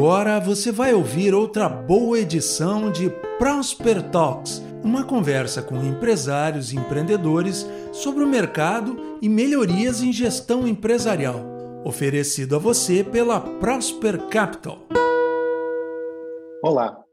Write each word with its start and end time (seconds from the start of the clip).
Agora 0.00 0.40
você 0.40 0.72
vai 0.72 0.94
ouvir 0.94 1.34
outra 1.34 1.68
boa 1.68 2.18
edição 2.18 2.90
de 2.90 3.10
Prosper 3.38 4.10
Talks, 4.10 4.62
uma 4.82 5.06
conversa 5.06 5.62
com 5.62 5.76
empresários 5.84 6.72
e 6.72 6.76
empreendedores 6.76 7.66
sobre 7.92 8.24
o 8.24 8.26
mercado 8.26 9.18
e 9.20 9.28
melhorias 9.28 10.00
em 10.00 10.10
gestão 10.10 10.66
empresarial, 10.66 11.38
oferecido 11.84 12.56
a 12.56 12.58
você 12.58 13.04
pela 13.04 13.42
Prosper 13.58 14.26
Capital. 14.30 14.78
Olá, 16.62 17.04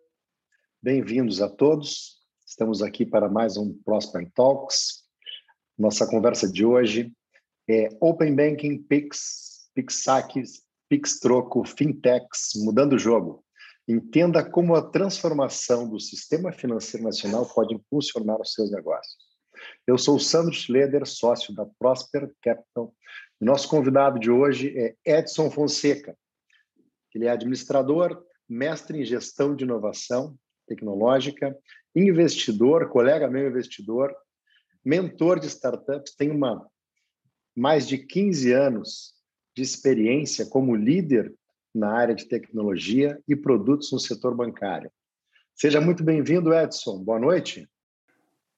bem-vindos 0.81 1.41
a 1.41 1.49
todos. 1.49 2.19
Estamos 2.45 2.81
aqui 2.81 3.05
para 3.05 3.27
mais 3.27 3.57
um 3.57 3.77
Prosper 3.83 4.31
Talks. 4.33 5.03
Nossa 5.77 6.07
conversa 6.07 6.49
de 6.49 6.63
hoje 6.63 7.11
é 7.69 7.89
Open 7.99 8.33
Banking, 8.33 8.77
Pix, 8.77 9.69
Pix 9.75 10.03
Saques 10.03 10.66
Pix 10.89 11.19
Troco, 11.19 11.65
Fintechs, 11.65 12.51
mudando 12.55 12.93
o 12.93 12.99
jogo. 12.99 13.43
Entenda 13.87 14.43
como 14.43 14.75
a 14.75 14.81
transformação 14.81 15.87
do 15.87 15.99
sistema 15.99 16.51
financeiro 16.51 17.05
nacional 17.05 17.45
pode 17.45 17.73
impulsionar 17.73 18.39
os 18.41 18.53
seus 18.53 18.71
negócios. 18.71 19.15
Eu 19.85 19.97
sou 19.97 20.17
o 20.17 20.19
Sandro 20.19 20.53
Schleder, 20.53 21.05
sócio 21.05 21.53
da 21.53 21.65
Prosper 21.79 22.31
Capital. 22.41 22.93
Nosso 23.39 23.67
convidado 23.69 24.19
de 24.19 24.29
hoje 24.29 24.73
é 24.77 24.95
Edson 25.05 25.49
Fonseca. 25.49 26.17
Ele 27.13 27.25
é 27.25 27.29
administrador, 27.29 28.23
mestre 28.47 28.99
em 28.99 29.05
gestão 29.05 29.55
de 29.55 29.63
inovação 29.63 30.37
tecnológica, 30.67 31.57
investidor, 31.95 32.89
colega 32.89 33.27
meu 33.27 33.47
investidor, 33.47 34.15
mentor 34.85 35.39
de 35.39 35.47
startups, 35.47 36.13
tem 36.15 36.29
uma 36.29 36.69
mais 37.55 37.87
de 37.87 37.97
15 37.97 38.51
anos 38.53 39.16
de 39.57 39.63
experiência 39.63 40.45
como 40.45 40.75
líder 40.75 41.33
na 41.73 41.91
área 41.91 42.13
de 42.13 42.27
tecnologia 42.27 43.19
e 43.27 43.35
produtos 43.35 43.91
no 43.91 43.99
setor 43.99 44.35
bancário. 44.35 44.91
Seja 45.55 45.81
muito 45.81 46.03
bem-vindo, 46.03 46.53
Edson. 46.53 47.03
Boa 47.03 47.19
noite. 47.19 47.67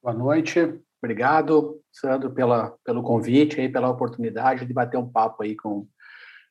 Boa 0.04 0.14
noite. 0.14 0.60
Obrigado, 1.02 1.82
Sandro, 1.90 2.30
pela, 2.32 2.78
pelo 2.84 3.02
convite 3.02 3.62
e 3.62 3.70
pela 3.70 3.90
oportunidade 3.90 4.66
de 4.66 4.74
bater 4.74 4.98
um 4.98 5.10
papo 5.10 5.42
aí 5.42 5.56
com, 5.56 5.88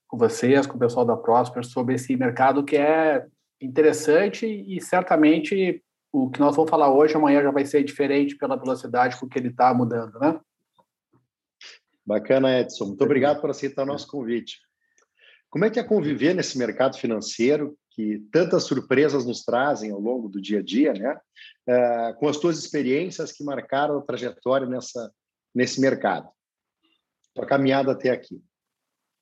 com 0.07 0.17
vocês, 0.17 0.67
com 0.67 0.77
o 0.77 0.81
pessoal 0.81 1.05
da 1.05 1.15
Prosper, 1.15 1.63
sobre 1.63 1.97
esse 1.97 2.17
mercado 2.17 2.65
que 2.65 2.79
é 2.79 3.27
interessante 3.61 4.47
e 4.47 4.81
certamente 4.81 5.85
o 6.11 6.31
que 6.31 6.41
nós 6.41 6.57
vamos 6.57 6.71
falar 6.71 6.91
hoje, 6.91 7.15
amanhã 7.15 7.43
já 7.43 7.51
vai 7.51 7.67
ser 7.67 7.85
diferente 7.85 8.35
pela 8.35 8.57
velocidade 8.57 9.21
com 9.21 9.29
que 9.29 9.39
ele 9.39 9.49
está 9.49 9.75
mudando, 9.75 10.19
né? 10.19 10.41
Bacana, 12.09 12.59
Edson. 12.59 12.87
Muito 12.87 13.05
obrigado 13.05 13.39
por 13.39 13.51
aceitar 13.51 13.83
o 13.83 13.87
nosso 13.87 14.09
convite. 14.09 14.59
Como 15.51 15.67
é 15.67 15.71
que 15.71 15.79
é 15.79 15.85
conviver 15.85 16.35
nesse 16.35 16.57
mercado 16.57 16.97
financeiro 16.97 17.77
que 17.91 18.27
tantas 18.33 18.65
surpresas 18.65 19.27
nos 19.27 19.45
trazem 19.45 19.91
ao 19.91 20.01
longo 20.01 20.27
do 20.27 20.41
dia 20.41 20.61
a 20.61 20.63
dia, 20.63 20.95
né? 20.95 21.21
Uh, 21.69 22.15
com 22.19 22.27
as 22.27 22.39
tuas 22.39 22.59
experiências 22.59 23.31
que 23.31 23.45
marcaram 23.45 23.99
a 23.99 24.03
trajetória 24.03 24.67
nessa, 24.67 25.13
nesse 25.55 25.83
mercado, 25.83 26.31
tua 27.35 27.45
caminhada 27.45 27.93
até 27.93 28.09
aqui. 28.09 28.43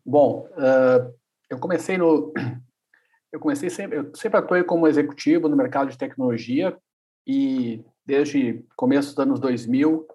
Bom, 0.05 0.49
uh, 0.53 1.13
eu 1.51 1.59
comecei 1.59 1.99
no, 1.99 2.33
eu 3.33 3.41
comecei 3.41 3.69
sempre, 3.69 3.99
eu 3.99 4.15
sempre 4.15 4.39
atuei 4.39 4.63
como 4.63 4.87
executivo 4.87 5.49
no 5.49 5.57
mercado 5.57 5.91
de 5.91 5.99
tecnologia 5.99 6.77
e 7.27 7.85
desde 8.05 8.65
começo 8.77 9.09
dos 9.09 9.19
anos 9.19 9.41
2000 9.41 9.93
uh, 9.93 10.07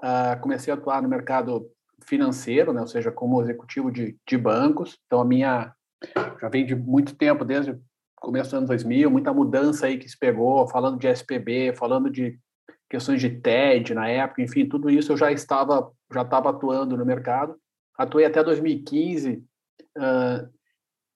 ah, 0.00 0.36
comecei 0.40 0.72
a 0.72 0.76
atuar 0.76 1.02
no 1.02 1.08
mercado 1.08 1.68
financeiro, 2.04 2.72
né? 2.72 2.80
ou 2.80 2.86
seja, 2.86 3.10
como 3.10 3.42
executivo 3.42 3.90
de, 3.90 4.16
de 4.26 4.38
bancos. 4.38 4.98
Então, 5.06 5.20
a 5.20 5.24
minha 5.24 5.72
já 6.40 6.48
vem 6.48 6.64
de 6.64 6.74
muito 6.74 7.14
tempo, 7.14 7.44
desde 7.44 7.72
o 7.72 7.80
começo 8.20 8.50
dos 8.50 8.54
anos 8.54 8.68
2000, 8.68 9.10
muita 9.10 9.32
mudança 9.32 9.86
aí 9.86 9.98
que 9.98 10.08
se 10.08 10.18
pegou, 10.18 10.66
falando 10.68 10.98
de 10.98 11.08
SPB, 11.08 11.74
falando 11.74 12.10
de 12.10 12.38
questões 12.88 13.20
de 13.20 13.30
TED 13.30 13.94
na 13.94 14.08
época, 14.08 14.42
enfim, 14.42 14.68
tudo 14.68 14.90
isso 14.90 15.12
eu 15.12 15.16
já 15.16 15.30
estava 15.30 15.92
já 16.12 16.22
estava 16.22 16.50
atuando 16.50 16.96
no 16.96 17.06
mercado. 17.06 17.56
Atuei 17.96 18.24
até 18.24 18.42
2015 18.42 19.44
uh, 19.96 20.48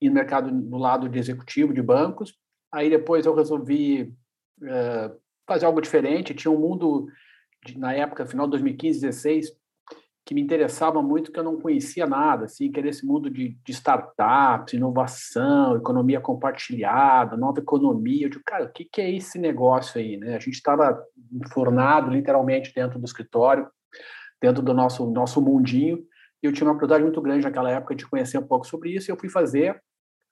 no 0.00 0.12
mercado 0.12 0.50
no 0.52 0.78
lado 0.78 1.08
de 1.08 1.18
executivo 1.18 1.74
de 1.74 1.82
bancos. 1.82 2.34
Aí 2.72 2.88
depois 2.88 3.26
eu 3.26 3.34
resolvi 3.34 4.14
uh, 4.62 5.20
fazer 5.48 5.66
algo 5.66 5.80
diferente. 5.80 6.34
Tinha 6.34 6.52
um 6.52 6.58
mundo 6.58 7.08
de, 7.64 7.78
na 7.78 7.92
época, 7.92 8.26
final 8.26 8.46
de 8.46 8.52
2015, 8.52 9.00
2016, 9.00 9.63
que 10.24 10.34
me 10.34 10.40
interessava 10.40 11.02
muito, 11.02 11.30
que 11.30 11.38
eu 11.38 11.44
não 11.44 11.60
conhecia 11.60 12.06
nada, 12.06 12.46
assim, 12.46 12.72
que 12.72 12.80
era 12.80 12.88
esse 12.88 13.04
mundo 13.04 13.28
de, 13.28 13.58
de 13.62 13.72
startups, 13.72 14.72
inovação, 14.72 15.76
economia 15.76 16.18
compartilhada, 16.18 17.36
nova 17.36 17.60
economia. 17.60 18.24
Eu 18.24 18.30
digo, 18.30 18.42
cara, 18.44 18.64
o 18.64 18.72
que, 18.72 18.86
que 18.86 19.02
é 19.02 19.14
esse 19.14 19.38
negócio 19.38 20.00
aí? 20.00 20.16
Né? 20.16 20.34
A 20.34 20.38
gente 20.38 20.54
estava 20.54 20.98
enfornado, 21.30 22.10
literalmente, 22.10 22.72
dentro 22.74 22.98
do 22.98 23.04
escritório, 23.04 23.68
dentro 24.40 24.62
do 24.62 24.72
nosso, 24.72 25.10
nosso 25.10 25.42
mundinho, 25.42 25.98
e 26.42 26.46
eu 26.46 26.52
tinha 26.52 26.66
uma 26.66 26.72
oportunidade 26.72 27.04
muito 27.04 27.20
grande 27.20 27.44
naquela 27.44 27.70
época 27.70 27.94
de 27.94 28.06
conhecer 28.06 28.38
um 28.38 28.46
pouco 28.46 28.66
sobre 28.66 28.94
isso, 28.94 29.10
e 29.10 29.12
eu 29.12 29.18
fui 29.18 29.28
fazer. 29.28 29.78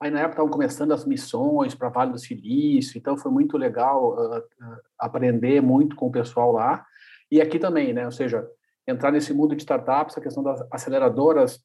Aí, 0.00 0.10
na 0.10 0.20
época, 0.20 0.34
estavam 0.34 0.50
começando 0.50 0.92
as 0.92 1.04
missões 1.04 1.74
para 1.74 1.90
Vale 1.90 2.12
do 2.12 2.18
Silício, 2.18 2.98
então 2.98 3.16
foi 3.16 3.30
muito 3.30 3.58
legal 3.58 4.14
uh, 4.14 4.38
uh, 4.38 4.80
aprender 4.98 5.60
muito 5.60 5.94
com 5.96 6.06
o 6.06 6.12
pessoal 6.12 6.50
lá. 6.50 6.84
E 7.30 7.40
aqui 7.40 7.58
também, 7.58 7.92
né? 7.92 8.04
Ou 8.04 8.10
seja, 8.10 8.46
entrar 8.86 9.10
nesse 9.10 9.32
mundo 9.32 9.54
de 9.54 9.62
startups, 9.62 10.16
a 10.16 10.20
questão 10.20 10.42
das 10.42 10.62
aceleradoras 10.70 11.60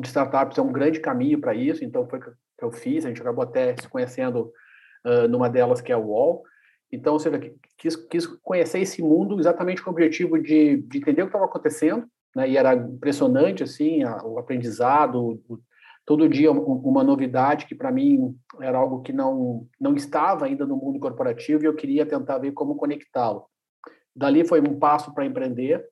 de 0.00 0.08
startups 0.08 0.58
é 0.58 0.62
um 0.62 0.72
grande 0.72 1.00
caminho 1.00 1.40
para 1.40 1.54
isso, 1.54 1.84
então 1.84 2.08
foi 2.08 2.18
o 2.18 2.22
que 2.22 2.30
eu 2.60 2.72
fiz, 2.72 3.04
a 3.04 3.08
gente 3.08 3.20
acabou 3.20 3.44
até 3.44 3.76
se 3.76 3.88
conhecendo 3.88 4.52
uh, 5.06 5.28
numa 5.28 5.48
delas 5.48 5.80
que 5.80 5.92
é 5.92 5.96
o 5.96 6.06
UOL, 6.06 6.42
então, 6.90 7.14
ou 7.14 7.18
seja, 7.18 7.38
quis, 7.76 7.96
quis 7.96 8.26
conhecer 8.26 8.80
esse 8.80 9.02
mundo 9.02 9.38
exatamente 9.38 9.82
com 9.82 9.90
o 9.90 9.92
objetivo 9.92 10.40
de, 10.40 10.78
de 10.78 10.98
entender 10.98 11.22
o 11.22 11.26
que 11.26 11.30
estava 11.30 11.44
acontecendo, 11.44 12.06
né, 12.34 12.48
e 12.48 12.56
era 12.56 12.74
impressionante, 12.74 13.62
assim, 13.62 14.02
a, 14.02 14.24
o 14.24 14.38
aprendizado, 14.38 15.40
o, 15.48 15.60
todo 16.04 16.28
dia 16.28 16.52
uma 16.52 17.02
novidade 17.02 17.66
que 17.66 17.74
para 17.74 17.90
mim 17.90 18.38
era 18.60 18.78
algo 18.78 19.02
que 19.02 19.12
não, 19.12 19.66
não 19.78 19.94
estava 19.96 20.46
ainda 20.46 20.64
no 20.64 20.76
mundo 20.76 21.00
corporativo 21.00 21.64
e 21.64 21.66
eu 21.66 21.74
queria 21.74 22.06
tentar 22.06 22.38
ver 22.38 22.52
como 22.52 22.76
conectá-lo. 22.76 23.44
Dali 24.14 24.46
foi 24.46 24.60
um 24.60 24.78
passo 24.78 25.12
para 25.12 25.26
empreender, 25.26 25.84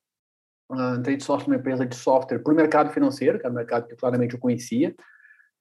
entrei 0.98 1.16
de 1.16 1.24
sócio 1.24 1.48
numa 1.48 1.58
empresa 1.58 1.86
de 1.86 1.94
software 1.94 2.38
para 2.38 2.52
o 2.52 2.56
mercado 2.56 2.90
financeiro, 2.92 3.38
que 3.38 3.46
era 3.46 3.52
um 3.52 3.56
mercado 3.56 3.86
que 3.86 3.96
claramente 3.96 4.34
eu 4.34 4.40
conhecia, 4.40 4.94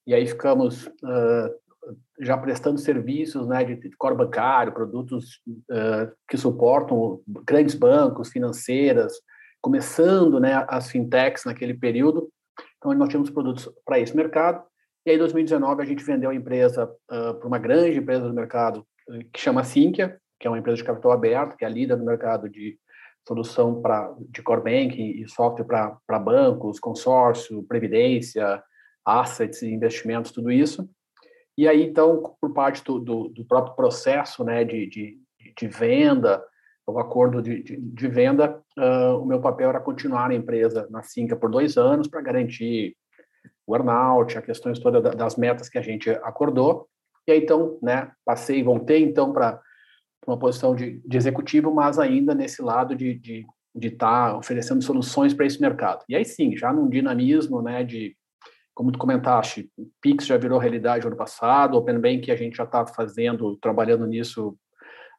e 0.05 0.13
aí 0.13 0.25
ficamos 0.27 0.87
uh, 0.87 1.63
já 2.19 2.37
prestando 2.37 2.77
serviços 2.79 3.47
né, 3.47 3.63
de, 3.63 3.89
core 3.97 4.15
bancário, 4.15 4.73
produtos 4.73 5.41
uh, 5.47 6.11
que 6.27 6.37
suportam 6.37 7.21
grandes 7.45 7.75
bancos, 7.75 8.29
financeiras, 8.29 9.13
começando 9.61 10.39
né, 10.39 10.65
as 10.67 10.89
fintechs 10.89 11.45
naquele 11.45 11.73
período. 11.73 12.29
Então, 12.77 12.93
nós 12.93 13.09
tínhamos 13.09 13.29
produtos 13.29 13.69
para 13.85 13.99
esse 13.99 14.15
mercado. 14.15 14.63
E 15.05 15.11
aí, 15.11 15.15
em 15.15 15.19
2019, 15.19 15.81
a 15.81 15.85
gente 15.85 16.03
vendeu 16.03 16.29
a 16.29 16.35
empresa 16.35 16.85
uh, 16.85 17.33
para 17.33 17.47
uma 17.47 17.59
grande 17.59 17.97
empresa 17.97 18.27
do 18.27 18.33
mercado 18.33 18.85
que 19.33 19.39
chama 19.39 19.63
Sinqia, 19.63 20.17
que 20.39 20.47
é 20.47 20.49
uma 20.49 20.57
empresa 20.57 20.77
de 20.77 20.83
capital 20.83 21.11
aberto, 21.11 21.57
que 21.57 21.65
é 21.65 21.67
a 21.67 21.71
líder 21.71 21.97
no 21.97 22.05
mercado 22.05 22.49
de 22.49 22.77
solução 23.27 23.81
pra, 23.81 24.13
de 24.29 24.41
core 24.41 24.63
banking 24.63 25.21
e 25.21 25.27
software 25.27 25.65
para 26.05 26.19
bancos, 26.19 26.79
consórcio, 26.79 27.63
previdência, 27.63 28.61
assets, 29.05 29.63
investimentos, 29.63 30.31
tudo 30.31 30.51
isso. 30.51 30.89
E 31.57 31.67
aí, 31.67 31.83
então, 31.83 32.35
por 32.41 32.53
parte 32.53 32.83
do, 32.83 32.99
do, 32.99 33.29
do 33.29 33.45
próprio 33.45 33.75
processo 33.75 34.43
né, 34.43 34.63
de, 34.63 34.87
de, 34.87 35.17
de 35.55 35.67
venda, 35.67 36.43
o 36.85 36.99
acordo 36.99 37.41
de, 37.41 37.63
de, 37.63 37.77
de 37.77 38.07
venda, 38.07 38.61
uh, 38.77 39.17
o 39.17 39.25
meu 39.25 39.39
papel 39.39 39.69
era 39.69 39.79
continuar 39.79 40.29
na 40.29 40.35
empresa, 40.35 40.87
na 40.89 41.01
Cinca, 41.03 41.35
por 41.35 41.49
dois 41.49 41.77
anos, 41.77 42.07
para 42.07 42.21
garantir 42.21 42.97
o 43.65 43.75
earnout, 43.75 44.37
as 44.37 44.45
questões 44.45 44.79
todas 44.79 45.15
das 45.15 45.35
metas 45.37 45.69
que 45.69 45.77
a 45.77 45.81
gente 45.81 46.09
acordou. 46.09 46.87
E 47.25 47.31
aí, 47.31 47.39
então, 47.39 47.77
né, 47.81 48.11
passei, 48.25 48.61
voltei, 48.63 49.01
então, 49.03 49.31
para 49.31 49.61
uma 50.25 50.37
posição 50.37 50.75
de, 50.75 51.01
de 51.05 51.17
executivo, 51.17 51.73
mas 51.73 51.99
ainda 51.99 52.33
nesse 52.33 52.61
lado 52.61 52.95
de 52.95 53.11
estar 53.11 53.21
de, 53.21 53.45
de 53.75 53.91
tá 53.91 54.37
oferecendo 54.37 54.81
soluções 54.81 55.33
para 55.33 55.45
esse 55.45 55.59
mercado. 55.61 56.03
E 56.07 56.15
aí 56.15 56.25
sim, 56.25 56.55
já 56.55 56.71
num 56.71 56.89
dinamismo 56.89 57.61
né, 57.61 57.83
de, 57.83 58.15
como 58.73 58.91
tu 58.91 58.97
comentaste, 58.97 59.69
o 59.77 59.87
Pix 60.01 60.25
já 60.25 60.37
virou 60.37 60.59
realidade 60.59 61.05
ano 61.05 61.15
passado, 61.15 61.75
o 61.75 61.77
Open 61.77 61.99
Bank 61.99 62.31
a 62.31 62.35
gente 62.35 62.57
já 62.57 62.63
está 62.63 62.85
fazendo, 62.85 63.57
trabalhando 63.57 64.05
nisso 64.07 64.57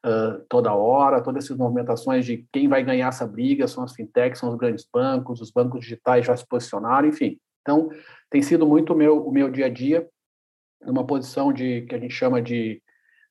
uh, 0.04 0.44
toda 0.48 0.74
hora, 0.74 1.22
todas 1.22 1.44
essas 1.44 1.56
movimentações 1.56 2.24
de 2.24 2.46
quem 2.52 2.68
vai 2.68 2.82
ganhar 2.82 3.08
essa 3.08 3.26
briga 3.26 3.68
são 3.68 3.84
as 3.84 3.94
fintechs, 3.94 4.38
são 4.38 4.50
os 4.50 4.56
grandes 4.56 4.86
bancos, 4.92 5.40
os 5.40 5.50
bancos 5.50 5.80
digitais 5.80 6.26
já 6.26 6.36
se 6.36 6.46
posicionaram, 6.46 7.08
enfim. 7.08 7.38
Então, 7.62 7.88
tem 8.28 8.42
sido 8.42 8.66
muito 8.66 8.94
meu, 8.94 9.26
o 9.26 9.32
meu 9.32 9.50
dia 9.50 9.66
a 9.66 9.70
dia, 9.70 10.06
numa 10.82 11.06
posição 11.06 11.52
de 11.52 11.82
que 11.82 11.94
a 11.94 11.98
gente 11.98 12.12
chama 12.12 12.42
de 12.42 12.82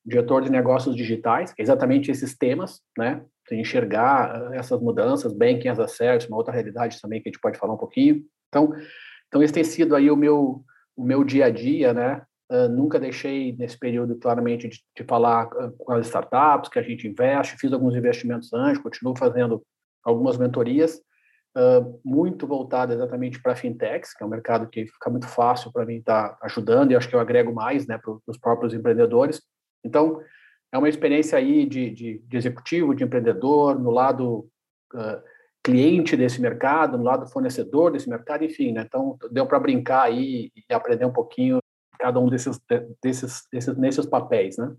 diretor 0.04 0.42
de 0.42 0.50
negócios 0.50 0.94
digitais, 0.94 1.54
é 1.58 1.62
exatamente 1.62 2.10
esses 2.10 2.36
temas, 2.36 2.80
né? 2.96 3.24
Enxergar 3.50 4.52
eh, 4.52 4.58
essas 4.58 4.80
mudanças, 4.80 5.32
banking 5.32 5.68
as 5.68 5.78
a 5.78 5.88
service, 5.88 6.28
uma 6.28 6.36
outra 6.36 6.52
realidade 6.52 7.00
também 7.00 7.22
que 7.22 7.28
a 7.28 7.32
gente 7.32 7.40
pode 7.40 7.58
falar 7.58 7.74
um 7.74 7.78
pouquinho. 7.78 8.22
Então, 8.48 8.72
então 9.28 9.42
esse 9.42 9.52
tem 9.52 9.64
sido 9.64 9.94
aí 9.96 10.10
o 10.10 10.16
meu 10.16 10.64
o 10.96 11.04
meu 11.04 11.24
dia 11.24 11.46
a 11.46 11.50
dia, 11.50 11.92
né? 11.92 12.22
Uh, 12.50 12.68
nunca 12.68 13.00
deixei 13.00 13.56
nesse 13.56 13.76
período, 13.76 14.16
claramente, 14.16 14.68
de, 14.68 14.78
de, 14.96 15.04
falar 15.04 15.46
com 15.46 15.92
as 15.92 16.06
startups 16.06 16.70
que 16.70 16.78
a 16.78 16.82
gente 16.82 17.08
investe. 17.08 17.56
Fiz 17.56 17.72
alguns 17.72 17.96
investimentos 17.96 18.52
antes, 18.52 18.80
continuo 18.80 19.16
fazendo 19.16 19.60
algumas 20.04 20.36
mentorias, 20.36 21.00
uh, 21.56 22.00
muito 22.04 22.46
voltada 22.46 22.94
exatamente 22.94 23.42
para 23.42 23.56
fintechs, 23.56 24.14
que 24.14 24.22
é 24.22 24.26
um 24.26 24.30
mercado 24.30 24.68
que 24.68 24.86
fica 24.86 25.10
muito 25.10 25.26
fácil 25.26 25.72
para 25.72 25.86
mim 25.86 25.96
estar 25.96 26.30
tá 26.30 26.38
ajudando 26.42 26.92
e 26.92 26.96
acho 26.96 27.08
que 27.08 27.16
eu 27.16 27.20
agrego 27.20 27.52
mais 27.52 27.86
né, 27.86 27.98
para 27.98 28.14
os 28.26 28.38
próprios 28.38 28.74
empreendedores. 28.74 29.40
Então, 29.84 30.20
é 30.72 30.78
uma 30.78 30.88
experiência 30.88 31.38
aí 31.38 31.66
de, 31.66 31.90
de, 31.90 32.18
de 32.18 32.36
executivo, 32.36 32.94
de 32.94 33.04
empreendedor, 33.04 33.78
no 33.78 33.90
lado 33.90 34.48
uh, 34.94 35.22
cliente 35.62 36.16
desse 36.16 36.40
mercado, 36.40 36.98
no 36.98 37.04
lado 37.04 37.30
fornecedor 37.30 37.92
desse 37.92 38.08
mercado, 38.08 38.44
enfim, 38.44 38.72
né? 38.72 38.82
Então, 38.86 39.16
deu 39.30 39.46
para 39.46 39.60
brincar 39.60 40.02
aí 40.02 40.50
e 40.68 40.74
aprender 40.74 41.04
um 41.04 41.12
pouquinho 41.12 41.58
cada 41.98 42.18
um 42.18 42.28
desses, 42.28 42.60
desses, 43.02 43.42
desses 43.52 43.76
nesses 43.78 44.06
papéis, 44.06 44.58
né? 44.58 44.74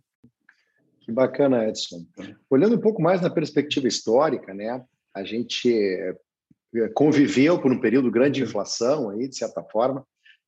Que 1.00 1.12
bacana, 1.12 1.68
Edson. 1.68 2.06
Olhando 2.50 2.76
um 2.76 2.82
pouco 2.82 3.02
mais 3.02 3.22
na 3.22 3.30
perspectiva 3.30 3.88
histórica, 3.88 4.54
né? 4.54 4.84
A 5.14 5.24
gente 5.24 5.72
eh, 5.72 6.90
conviveu 6.94 7.62
por 7.62 7.72
um 7.72 7.80
período 7.80 8.12
grande 8.12 8.42
de 8.42 8.44
inflação 8.44 9.10
aí, 9.10 9.28
de 9.28 9.38
certa 9.38 9.64
forma, 9.64 10.06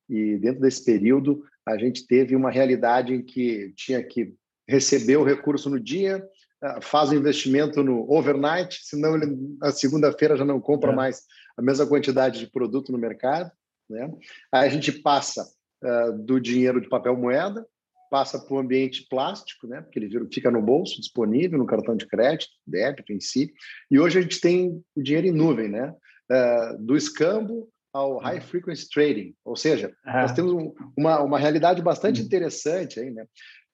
e 0.08 0.36
dentro 0.36 0.60
desse 0.60 0.84
período 0.84 1.42
a 1.66 1.76
gente 1.76 2.06
teve 2.06 2.34
uma 2.34 2.50
realidade 2.50 3.14
em 3.14 3.22
que 3.22 3.72
tinha 3.76 4.02
que 4.02 4.34
receber 4.68 5.16
o 5.16 5.24
recurso 5.24 5.70
no 5.70 5.80
dia, 5.80 6.22
ah, 6.60 6.80
faz 6.80 7.10
o 7.10 7.14
investimento 7.14 7.82
no 7.82 8.10
overnight, 8.10 8.80
senão 8.82 9.14
ele, 9.16 9.36
na 9.60 9.70
segunda-feira 9.70 10.36
já 10.36 10.44
não 10.44 10.60
compra 10.60 10.92
é. 10.92 10.94
mais 10.94 11.22
a 11.56 11.62
mesma 11.62 11.86
quantidade 11.86 12.40
de 12.40 12.50
produto 12.50 12.92
no 12.92 12.98
mercado. 12.98 13.50
Né? 13.88 14.10
Aí 14.52 14.66
a 14.66 14.70
gente 14.70 14.92
passa 14.92 15.48
uh, 15.84 16.12
do 16.12 16.40
dinheiro 16.40 16.80
de 16.80 16.88
papel 16.88 17.16
moeda, 17.16 17.64
passa 18.10 18.38
para 18.38 18.54
o 18.54 18.58
ambiente 18.58 19.06
plástico, 19.08 19.66
né? 19.66 19.82
porque 19.82 19.98
ele 19.98 20.10
fica 20.32 20.50
no 20.50 20.60
bolso, 20.60 21.00
disponível, 21.00 21.58
no 21.58 21.66
cartão 21.66 21.96
de 21.96 22.06
crédito, 22.06 22.50
débito 22.66 23.12
em 23.12 23.20
si. 23.20 23.52
E 23.90 23.98
hoje 23.98 24.18
a 24.18 24.22
gente 24.22 24.40
tem 24.40 24.82
o 24.96 25.02
dinheiro 25.02 25.26
em 25.28 25.32
nuvem, 25.32 25.68
né? 25.68 25.94
Uh, 26.30 26.84
do 26.84 26.94
escambo 26.94 27.70
ao 27.92 28.18
high 28.18 28.40
frequency 28.40 28.86
trading, 28.88 29.34
ou 29.42 29.56
seja, 29.56 29.90
nós 30.04 30.32
temos 30.32 30.52
um, 30.52 30.74
uma, 30.94 31.22
uma 31.22 31.38
realidade 31.38 31.80
bastante 31.80 32.20
interessante 32.20 33.00
aí, 33.00 33.10
né? 33.10 33.24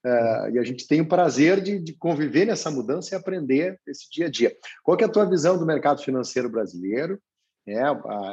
Uh, 0.04 0.50
e 0.52 0.58
a 0.58 0.62
gente 0.62 0.86
tem 0.86 1.00
o 1.00 1.08
prazer 1.08 1.62
de, 1.62 1.78
de, 1.78 1.94
conviver 1.94 2.44
nessa 2.44 2.70
mudança 2.70 3.14
e 3.14 3.16
aprender 3.16 3.80
esse 3.86 4.10
dia 4.10 4.26
a 4.26 4.30
dia. 4.30 4.54
Qual 4.82 4.98
é 5.00 5.04
a 5.04 5.08
tua 5.08 5.24
visão 5.24 5.58
do 5.58 5.64
mercado 5.64 6.02
financeiro 6.02 6.50
brasileiro, 6.50 7.18
né, 7.66 7.82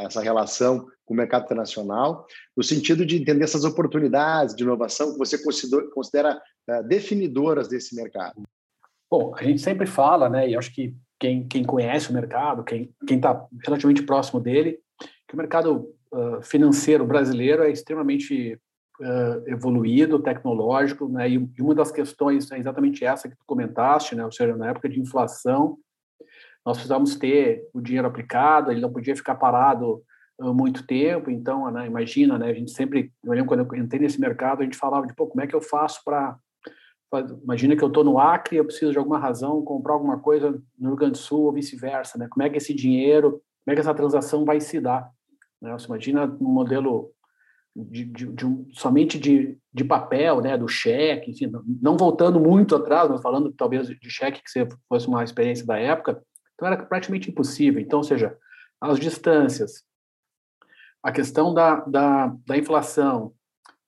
essa 0.04 0.22
relação 0.22 0.86
com 1.06 1.14
o 1.14 1.18
mercado 1.18 1.46
internacional, 1.46 2.26
no 2.58 2.62
sentido 2.62 3.06
de 3.06 3.16
entender 3.16 3.46
essas 3.46 3.64
oportunidades 3.64 4.54
de 4.54 4.64
inovação 4.64 5.14
que 5.14 5.18
você 5.18 5.42
considera, 5.42 5.90
considera 5.92 6.42
uh, 6.70 6.84
definidoras 6.86 7.70
desse 7.70 7.96
mercado? 7.96 8.44
Bom, 9.10 9.34
a 9.38 9.44
gente 9.44 9.62
sempre 9.62 9.88
fala, 9.88 10.30
né, 10.30 10.50
e 10.50 10.58
acho 10.58 10.74
que 10.74 10.94
quem, 11.18 11.48
quem 11.48 11.64
conhece 11.64 12.10
o 12.10 12.14
mercado, 12.14 12.66
quem 12.66 12.94
está 13.08 13.46
relativamente 13.64 14.04
próximo 14.04 14.42
dele, 14.42 14.78
que 15.26 15.36
o 15.36 15.38
mercado 15.38 15.94
uh, 16.12 16.42
financeiro 16.42 17.06
brasileiro 17.06 17.64
é 17.64 17.72
extremamente 17.72 18.60
uh, 19.02 19.44
evoluído, 19.48 20.22
tecnológico, 20.22 21.10
né? 21.10 21.30
E, 21.30 21.34
e, 21.36 21.62
uma 21.62 21.76
das 21.76 21.92
questões 21.92 22.52
é 22.52 22.60
exatamente 22.60 23.04
essa 23.04 23.28
que 23.28 23.36
tu 23.36 23.44
comentaste, 23.46 24.16
né? 24.16 24.24
Ou 24.24 24.32
seja, 24.32 24.56
na 24.56 24.70
época 24.70 24.88
de 24.88 25.00
inflação, 25.00 25.78
nós 26.66 26.78
precisávamos 26.78 27.16
ter 27.16 27.68
o 27.74 27.82
dinheiro 27.82 28.08
aplicado, 28.08 28.72
ele 28.72 28.82
não 28.82 28.92
podia 28.92 29.16
ficar 29.16 29.36
parado 29.36 30.02
uh, 30.40 30.54
muito 30.54 30.86
tempo. 30.86 31.30
Então, 31.30 31.70
né? 31.72 31.88
Imagina, 31.88 32.38
né? 32.38 32.50
A 32.50 32.54
gente 32.54 32.72
sempre, 32.72 33.12
eu 33.24 33.32
lembro 33.32 33.48
quando 33.48 33.66
eu 33.66 33.84
entrei 33.84 34.02
nesse 34.02 34.22
mercado, 34.22 34.62
a 34.62 34.64
gente 34.64 34.78
falava 34.78 35.08
de, 35.08 35.14
pô, 35.14 35.28
como 35.28 35.42
é 35.42 35.48
que 35.48 35.56
eu 35.56 35.62
faço 35.62 36.02
para 36.06 36.38
Imagina 37.44 37.76
que 37.76 37.84
eu 37.84 37.90
estou 37.90 38.06
no 38.06 38.18
Acre, 38.18 38.56
eu 38.56 38.64
preciso 38.64 38.94
de 38.94 38.98
alguma 38.98 39.20
razão 39.20 39.62
comprar 39.66 39.96
alguma 39.96 40.18
coisa 40.18 40.52
no 40.80 40.88
Rio 40.88 40.96
Grande 40.96 41.12
do 41.12 41.18
Sul 41.18 41.42
ou 41.42 41.52
vice-versa, 41.52 42.18
né? 42.18 42.26
Como 42.30 42.42
é 42.42 42.50
que 42.50 42.56
esse 42.56 42.74
dinheiro, 42.74 43.32
como 43.32 43.72
é 43.72 43.74
que 43.74 43.82
essa 43.82 43.94
transação 43.94 44.46
vai 44.46 44.62
se 44.62 44.80
dar? 44.80 45.12
Né? 45.62 45.74
Você 45.74 45.88
imagina 45.88 46.26
um 46.40 46.48
modelo 46.48 47.12
de, 47.76 48.06
de, 48.06 48.28
de 48.28 48.46
um, 48.46 48.68
somente 48.74 49.18
de, 49.18 49.58
de 49.74 49.84
papel, 49.84 50.42
né, 50.42 50.58
do 50.58 50.68
cheque, 50.68 51.32
enfim, 51.32 51.52
não 51.82 51.98
voltando 51.98 52.40
muito 52.40 52.76
atrás, 52.76 53.10
mas 53.10 53.22
falando 53.22 53.52
talvez 53.54 53.88
de 53.88 54.10
cheque 54.10 54.42
que 54.44 54.68
fosse 54.90 55.08
uma 55.08 55.24
experiência 55.24 55.66
da 55.66 55.78
época, 55.78 56.22
então 56.54 56.68
era 56.68 56.86
praticamente 56.86 57.30
impossível. 57.30 57.82
Então, 57.82 58.00
ou 58.00 58.04
seja, 58.04 58.38
as 58.80 59.00
distâncias, 59.00 59.84
a 61.02 61.12
questão 61.12 61.54
da, 61.54 61.78
da, 61.82 62.36
da 62.46 62.58
inflação 62.58 63.34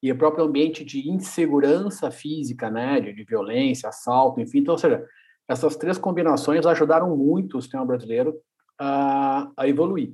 e 0.01 0.11
o 0.11 0.17
próprio 0.17 0.45
ambiente 0.45 0.83
de 0.83 1.09
insegurança 1.09 2.09
física, 2.09 2.69
né, 2.69 2.99
de, 2.99 3.13
de 3.13 3.23
violência, 3.23 3.89
assalto, 3.89 4.39
enfim, 4.39 4.59
então, 4.59 4.73
ou 4.73 4.77
seja, 4.77 5.05
essas 5.47 5.75
três 5.75 5.97
combinações 5.97 6.65
ajudaram 6.65 7.15
muito 7.15 7.57
o 7.57 7.61
sistema 7.61 7.85
brasileiro 7.85 8.39
a, 8.79 9.51
a 9.57 9.67
evoluir. 9.67 10.13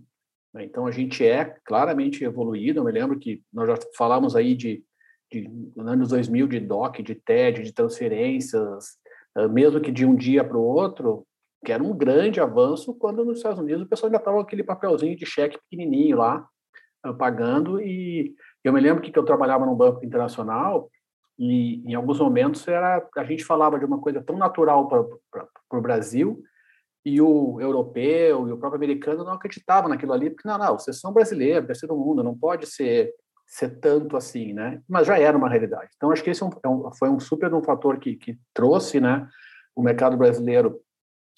Né? 0.53 0.65
Então, 0.65 0.85
a 0.85 0.91
gente 0.91 1.25
é 1.25 1.45
claramente 1.65 2.23
evoluído. 2.23 2.79
Eu 2.79 2.83
me 2.83 2.91
lembro 2.91 3.19
que 3.19 3.41
nós 3.51 3.67
já 3.67 3.75
falamos 3.97 4.35
aí 4.35 4.55
de, 4.55 4.83
de 5.31 5.49
anos 5.77 6.09
2000 6.09 6.47
de 6.47 6.59
DOC, 6.59 7.03
de 7.03 7.15
TED, 7.15 7.63
de 7.63 7.73
transferências, 7.73 8.97
mesmo 9.51 9.79
que 9.79 9.91
de 9.91 10.05
um 10.05 10.15
dia 10.15 10.43
para 10.43 10.57
o 10.57 10.63
outro, 10.63 11.25
que 11.63 11.71
era 11.71 11.83
um 11.83 11.95
grande 11.95 12.39
avanço, 12.39 12.93
quando 12.95 13.25
nos 13.25 13.37
Estados 13.37 13.59
Unidos 13.59 13.83
o 13.83 13.87
pessoal 13.87 14.07
ainda 14.07 14.17
estava 14.17 14.41
aquele 14.41 14.63
papelzinho 14.63 15.15
de 15.15 15.25
cheque 15.25 15.59
pequenininho 15.59 16.17
lá, 16.17 16.47
pagando. 17.17 17.81
E 17.81 18.33
eu 18.63 18.73
me 18.73 18.79
lembro 18.79 19.01
que 19.01 19.17
eu 19.17 19.25
trabalhava 19.25 19.65
num 19.65 19.75
banco 19.75 20.03
internacional 20.05 20.89
e 21.37 21.81
em 21.89 21.93
alguns 21.93 22.19
momentos 22.19 22.67
era 22.67 23.07
a 23.15 23.23
gente 23.23 23.45
falava 23.45 23.79
de 23.79 23.85
uma 23.85 23.99
coisa 23.99 24.21
tão 24.21 24.37
natural 24.37 24.87
para 24.87 25.77
o 25.77 25.81
Brasil 25.81 26.41
e 27.05 27.21
o 27.21 27.59
europeu 27.61 28.47
e 28.47 28.51
o 28.51 28.57
próprio 28.57 28.77
americano 28.77 29.23
não 29.23 29.33
acreditavam 29.33 29.89
naquilo 29.89 30.13
ali, 30.13 30.29
porque, 30.29 30.47
não, 30.47 30.57
não, 30.57 30.77
vocês 30.77 30.99
são 30.99 31.13
brasileiros, 31.13 31.67
terceiro 31.67 31.97
mundo, 31.97 32.23
não 32.23 32.37
pode 32.37 32.67
ser, 32.67 33.13
ser 33.47 33.79
tanto 33.79 34.17
assim, 34.17 34.53
né? 34.53 34.81
Mas 34.87 35.07
já 35.07 35.17
era 35.17 35.37
uma 35.37 35.49
realidade. 35.49 35.89
Então, 35.95 36.11
acho 36.11 36.23
que 36.23 36.29
esse 36.29 36.43
é 36.43 36.47
é 36.63 36.69
um, 36.69 36.91
foi 36.93 37.09
um 37.09 37.19
super 37.19 37.53
um 37.53 37.63
fator 37.63 37.99
que, 37.99 38.15
que 38.15 38.37
trouxe, 38.53 38.99
né, 38.99 39.27
o 39.75 39.81
mercado 39.81 40.17
brasileiro 40.17 40.79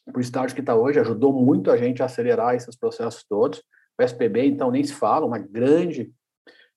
para 0.06 0.18
o 0.18 0.22
estágio 0.22 0.56
que 0.56 0.62
está 0.62 0.75
hoje, 0.75 1.00
ajudou 1.00 1.31
muito 1.31 1.69
a 1.69 1.78
gente 1.78 2.02
a 2.02 2.06
acelerar 2.06 2.56
esses 2.56 2.75
processos 2.75 3.24
todos. 3.24 3.62
O 4.00 4.04
SPB, 4.04 4.46
então, 4.46 4.72
nem 4.72 4.84
se 4.84 4.94
fala, 4.94 5.25
uma 5.25 5.38
grande 5.38 6.12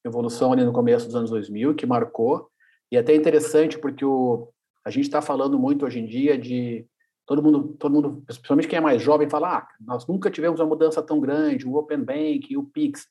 evolução 0.05 0.53
ali 0.53 0.63
no 0.63 0.73
começo 0.73 1.07
dos 1.07 1.17
anos 1.17 1.31
2000, 1.31 1.75
que 1.75 1.87
marcou, 1.87 2.51
e 2.93 2.97
é 2.97 3.01
até 3.01 3.15
interessante 3.15 3.79
porque 3.79 4.05
o, 4.05 4.49
a 4.85 4.91
gente 4.91 5.05
está 5.05 5.23
falando 5.23 5.59
muito 5.59 5.87
hoje 5.87 5.99
em 5.99 6.07
dia 6.07 6.37
de 6.37 6.87
todo 7.27 7.43
mundo, 7.43 7.77
todo 7.79 7.93
mundo, 7.93 8.23
principalmente 8.27 8.69
quem 8.69 8.79
é 8.79 8.81
mais 8.81 9.03
jovem, 9.03 9.29
fala: 9.29 9.59
ah, 9.59 9.69
nós 9.81 10.07
nunca 10.07 10.31
tivemos 10.31 10.61
uma 10.61 10.67
mudança 10.67 11.03
tão 11.03 11.21
grande, 11.21 11.67
o 11.67 11.75
Open 11.77 12.03
Bank, 12.03 12.57
o 12.57 12.65
Pix. 12.65 13.07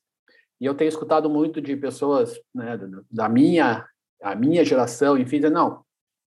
E 0.60 0.66
eu 0.66 0.76
tenho 0.76 0.90
escutado 0.90 1.30
muito 1.30 1.60
de 1.60 1.76
pessoas 1.76 2.40
né, 2.54 2.80
da 3.12 3.28
minha, 3.28 3.86
a 4.22 4.36
minha 4.36 4.64
geração, 4.64 5.18
enfim, 5.18 5.38
dizer, 5.38 5.50
não, 5.50 5.84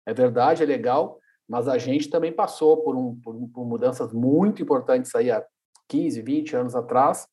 é 0.06 0.14
verdade, 0.14 0.64
é 0.64 0.66
legal, 0.66 1.20
mas 1.48 1.68
a 1.68 1.78
gente 1.78 2.10
também 2.10 2.32
passou 2.32 2.84
por, 2.84 2.96
um, 2.96 3.16
por, 3.22 3.36
por 3.50 3.66
mudanças 3.66 4.12
muito 4.12 4.62
importantes 4.62 5.14
aí 5.14 5.30
há 5.30 5.46
15, 5.88 6.22
20 6.22 6.56
anos 6.56 6.76
atrás, 6.76 7.28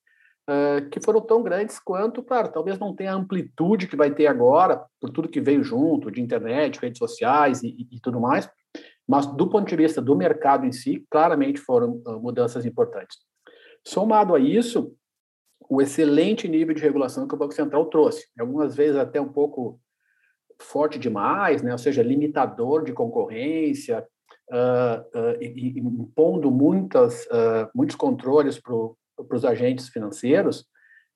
uh, 0.49 0.88
que 0.90 1.00
foram 1.00 1.21
tão 1.21 1.42
grandes 1.42 1.78
quanto, 1.78 2.23
claro, 2.23 2.52
talvez 2.52 2.78
não 2.78 2.95
tenha 2.95 3.12
a 3.12 3.16
amplitude 3.16 3.87
que 3.87 3.97
vai 3.97 4.11
ter 4.11 4.26
agora, 4.26 4.85
por 5.00 5.11
tudo 5.11 5.28
que 5.28 5.40
veio 5.40 5.64
junto, 5.64 6.11
de 6.11 6.21
internet, 6.21 6.80
redes 6.80 6.99
sociais 6.99 7.62
e, 7.62 7.69
e, 7.69 7.97
e 7.97 8.00
tudo 8.00 8.21
mais, 8.21 8.50
mas, 9.11 9.26
do 9.26 9.49
ponto 9.49 9.69
de 9.69 9.75
vista 9.75 10.00
do 10.00 10.14
mercado 10.14 10.64
em 10.64 10.71
si, 10.71 11.05
claramente 11.11 11.59
foram 11.59 12.00
uh, 12.07 12.21
mudanças 12.21 12.64
importantes. 12.64 13.19
Somado 13.85 14.37
a 14.37 14.38
isso, 14.38 14.95
o 15.69 15.83
excelente 15.83 16.47
nível 16.47 16.73
de 16.73 16.81
regulação 16.81 17.26
que 17.26 17.35
o 17.35 17.37
Banco 17.37 17.52
Central 17.52 17.87
trouxe, 17.87 18.29
algumas 18.38 18.76
vezes 18.76 18.95
até 18.97 19.21
um 19.21 19.33
pouco 19.33 19.81
forte 20.62 20.97
demais, 20.97 21.61
né? 21.61 21.73
ou 21.73 21.79
seja, 21.79 22.05
limitador 22.05 22.85
de 22.85 22.93
concorrência, 22.93 24.07
uh, 24.49 25.19
uh, 25.19 25.43
impondo 25.43 26.49
muitas, 26.49 27.25
uh, 27.26 27.69
muitos 27.75 27.97
controles 27.97 28.61
para 28.61 28.76
os 29.29 29.45
agentes 29.45 29.88
financeiros, 29.88 30.67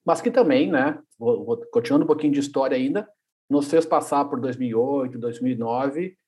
mas 0.04 0.20
que 0.20 0.32
também, 0.32 0.68
né, 0.68 0.98
vou, 1.16 1.44
vou, 1.44 1.64
continuando 1.70 2.02
um 2.02 2.08
pouquinho 2.08 2.32
de 2.32 2.40
história 2.40 2.76
ainda, 2.76 3.08
nos 3.48 3.70
fez 3.70 3.86
passar 3.86 4.24
por 4.24 4.40
2008, 4.40 5.16
2009, 5.16 6.08
uh, 6.08 6.23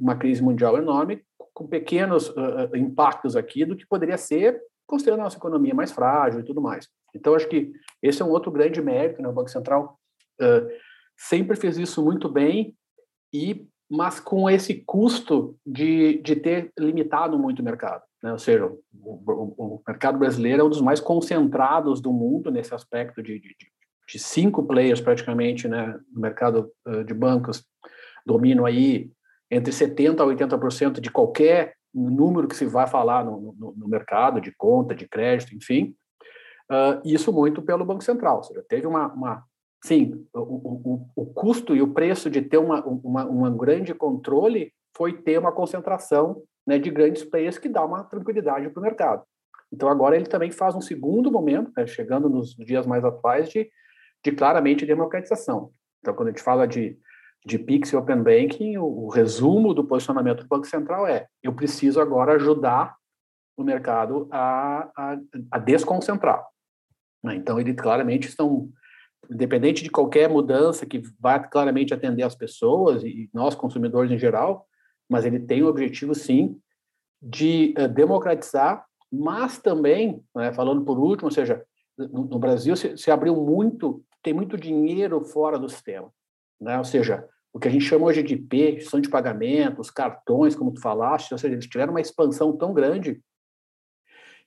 uma 0.00 0.16
crise 0.16 0.42
mundial 0.42 0.76
enorme, 0.76 1.22
com 1.54 1.66
pequenos 1.66 2.32
impactos 2.74 3.36
aqui 3.36 3.64
do 3.64 3.76
que 3.76 3.86
poderia 3.86 4.16
ser, 4.16 4.60
considerando 4.86 5.20
a 5.20 5.24
nossa 5.24 5.36
economia 5.36 5.74
mais 5.74 5.92
frágil 5.92 6.40
e 6.40 6.44
tudo 6.44 6.60
mais. 6.60 6.88
Então, 7.14 7.34
acho 7.34 7.48
que 7.48 7.72
esse 8.02 8.22
é 8.22 8.24
um 8.24 8.30
outro 8.30 8.50
grande 8.50 8.80
mérito, 8.80 9.20
né? 9.22 9.28
O 9.28 9.32
Banco 9.32 9.50
Central 9.50 9.98
sempre 11.16 11.56
fez 11.56 11.78
isso 11.78 12.02
muito 12.02 12.28
bem, 12.28 12.74
e 13.32 13.66
mas 13.90 14.18
com 14.18 14.48
esse 14.48 14.82
custo 14.86 15.54
de, 15.66 16.18
de 16.22 16.34
ter 16.34 16.72
limitado 16.78 17.38
muito 17.38 17.60
o 17.60 17.64
mercado. 17.64 18.02
Né? 18.22 18.32
Ou 18.32 18.38
seja, 18.38 18.64
o, 18.64 18.78
o, 18.94 19.54
o, 19.58 19.82
mercado 19.86 20.18
brasileiro 20.18 20.62
é 20.62 20.64
um 20.64 20.70
dos 20.70 20.80
mais 20.80 20.98
concentrados 20.98 22.00
do 22.00 22.10
mundo 22.10 22.50
nesse 22.50 22.74
aspecto 22.74 23.22
de, 23.22 23.38
de, 23.38 23.54
de 24.08 24.18
cinco 24.18 24.62
players 24.62 24.98
praticamente 24.98 25.68
né, 25.68 26.00
no 26.10 26.22
mercado 26.22 26.72
de 27.04 27.12
bancos, 27.12 27.62
dominam 28.24 28.64
aí 28.64 29.10
entre 29.52 29.70
70% 29.70 30.18
a 30.18 30.24
80% 30.24 30.98
de 30.98 31.10
qualquer 31.10 31.74
número 31.94 32.48
que 32.48 32.56
se 32.56 32.64
vai 32.64 32.86
falar 32.86 33.22
no, 33.22 33.54
no, 33.58 33.74
no 33.76 33.86
mercado, 33.86 34.40
de 34.40 34.50
conta, 34.50 34.94
de 34.94 35.06
crédito, 35.06 35.54
enfim. 35.54 35.94
Uh, 36.70 36.96
isso 37.04 37.30
muito 37.30 37.60
pelo 37.60 37.84
Banco 37.84 38.02
Central. 38.02 38.38
Ou 38.38 38.42
seja, 38.44 38.64
teve 38.66 38.86
uma, 38.86 39.12
uma 39.12 39.44
sim, 39.84 40.26
o, 40.32 40.40
o, 40.40 41.06
o, 41.14 41.26
custo 41.26 41.76
e 41.76 41.82
o 41.82 41.92
preço 41.92 42.30
de 42.30 42.40
ter 42.40 42.56
uma, 42.56 42.82
uma, 42.82 43.26
uma 43.26 43.50
grande 43.50 43.92
controle 43.92 44.72
foi 44.96 45.12
ter 45.12 45.38
uma 45.38 45.52
concentração 45.52 46.42
né, 46.66 46.78
de 46.78 46.90
grandes 46.90 47.22
players 47.22 47.58
que 47.58 47.68
dá 47.68 47.84
uma 47.84 48.04
tranquilidade 48.04 48.70
para 48.70 48.80
o 48.80 48.82
mercado. 48.82 49.22
Então, 49.70 49.88
agora 49.90 50.16
ele 50.16 50.26
também 50.26 50.50
faz 50.50 50.74
um 50.74 50.80
segundo 50.80 51.30
momento, 51.30 51.70
né, 51.76 51.86
chegando 51.86 52.26
nos 52.26 52.54
dias 52.54 52.86
mais 52.86 53.04
atuais, 53.04 53.50
de, 53.50 53.70
de 54.24 54.32
claramente 54.32 54.86
democratização. 54.86 55.72
Então, 56.00 56.14
quando 56.14 56.28
a 56.28 56.30
gente 56.30 56.42
fala 56.42 56.66
de, 56.66 56.98
de 57.44 57.58
PIX 57.58 57.92
e 57.92 57.96
Open 57.96 58.22
Banking, 58.22 58.76
o, 58.76 58.84
o 58.84 59.08
resumo 59.08 59.74
do 59.74 59.84
posicionamento 59.84 60.42
do 60.42 60.48
Banco 60.48 60.66
Central 60.66 61.06
é: 61.06 61.26
eu 61.42 61.52
preciso 61.52 62.00
agora 62.00 62.34
ajudar 62.34 62.96
o 63.56 63.64
mercado 63.64 64.28
a, 64.30 64.90
a, 64.96 65.18
a 65.50 65.58
desconcentrar. 65.58 66.44
Né? 67.22 67.36
Então, 67.36 67.60
eles 67.60 67.76
claramente 67.76 68.28
estão, 68.28 68.68
independente 69.30 69.82
de 69.82 69.90
qualquer 69.90 70.28
mudança 70.28 70.86
que 70.86 71.02
vai 71.18 71.48
claramente 71.48 71.94
atender 71.94 72.22
as 72.22 72.34
pessoas 72.34 73.02
e 73.04 73.30
nós, 73.32 73.54
consumidores 73.54 74.10
em 74.10 74.18
geral, 74.18 74.66
mas 75.08 75.24
ele 75.24 75.38
tem 75.38 75.62
o 75.62 75.68
objetivo, 75.68 76.14
sim, 76.14 76.58
de 77.20 77.74
uh, 77.78 77.86
democratizar, 77.86 78.84
mas 79.10 79.58
também, 79.58 80.24
né, 80.34 80.52
falando 80.52 80.84
por 80.84 80.98
último, 80.98 81.26
ou 81.26 81.30
seja, 81.30 81.64
no, 81.96 82.24
no 82.24 82.38
Brasil 82.38 82.74
se, 82.74 82.96
se, 82.96 83.10
abriu 83.10 83.36
muito, 83.36 84.02
tem 84.22 84.32
muito 84.32 84.56
dinheiro 84.56 85.22
fora 85.22 85.58
do 85.58 85.68
sistema, 85.68 86.10
né? 86.62 86.78
ou 86.78 86.84
seja, 86.84 87.26
o 87.52 87.58
que 87.58 87.68
a 87.68 87.70
gente 87.70 87.84
chama 87.84 88.06
hoje 88.06 88.22
de 88.22 88.34
IP, 88.34 88.80
gestão 88.80 89.00
de 89.00 89.10
pagamentos, 89.10 89.90
cartões, 89.90 90.54
como 90.54 90.72
tu 90.72 90.80
falaste, 90.80 91.32
ou 91.32 91.38
seja, 91.38 91.54
eles 91.54 91.66
tiveram 91.66 91.92
uma 91.92 92.00
expansão 92.00 92.56
tão 92.56 92.72
grande 92.72 93.20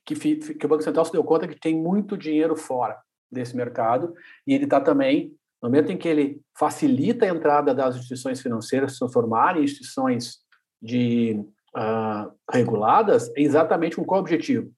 que, 0.04 0.14
que 0.14 0.66
o 0.66 0.68
Banco 0.68 0.82
Central 0.82 1.04
se 1.04 1.12
deu 1.12 1.22
conta 1.22 1.46
que 1.46 1.58
tem 1.58 1.76
muito 1.76 2.16
dinheiro 2.16 2.56
fora 2.56 2.98
desse 3.30 3.56
mercado 3.56 4.14
e 4.46 4.54
ele 4.54 4.64
está 4.64 4.80
também, 4.80 5.36
no 5.62 5.68
momento 5.68 5.92
em 5.92 5.96
que 5.96 6.08
ele 6.08 6.40
facilita 6.58 7.24
a 7.24 7.28
entrada 7.28 7.74
das 7.74 7.96
instituições 7.96 8.40
financeiras 8.40 8.92
se 8.92 8.98
transformarem 8.98 9.62
em 9.62 9.64
instituições 9.64 10.38
de 10.80 11.44
uh, 11.76 12.32
reguladas, 12.50 13.28
é 13.36 13.42
exatamente 13.42 13.96
com 13.96 14.04
qual 14.04 14.20
objetivo? 14.20 14.70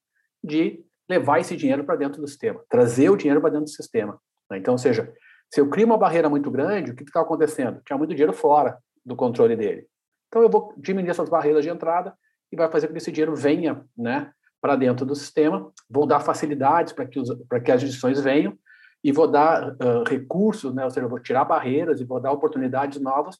De 0.43 0.83
levar 1.09 1.41
esse 1.41 1.57
dinheiro 1.57 1.85
para 1.85 1.97
dentro 1.97 2.21
do 2.21 2.29
sistema, 2.29 2.63
trazer 2.69 3.11
o 3.11 3.17
dinheiro 3.17 3.41
para 3.41 3.51
dentro 3.51 3.65
do 3.65 3.71
sistema. 3.71 4.21
Né? 4.51 4.59
Então, 4.59 4.75
ou 4.75 4.79
seja, 4.79 5.13
se 5.53 5.61
eu 5.61 5.69
crio 5.69 5.87
uma 5.87 5.97
barreira 5.97 6.29
muito 6.29 6.51
grande, 6.51 6.91
o 6.91 6.95
que 6.95 7.03
está 7.03 7.21
acontecendo? 7.21 7.81
Tinha 7.85 7.97
muito 7.97 8.11
dinheiro 8.11 8.33
fora 8.33 8.79
do 9.05 9.17
controle 9.17 9.57
dele. 9.57 9.87
Então, 10.29 10.43
eu 10.43 10.51
vou 10.51 10.75
diminuir 10.77 11.11
essas 11.11 11.29
barreiras 11.29 11.65
de 11.65 11.71
entrada 11.71 12.15
e 12.53 12.57
vai 12.57 12.71
fazer 12.71 12.87
com 12.87 12.93
que 12.93 12.99
esse 12.99 13.11
dinheiro 13.11 13.35
venha 13.35 13.83
né, 13.97 14.31
para 14.61 14.77
dentro 14.77 15.07
do 15.07 15.15
sistema, 15.15 15.71
vou 15.89 16.07
dar 16.07 16.21
facilidades 16.21 16.93
para 16.93 17.07
que, 17.07 17.21
que 17.65 17.73
as 17.73 17.83
instituições 17.83 18.21
venham 18.21 18.59
e 19.03 19.13
vou 19.13 19.29
dar 19.29 19.71
uh, 19.73 20.05
recursos, 20.07 20.75
né, 20.75 20.85
ou 20.85 20.91
seja, 20.91 21.09
vou 21.09 21.21
tirar 21.21 21.45
barreiras 21.45 22.01
e 22.01 22.05
vou 22.05 22.21
dar 22.21 22.33
oportunidades 22.33 23.01
novas 23.01 23.39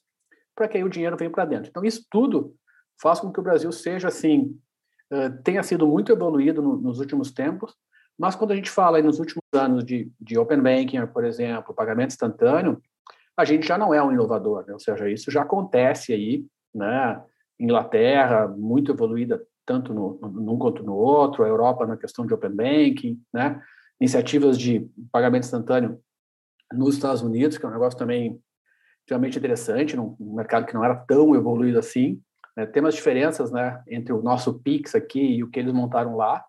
para 0.55 0.67
que 0.67 0.77
aí 0.77 0.83
o 0.83 0.89
dinheiro 0.89 1.17
venha 1.17 1.29
para 1.29 1.45
dentro. 1.45 1.69
Então, 1.69 1.83
isso 1.83 2.05
tudo 2.09 2.55
faz 3.01 3.19
com 3.19 3.31
que 3.31 3.39
o 3.39 3.43
Brasil 3.43 3.71
seja, 3.71 4.07
assim, 4.07 4.57
uh, 5.11 5.43
tenha 5.43 5.61
sido 5.61 5.85
muito 5.87 6.11
evoluído 6.11 6.61
no, 6.61 6.77
nos 6.77 6.99
últimos 6.99 7.31
tempos, 7.31 7.75
mas 8.19 8.35
quando 8.35 8.51
a 8.51 8.55
gente 8.55 8.69
fala 8.69 9.01
nos 9.01 9.17
últimos 9.17 9.43
anos 9.53 9.85
de, 9.85 10.11
de 10.19 10.37
Open 10.37 10.61
Banking, 10.61 11.07
por 11.07 11.23
exemplo, 11.23 11.73
pagamento 11.73 12.11
instantâneo, 12.11 12.81
a 13.37 13.45
gente 13.45 13.65
já 13.65 13.77
não 13.77 13.93
é 13.93 14.03
um 14.03 14.11
inovador, 14.11 14.65
né? 14.67 14.73
ou 14.73 14.79
seja, 14.79 15.09
isso 15.09 15.31
já 15.31 15.43
acontece 15.43 16.11
aí, 16.11 16.45
né? 16.75 17.23
Inglaterra, 17.57 18.47
muito 18.47 18.91
evoluída 18.91 19.41
tanto 19.65 19.93
no, 19.93 20.19
num 20.21 20.57
quanto 20.57 20.83
no 20.83 20.93
outro, 20.93 21.43
a 21.43 21.47
Europa 21.47 21.85
na 21.85 21.95
questão 21.95 22.25
de 22.25 22.33
Open 22.33 22.51
Banking, 22.51 23.21
né? 23.33 23.61
iniciativas 24.01 24.57
de 24.57 24.89
pagamento 25.11 25.43
instantâneo 25.43 25.99
nos 26.73 26.95
Estados 26.95 27.21
Unidos, 27.21 27.57
que 27.57 27.65
é 27.65 27.69
um 27.69 27.71
negócio 27.71 27.97
também 27.97 28.41
extremamente 29.01 29.37
interessante, 29.37 29.95
num 29.95 30.15
mercado 30.19 30.65
que 30.65 30.73
não 30.73 30.83
era 30.83 30.95
tão 30.95 31.35
evoluído 31.35 31.79
assim. 31.79 32.21
Né? 32.55 32.65
Tem 32.65 32.81
umas 32.81 32.95
diferenças 32.95 33.51
né, 33.51 33.81
entre 33.87 34.11
o 34.11 34.21
nosso 34.21 34.59
Pix 34.59 34.93
aqui 34.95 35.37
e 35.37 35.43
o 35.43 35.49
que 35.49 35.59
eles 35.59 35.73
montaram 35.73 36.15
lá. 36.15 36.43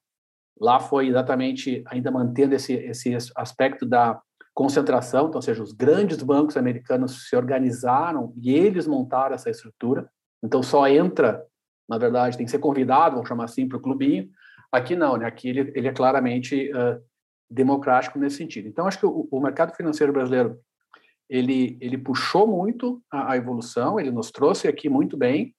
Lá 0.61 0.79
foi 0.79 1.09
exatamente 1.09 1.83
ainda 1.87 2.11
mantendo 2.11 2.55
esse, 2.55 2.75
esse 2.75 3.17
aspecto 3.37 3.87
da 3.87 4.21
concentração, 4.53 5.29
então, 5.29 5.39
ou 5.39 5.43
seja, 5.43 5.63
os 5.63 5.73
grandes 5.73 6.23
bancos 6.23 6.57
americanos 6.57 7.29
se 7.29 7.35
organizaram 7.35 8.35
e 8.37 8.53
eles 8.53 8.87
montaram 8.87 9.35
essa 9.35 9.49
estrutura. 9.49 10.11
Então, 10.43 10.63
só 10.63 10.87
entra 10.87 11.47
na 11.91 11.99
verdade, 11.99 12.37
tem 12.37 12.47
que 12.47 12.53
ser 12.53 12.61
convidado, 12.61 13.17
vamos 13.17 13.29
chamar 13.29 13.45
assim, 13.45 13.67
para 13.67 13.77
o 13.77 13.81
clubinho. 13.81 14.31
Aqui 14.71 14.95
não, 14.95 15.17
né? 15.17 15.27
Aqui 15.27 15.49
ele, 15.49 15.73
ele 15.75 15.89
é 15.89 15.93
claramente 15.93 16.71
uh, 16.71 17.03
democrático 17.51 18.17
nesse 18.17 18.37
sentido. 18.37 18.69
Então, 18.69 18.87
acho 18.87 19.01
que 19.01 19.07
o, 19.07 19.27
o, 19.29 19.41
mercado 19.41 19.75
financeiro 19.75 20.13
brasileiro 20.13 20.57
ele, 21.29 21.77
ele 21.81 21.99
puxou 21.99 22.47
muito 22.47 23.03
a, 23.11 23.33
a 23.33 23.37
evolução, 23.37 23.99
ele 23.99 24.13
nos 24.13 24.31
trouxe 24.31 24.69
aqui 24.69 24.89
muito 24.89 25.17
bem. 25.17 25.53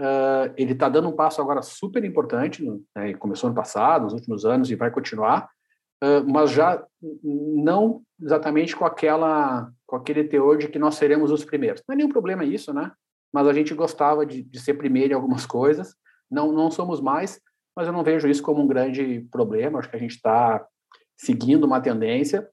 Uh, 0.00 0.52
ele 0.56 0.72
está 0.72 0.88
dando 0.88 1.08
um 1.08 1.14
passo 1.14 1.40
agora 1.40 1.62
super 1.62 2.04
importante, 2.04 2.64
né? 2.96 3.14
começou 3.14 3.48
no 3.48 3.54
passado, 3.54 4.04
nos 4.04 4.14
últimos 4.14 4.44
anos, 4.44 4.70
e 4.70 4.74
vai 4.74 4.90
continuar, 4.90 5.48
uh, 6.02 6.28
mas 6.28 6.50
já 6.50 6.84
não 7.22 8.02
exatamente 8.20 8.74
com 8.74 8.84
aquela 8.84 9.70
com 9.86 9.96
aquele 9.96 10.24
teor 10.24 10.58
de 10.58 10.68
que 10.68 10.78
nós 10.78 10.96
seremos 10.96 11.30
os 11.30 11.44
primeiros. 11.44 11.82
Não 11.86 11.94
é 11.94 11.96
nenhum 11.96 12.08
problema 12.08 12.44
isso, 12.44 12.72
né? 12.72 12.90
mas 13.34 13.48
a 13.48 13.52
gente 13.52 13.74
gostava 13.74 14.24
de, 14.24 14.44
de 14.44 14.60
ser 14.60 14.74
primeiro 14.74 15.12
em 15.12 15.16
algumas 15.16 15.44
coisas. 15.44 15.96
Não, 16.30 16.52
não 16.52 16.70
somos 16.70 17.00
mais, 17.00 17.40
mas 17.76 17.88
eu 17.88 17.92
não 17.92 18.04
vejo 18.04 18.28
isso 18.28 18.40
como 18.40 18.62
um 18.62 18.66
grande 18.66 19.26
problema. 19.28 19.80
Acho 19.80 19.90
que 19.90 19.96
a 19.96 19.98
gente 19.98 20.14
está 20.14 20.64
seguindo 21.16 21.64
uma 21.64 21.80
tendência. 21.80 22.48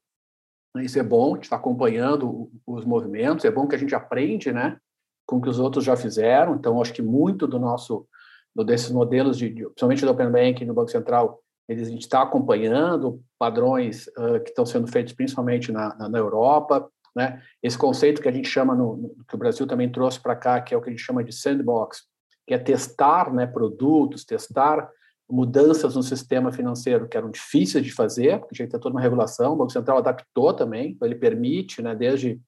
Isso 0.78 0.98
é 0.98 1.02
bom, 1.04 1.32
a 1.32 1.34
gente 1.36 1.44
está 1.44 1.54
acompanhando 1.54 2.50
os 2.66 2.84
movimentos. 2.84 3.44
É 3.44 3.50
bom 3.50 3.68
que 3.68 3.76
a 3.76 3.78
gente 3.78 3.94
aprende, 3.94 4.50
né, 4.50 4.76
com 5.26 5.36
o 5.36 5.40
que 5.40 5.48
os 5.48 5.58
outros 5.58 5.84
já 5.84 5.96
fizeram. 5.96 6.54
Então, 6.54 6.80
acho 6.80 6.92
que 6.92 7.02
muito 7.02 7.46
do 7.46 7.58
nosso, 7.58 8.06
do, 8.54 8.64
desses 8.64 8.90
modelos, 8.90 9.38
de, 9.38 9.48
de, 9.48 9.64
principalmente 9.64 10.04
do 10.04 10.10
Open 10.10 10.30
Banking 10.30 10.64
no 10.64 10.74
Banco 10.74 10.90
Central, 10.90 11.40
eles, 11.68 11.88
a 11.88 11.90
gente 11.90 12.02
está 12.02 12.22
acompanhando 12.22 13.22
padrões 13.38 14.06
uh, 14.08 14.40
que 14.42 14.50
estão 14.50 14.66
sendo 14.66 14.86
feitos 14.86 15.12
principalmente 15.12 15.70
na, 15.70 15.94
na, 15.96 16.08
na 16.08 16.18
Europa. 16.18 16.88
Né? 17.14 17.42
Esse 17.62 17.78
conceito 17.78 18.20
que 18.20 18.28
a 18.28 18.32
gente 18.32 18.48
chama, 18.48 18.74
no, 18.74 18.96
no 18.96 19.24
que 19.26 19.34
o 19.34 19.38
Brasil 19.38 19.66
também 19.66 19.90
trouxe 19.90 20.20
para 20.20 20.36
cá, 20.36 20.60
que 20.60 20.74
é 20.74 20.76
o 20.76 20.80
que 20.80 20.88
a 20.88 20.92
gente 20.92 21.04
chama 21.04 21.22
de 21.22 21.32
sandbox, 21.32 22.04
que 22.46 22.54
é 22.54 22.58
testar 22.58 23.32
né, 23.32 23.46
produtos, 23.46 24.24
testar 24.24 24.88
mudanças 25.30 25.96
no 25.96 26.02
sistema 26.02 26.52
financeiro 26.52 27.08
que 27.08 27.16
eram 27.16 27.30
difíceis 27.30 27.84
de 27.84 27.92
fazer, 27.92 28.40
porque 28.40 28.54
que 28.54 28.66
ter 28.66 28.78
toda 28.78 28.94
uma 28.94 29.00
regulação. 29.00 29.54
O 29.54 29.56
Banco 29.56 29.72
Central 29.72 29.98
adaptou 29.98 30.52
também, 30.52 30.90
então 30.90 31.08
ele 31.08 31.14
permite, 31.14 31.80
né, 31.80 31.94
desde 31.94 32.40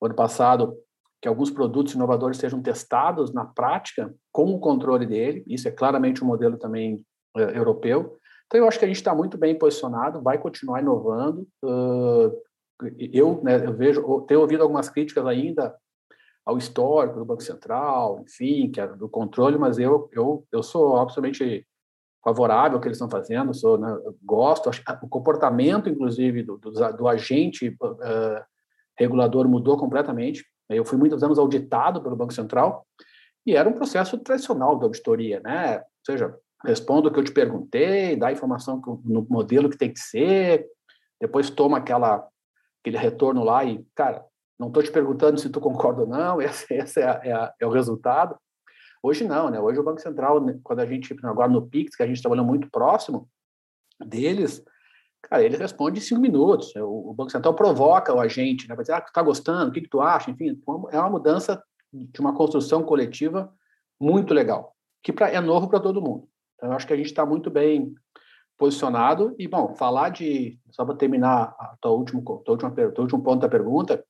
o 0.00 0.06
ano 0.06 0.14
passado, 0.14 0.74
que 1.20 1.28
alguns 1.28 1.50
produtos 1.50 1.94
inovadores 1.94 2.38
sejam 2.38 2.60
testados 2.60 3.32
na 3.32 3.44
prática 3.44 4.14
com 4.32 4.54
o 4.54 4.60
controle 4.60 5.06
dele. 5.06 5.44
Isso 5.46 5.66
é 5.66 5.70
claramente 5.70 6.22
um 6.22 6.26
modelo 6.26 6.58
também 6.58 7.04
uh, 7.36 7.40
europeu. 7.40 8.18
Então, 8.46 8.60
eu 8.60 8.68
acho 8.68 8.78
que 8.78 8.84
a 8.84 8.88
gente 8.88 8.98
está 8.98 9.14
muito 9.14 9.36
bem 9.36 9.58
posicionado, 9.58 10.22
vai 10.22 10.38
continuar 10.38 10.80
inovando. 10.80 11.48
Uh, 11.64 12.32
eu, 12.98 13.40
né, 13.42 13.64
eu 13.64 13.72
vejo, 13.74 14.20
tenho 14.22 14.40
ouvido 14.40 14.62
algumas 14.62 14.88
críticas 14.88 15.26
ainda 15.26 15.74
ao 16.44 16.56
histórico 16.56 17.18
do 17.18 17.24
Banco 17.24 17.42
Central, 17.42 18.20
enfim, 18.20 18.70
que 18.70 18.80
é 18.80 18.86
do 18.86 19.08
controle, 19.08 19.58
mas 19.58 19.78
eu, 19.78 20.08
eu, 20.12 20.46
eu 20.52 20.62
sou 20.62 20.96
absolutamente 20.96 21.66
favorável 22.22 22.76
ao 22.76 22.80
que 22.80 22.88
eles 22.88 22.96
estão 22.96 23.10
fazendo, 23.10 23.54
sou, 23.54 23.78
né, 23.78 23.96
gosto, 24.24 24.68
acho, 24.68 24.82
o 25.02 25.08
comportamento, 25.08 25.88
inclusive, 25.88 26.42
do, 26.42 26.56
do, 26.58 26.70
do 26.70 27.08
agente 27.08 27.68
uh, 27.68 28.44
regulador 28.98 29.48
mudou 29.48 29.76
completamente. 29.76 30.44
Eu 30.68 30.84
fui 30.84 30.98
muitos 30.98 31.22
anos 31.22 31.38
auditado 31.38 32.02
pelo 32.02 32.16
Banco 32.16 32.32
Central 32.32 32.86
e 33.46 33.54
era 33.54 33.68
um 33.68 33.72
processo 33.72 34.18
tradicional 34.18 34.76
de 34.78 34.84
auditoria, 34.84 35.40
né? 35.40 35.78
Ou 35.78 35.84
seja, 36.04 36.36
respondo 36.64 37.08
o 37.08 37.12
que 37.12 37.18
eu 37.18 37.24
te 37.24 37.32
perguntei, 37.32 38.16
dá 38.16 38.28
a 38.28 38.32
informação 38.32 38.82
no 39.04 39.26
modelo 39.28 39.70
que 39.70 39.78
tem 39.78 39.92
que 39.92 40.00
ser, 40.00 40.66
depois 41.20 41.50
toma 41.50 41.78
aquela 41.78 42.26
aquele 42.80 42.98
retorno 42.98 43.42
lá 43.42 43.64
e, 43.64 43.84
cara, 43.94 44.24
não 44.58 44.68
estou 44.68 44.82
te 44.82 44.92
perguntando 44.92 45.38
se 45.38 45.50
tu 45.50 45.60
concorda 45.60 46.02
ou 46.02 46.08
não, 46.08 46.40
esse, 46.42 46.72
esse 46.72 47.00
é, 47.00 47.20
é, 47.24 47.52
é, 47.60 47.66
o 47.66 47.70
resultado. 47.70 48.36
Hoje 49.02 49.24
não, 49.24 49.50
né? 49.50 49.60
Hoje 49.60 49.78
o 49.78 49.84
Banco 49.84 50.00
Central, 50.00 50.44
quando 50.62 50.80
a 50.80 50.86
gente, 50.86 51.14
agora 51.22 51.50
no 51.50 51.66
Pix, 51.66 51.96
que 51.96 52.02
a 52.02 52.06
gente 52.06 52.20
trabalhou 52.20 52.44
muito 52.44 52.70
próximo 52.70 53.28
deles, 54.04 54.64
cara, 55.22 55.42
ele 55.42 55.56
responde 55.56 55.98
em 55.98 56.02
cinco 56.02 56.20
minutos. 56.20 56.74
O, 56.76 57.10
o 57.10 57.14
Banco 57.14 57.30
Central 57.30 57.54
provoca 57.54 58.14
o 58.14 58.20
agente, 58.20 58.68
né? 58.68 58.74
Vai 58.74 58.82
dizer, 58.82 58.94
ah, 58.94 59.00
tu 59.00 59.12
tá 59.12 59.22
gostando, 59.22 59.70
o 59.70 59.72
que, 59.72 59.82
que 59.82 59.88
tu 59.88 60.00
acha? 60.00 60.30
Enfim, 60.30 60.60
é 60.90 60.98
uma 60.98 61.10
mudança 61.10 61.62
de 61.92 62.20
uma 62.20 62.34
construção 62.34 62.82
coletiva 62.82 63.52
muito 64.00 64.34
legal, 64.34 64.74
que 65.02 65.12
pra, 65.12 65.30
é 65.30 65.40
novo 65.40 65.68
para 65.68 65.80
todo 65.80 66.02
mundo. 66.02 66.28
Então, 66.54 66.70
eu 66.70 66.76
acho 66.76 66.86
que 66.86 66.92
a 66.92 66.96
gente 66.96 67.06
está 67.06 67.24
muito 67.24 67.50
bem 67.50 67.94
posicionado 68.58 69.34
e, 69.38 69.46
bom, 69.46 69.74
falar 69.74 70.10
de, 70.10 70.58
só 70.70 70.84
para 70.84 70.96
terminar 70.96 71.54
a 71.58 71.76
tua 71.80 71.92
última, 71.92 72.22
tua 72.22 72.42
última, 72.48 72.74
último 72.98 73.22
ponto 73.22 73.40
da 73.40 73.48
pergunta, 73.48 74.02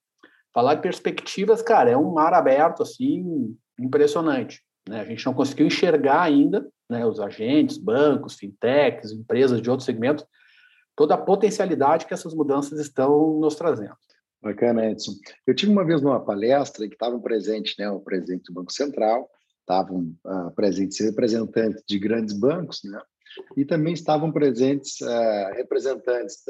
falar 0.52 0.74
de 0.74 0.82
perspectivas, 0.82 1.62
cara, 1.62 1.90
é 1.90 1.96
um 1.96 2.12
mar 2.12 2.32
aberto, 2.32 2.82
assim, 2.82 3.56
impressionante. 3.78 4.62
Né? 4.88 5.00
A 5.00 5.04
gente 5.04 5.26
não 5.26 5.34
conseguiu 5.34 5.66
enxergar 5.66 6.22
ainda, 6.22 6.66
né, 6.88 7.04
os 7.04 7.18
agentes, 7.18 7.76
bancos, 7.76 8.36
fintechs, 8.36 9.10
empresas 9.10 9.60
de 9.60 9.68
outros 9.68 9.84
segmentos, 9.84 10.24
toda 10.96 11.14
a 11.14 11.18
potencialidade 11.18 12.06
que 12.06 12.14
essas 12.14 12.34
mudanças 12.34 12.80
estão 12.80 13.38
nos 13.38 13.54
trazendo. 13.54 13.94
Bacana, 14.42 14.90
Edson. 14.90 15.12
Eu 15.46 15.54
tive 15.54 15.72
uma 15.72 15.84
vez 15.84 16.00
numa 16.00 16.24
palestra 16.24 16.86
que 16.88 16.94
estavam 16.94 17.20
presentes 17.20 17.74
né, 17.78 17.90
o 17.90 18.00
presidente 18.00 18.44
do 18.44 18.54
Banco 18.54 18.72
Central, 18.72 19.28
estavam 19.60 20.14
uh, 20.24 20.50
presentes 20.54 21.00
representantes 21.00 21.82
de 21.86 21.98
grandes 21.98 22.32
bancos, 22.32 22.80
né, 22.84 23.00
e 23.56 23.64
também 23.64 23.92
estavam 23.92 24.32
presentes 24.32 25.00
uh, 25.00 25.52
representantes 25.54 26.44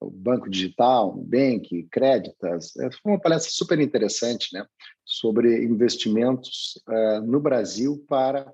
do 0.00 0.10
Banco 0.10 0.48
Digital, 0.48 1.12
Bank, 1.16 1.88
Créditas. 1.90 2.76
É, 2.76 2.90
foi 2.90 3.12
uma 3.12 3.20
palestra 3.20 3.50
super 3.52 3.80
interessante 3.80 4.48
né, 4.54 4.64
sobre 5.04 5.64
investimentos 5.64 6.80
uh, 6.88 7.20
no 7.22 7.40
Brasil 7.40 8.04
para 8.08 8.50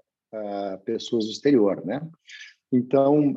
pessoas 0.85 1.25
do 1.25 1.31
exterior. 1.31 1.83
Né? 1.87 1.99
Então, 2.77 3.35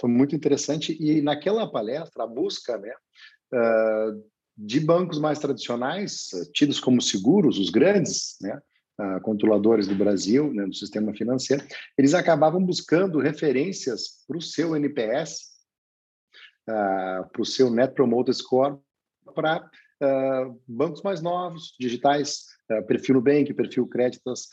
foi 0.00 0.10
muito 0.10 0.34
interessante. 0.36 0.96
E 1.00 1.20
naquela 1.22 1.70
palestra, 1.70 2.24
a 2.24 2.26
busca 2.26 2.78
né, 2.78 2.92
de 4.56 4.80
bancos 4.80 5.18
mais 5.18 5.38
tradicionais, 5.38 6.28
tidos 6.52 6.78
como 6.78 7.00
seguros, 7.00 7.58
os 7.58 7.70
grandes, 7.70 8.36
né, 8.40 8.60
uh, 9.00 9.20
controladores 9.22 9.86
do 9.86 9.94
Brasil, 9.94 10.52
né, 10.52 10.64
do 10.66 10.74
sistema 10.74 11.12
financeiro, 11.12 11.64
eles 11.98 12.14
acabavam 12.14 12.64
buscando 12.64 13.18
referências 13.18 14.24
para 14.26 14.38
o 14.38 14.42
seu 14.42 14.76
NPS, 14.76 15.50
uh, 16.68 17.28
para 17.30 17.42
o 17.42 17.46
seu 17.46 17.70
Net 17.70 17.94
Promoter 17.94 18.34
Score, 18.34 18.78
para 19.34 19.68
uh, 20.02 20.60
bancos 20.66 21.02
mais 21.02 21.20
novos, 21.20 21.74
digitais, 21.78 22.44
perfil 22.88 23.16
Nubank, 23.16 23.52
perfil 23.52 23.86
Créditos, 23.86 24.48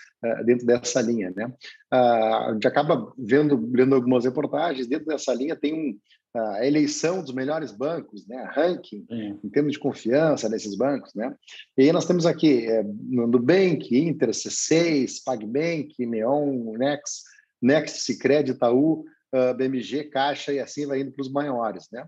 dentro 0.45 0.65
dessa 0.65 1.01
linha. 1.01 1.31
Né? 1.33 1.49
a 1.89 2.49
gente 2.51 2.67
acaba 2.67 3.09
vendo, 3.17 3.71
lendo 3.73 3.95
algumas 3.95 4.25
reportagens, 4.25 4.85
dentro 4.85 5.05
dessa 5.05 5.33
linha 5.33 5.55
tem 5.55 5.73
um, 5.73 5.97
a 6.35 6.65
eleição 6.65 7.21
dos 7.21 7.33
melhores 7.33 7.71
bancos, 7.71 8.25
né, 8.27 8.49
ranking, 8.53 9.05
em 9.09 9.49
termos 9.49 9.73
de 9.73 9.79
confiança 9.79 10.47
nesses 10.47 10.75
bancos, 10.75 11.13
né? 11.13 11.35
E 11.77 11.83
aí 11.83 11.91
nós 11.91 12.05
temos 12.05 12.25
aqui 12.25 12.65
é, 12.67 12.83
Nubank, 12.83 13.97
Inter, 13.97 14.29
C6, 14.29 15.23
PagBank, 15.25 15.93
Neon, 16.05 16.77
Next, 16.77 17.23
Next, 17.61 18.01
Sicredi, 18.01 18.51
Itaú, 18.51 19.03
uh, 19.33 19.53
BMG, 19.55 20.05
Caixa 20.05 20.53
e 20.53 20.59
assim 20.59 20.85
vai 20.85 21.01
indo 21.01 21.11
para 21.11 21.21
os 21.21 21.31
maiores, 21.31 21.87
né? 21.91 22.05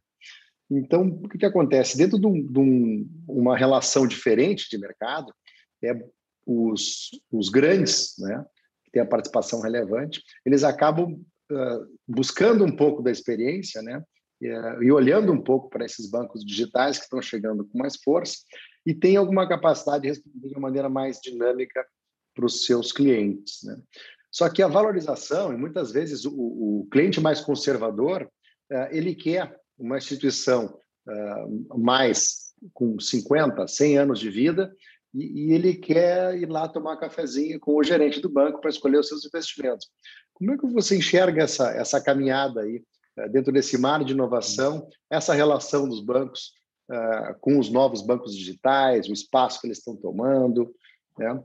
Então, 0.78 1.08
o 1.08 1.30
que, 1.30 1.38
que 1.38 1.46
acontece? 1.46 1.98
Dentro 1.98 2.20
de, 2.20 2.28
um, 2.28 2.46
de 2.46 2.60
um, 2.60 3.10
uma 3.28 3.58
relação 3.58 4.08
diferente 4.08 4.70
de 4.70 4.78
mercado, 4.78 5.34
é, 5.84 5.94
os, 6.46 7.10
os 7.32 7.50
grandes, 7.50 8.16
né, 8.20 8.46
que 8.84 8.92
têm 8.92 9.02
a 9.02 9.08
participação 9.08 9.62
relevante, 9.62 10.22
eles 10.46 10.64
acabam 10.64 11.24
Uh, 11.52 11.86
buscando 12.08 12.64
um 12.64 12.76
pouco 12.76 13.04
da 13.04 13.12
experiência, 13.12 13.82
né? 13.82 14.02
e 14.82 14.92
olhando 14.92 15.32
um 15.32 15.42
pouco 15.42 15.70
para 15.70 15.86
esses 15.86 16.10
bancos 16.10 16.44
digitais 16.44 16.98
que 16.98 17.04
estão 17.04 17.22
chegando 17.22 17.66
com 17.66 17.78
mais 17.78 17.96
força 17.98 18.38
e 18.86 18.94
tem 18.94 19.16
alguma 19.16 19.48
capacidade 19.48 20.04
de 20.04 20.10
responder 20.10 20.50
de 20.50 20.54
uma 20.56 20.62
maneira 20.62 20.90
mais 20.90 21.20
dinâmica 21.22 21.86
para 22.36 22.46
os 22.46 22.66
seus 22.66 22.92
clientes. 22.92 23.64
Né? 23.64 23.78
Só 24.32 24.50
que 24.50 24.62
a 24.62 24.68
valorização, 24.68 25.54
e 25.54 25.58
muitas 25.58 25.92
vezes 25.92 26.26
o, 26.26 26.34
o 26.34 26.88
cliente 26.92 27.22
mais 27.22 27.40
conservador, 27.40 28.24
uh, 28.72 28.88
ele 28.92 29.16
quer 29.16 29.56
uma 29.84 29.98
instituição 29.98 30.80
uh, 31.08 31.78
mais 31.78 32.54
com 32.74 32.98
50, 32.98 33.68
100 33.68 33.98
anos 33.98 34.20
de 34.20 34.30
vida 34.30 34.74
e, 35.14 35.50
e, 35.50 35.54
ele 35.54 35.76
quer 35.76 36.36
ir 36.38 36.50
lá 36.50 36.68
tomar 36.68 36.98
cafezinho 36.98 37.60
com 37.60 37.76
o 37.76 37.84
gerente 37.84 38.22
do 38.22 38.30
banco 38.30 38.62
para 38.62 38.70
escolher 38.70 38.98
os 38.98 39.08
seus 39.10 39.26
investimentos. 39.26 39.88
Como 40.34 40.54
é 40.54 40.58
que 40.58 40.66
você 40.68 40.98
enxerga 40.98 41.44
essa, 41.44 41.70
essa 41.72 42.02
caminhada 42.02 42.62
aí 42.62 42.82
eh, 43.18 43.30
dentro 43.30 43.52
desse 43.52 43.78
mar 43.78 44.04
de 44.04 44.14
inovação, 44.14 44.88
essa 45.10 45.34
relação 45.34 45.88
dos 45.88 46.00
bancos 46.00 46.54
uh, 46.90 47.38
com 47.42 47.60
os 47.60 47.70
novos 47.70 48.02
bancos 48.02 48.36
digitais, 48.36 49.08
o 49.08 49.14
espaço 49.14 49.62
que 49.62 49.68
eles 49.68 49.78
estão 49.78 49.96
tomando, 49.96 50.74
né? 51.20 51.40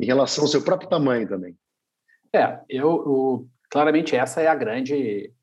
em 0.00 0.06
relação 0.06 0.44
ao 0.44 0.48
seu 0.48 0.62
próprio 0.62 0.88
tamanho 0.88 1.28
também. 1.28 1.56
É, 2.32 2.60
eu 2.68 3.46
claramente 3.68 4.16
essa 4.16 4.40
é 4.40 4.46
a 4.46 4.54
grande 4.54 5.34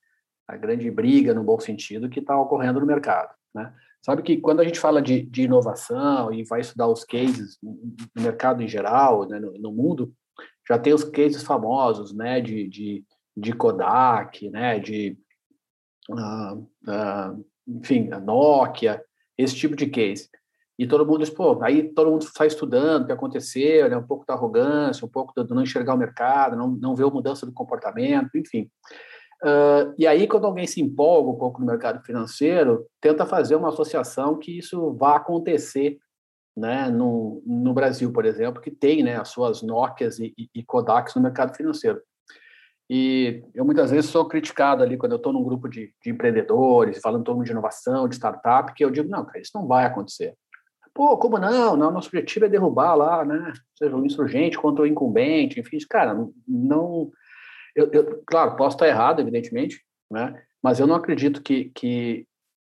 a 0.50 0.58
grande 0.58 0.90
briga 0.90 1.34
no 1.34 1.44
bom 1.44 1.60
sentido 1.60 2.10
que 2.10 2.20
está 2.20 2.40
ocorrendo 2.40 2.80
no 2.80 2.86
mercado, 2.86 3.30
né? 3.54 3.72
Sabe 4.02 4.24
que 4.24 4.38
quando 4.38 4.62
a 4.62 4.64
gente 4.64 4.80
fala 4.80 5.02
de, 5.02 5.22
de 5.22 5.44
inovação 5.44 6.34
e 6.34 6.44
vai 6.44 6.62
estudar 6.62 6.88
os 6.88 7.04
cases 7.04 7.58
no 7.62 8.24
mercado 8.24 8.64
em 8.64 8.68
geral, 8.68 9.28
né, 9.28 9.40
no, 9.40 9.52
no 9.60 9.72
mundo, 9.72 10.14
já 10.68 10.80
tem 10.80 10.94
os 10.94 11.04
cases 11.04 11.44
famosos, 11.44 12.14
né, 12.14 12.40
de, 12.40 12.68
de, 12.68 13.06
de 13.36 13.54
Kodak, 13.54 14.50
né, 14.50 14.80
de 14.80 15.18
uh, 16.10 16.56
uh, 16.56 17.46
enfim, 17.68 18.10
a 18.12 18.20
Nokia, 18.20 19.04
esse 19.38 19.56
tipo 19.56 19.76
de 19.76 19.88
case. 19.88 20.30
E 20.78 20.88
todo 20.88 21.06
mundo 21.06 21.20
diz, 21.20 21.30
pô, 21.30 21.62
aí 21.62 21.94
todo 21.94 22.10
mundo 22.10 22.24
está 22.24 22.46
estudando 22.46 23.04
o 23.04 23.06
que 23.06 23.12
aconteceu, 23.12 23.90
né, 23.90 23.98
um 23.98 24.08
pouco 24.08 24.26
da 24.26 24.34
arrogância, 24.34 25.06
um 25.06 25.10
pouco 25.10 25.34
do 25.36 25.54
não 25.54 25.64
enxergar 25.64 25.94
o 25.94 25.98
mercado, 25.98 26.56
não, 26.56 26.70
não 26.70 26.96
ver 26.96 27.04
a 27.04 27.10
mudança 27.10 27.46
do 27.46 27.52
comportamento, 27.52 28.38
enfim. 28.38 28.72
Uh, 29.42 29.94
e 29.98 30.06
aí, 30.06 30.28
quando 30.28 30.46
alguém 30.46 30.68
se 30.68 30.82
empolga 30.82 31.30
um 31.30 31.38
pouco 31.38 31.62
no 31.62 31.68
mercado 31.68 32.04
financeiro, 32.04 32.86
tenta 33.00 33.26
fazer 33.26 33.56
uma 33.56 33.70
associação 33.70 34.38
que 34.38 34.58
isso 34.58 34.94
vá 34.94 35.16
acontecer 35.16 35.98
né, 36.56 36.90
no, 36.90 37.42
no 37.46 37.74
Brasil, 37.74 38.12
por 38.12 38.26
exemplo, 38.26 38.62
que 38.62 38.70
tem 38.70 39.02
né, 39.02 39.16
as 39.18 39.30
suas 39.30 39.62
Nokias 39.62 40.20
e, 40.20 40.34
e, 40.38 40.50
e 40.56 40.64
Kodaks 40.64 41.16
no 41.16 41.22
mercado 41.22 41.56
financeiro. 41.56 42.02
E 42.90 43.44
eu 43.54 43.64
muitas 43.64 43.92
vezes 43.92 44.10
sou 44.10 44.28
criticado 44.28 44.82
ali 44.82 44.98
quando 44.98 45.12
eu 45.12 45.18
estou 45.18 45.32
num 45.32 45.44
grupo 45.44 45.70
de, 45.70 45.94
de 46.04 46.10
empreendedores, 46.10 47.00
falando 47.00 47.24
todo 47.24 47.36
mundo 47.36 47.46
de 47.46 47.52
inovação, 47.52 48.10
de 48.10 48.16
startup, 48.16 48.74
que 48.74 48.84
eu 48.84 48.90
digo, 48.90 49.08
não, 49.08 49.24
cara, 49.24 49.40
isso 49.40 49.52
não 49.54 49.68
vai 49.68 49.86
acontecer. 49.86 50.34
Pô, 50.94 51.16
como 51.18 51.38
não? 51.38 51.78
não 51.78 51.92
nosso 51.92 52.08
objetivo 52.08 52.46
é 52.46 52.50
derrubar 52.50 52.96
lá, 52.96 53.24
né? 53.24 53.54
Seja 53.78 53.96
um 53.96 54.06
insurgente 54.06 54.58
contra 54.58 54.84
o 54.84 54.88
incumbente, 54.88 55.60
enfim, 55.60 55.78
cara, 55.88 56.16
não... 56.48 57.12
Eu, 57.80 57.92
eu, 57.92 58.24
claro, 58.26 58.56
posso 58.56 58.76
estar 58.76 58.88
errado, 58.88 59.22
evidentemente, 59.22 59.84
né? 60.12 60.42
Mas 60.62 60.80
eu 60.80 60.88
não 60.88 60.96
acredito 60.96 61.42
que, 61.42 61.72
que 61.74 62.28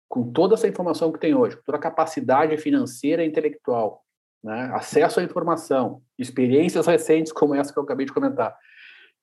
com 0.09 0.33
toda 0.33 0.55
essa 0.55 0.69
informação 0.69 1.13
que 1.13 1.21
tem 1.21 1.35
hoje, 1.35 1.57
com 1.57 1.63
toda 1.63 1.79
a 1.79 1.81
capacidade 1.81 2.57
financeira 2.57 3.25
e 3.25 3.29
intelectual, 3.29 4.03
né? 4.43 4.71
acesso 4.75 5.21
à 5.21 5.23
informação, 5.23 6.03
experiências 6.19 6.87
recentes 6.87 7.33
como 7.33 7.55
essa 7.55 7.73
que 7.73 7.79
eu 7.79 7.83
acabei 7.83 8.07
de 8.07 8.13
comentar, 8.13 8.57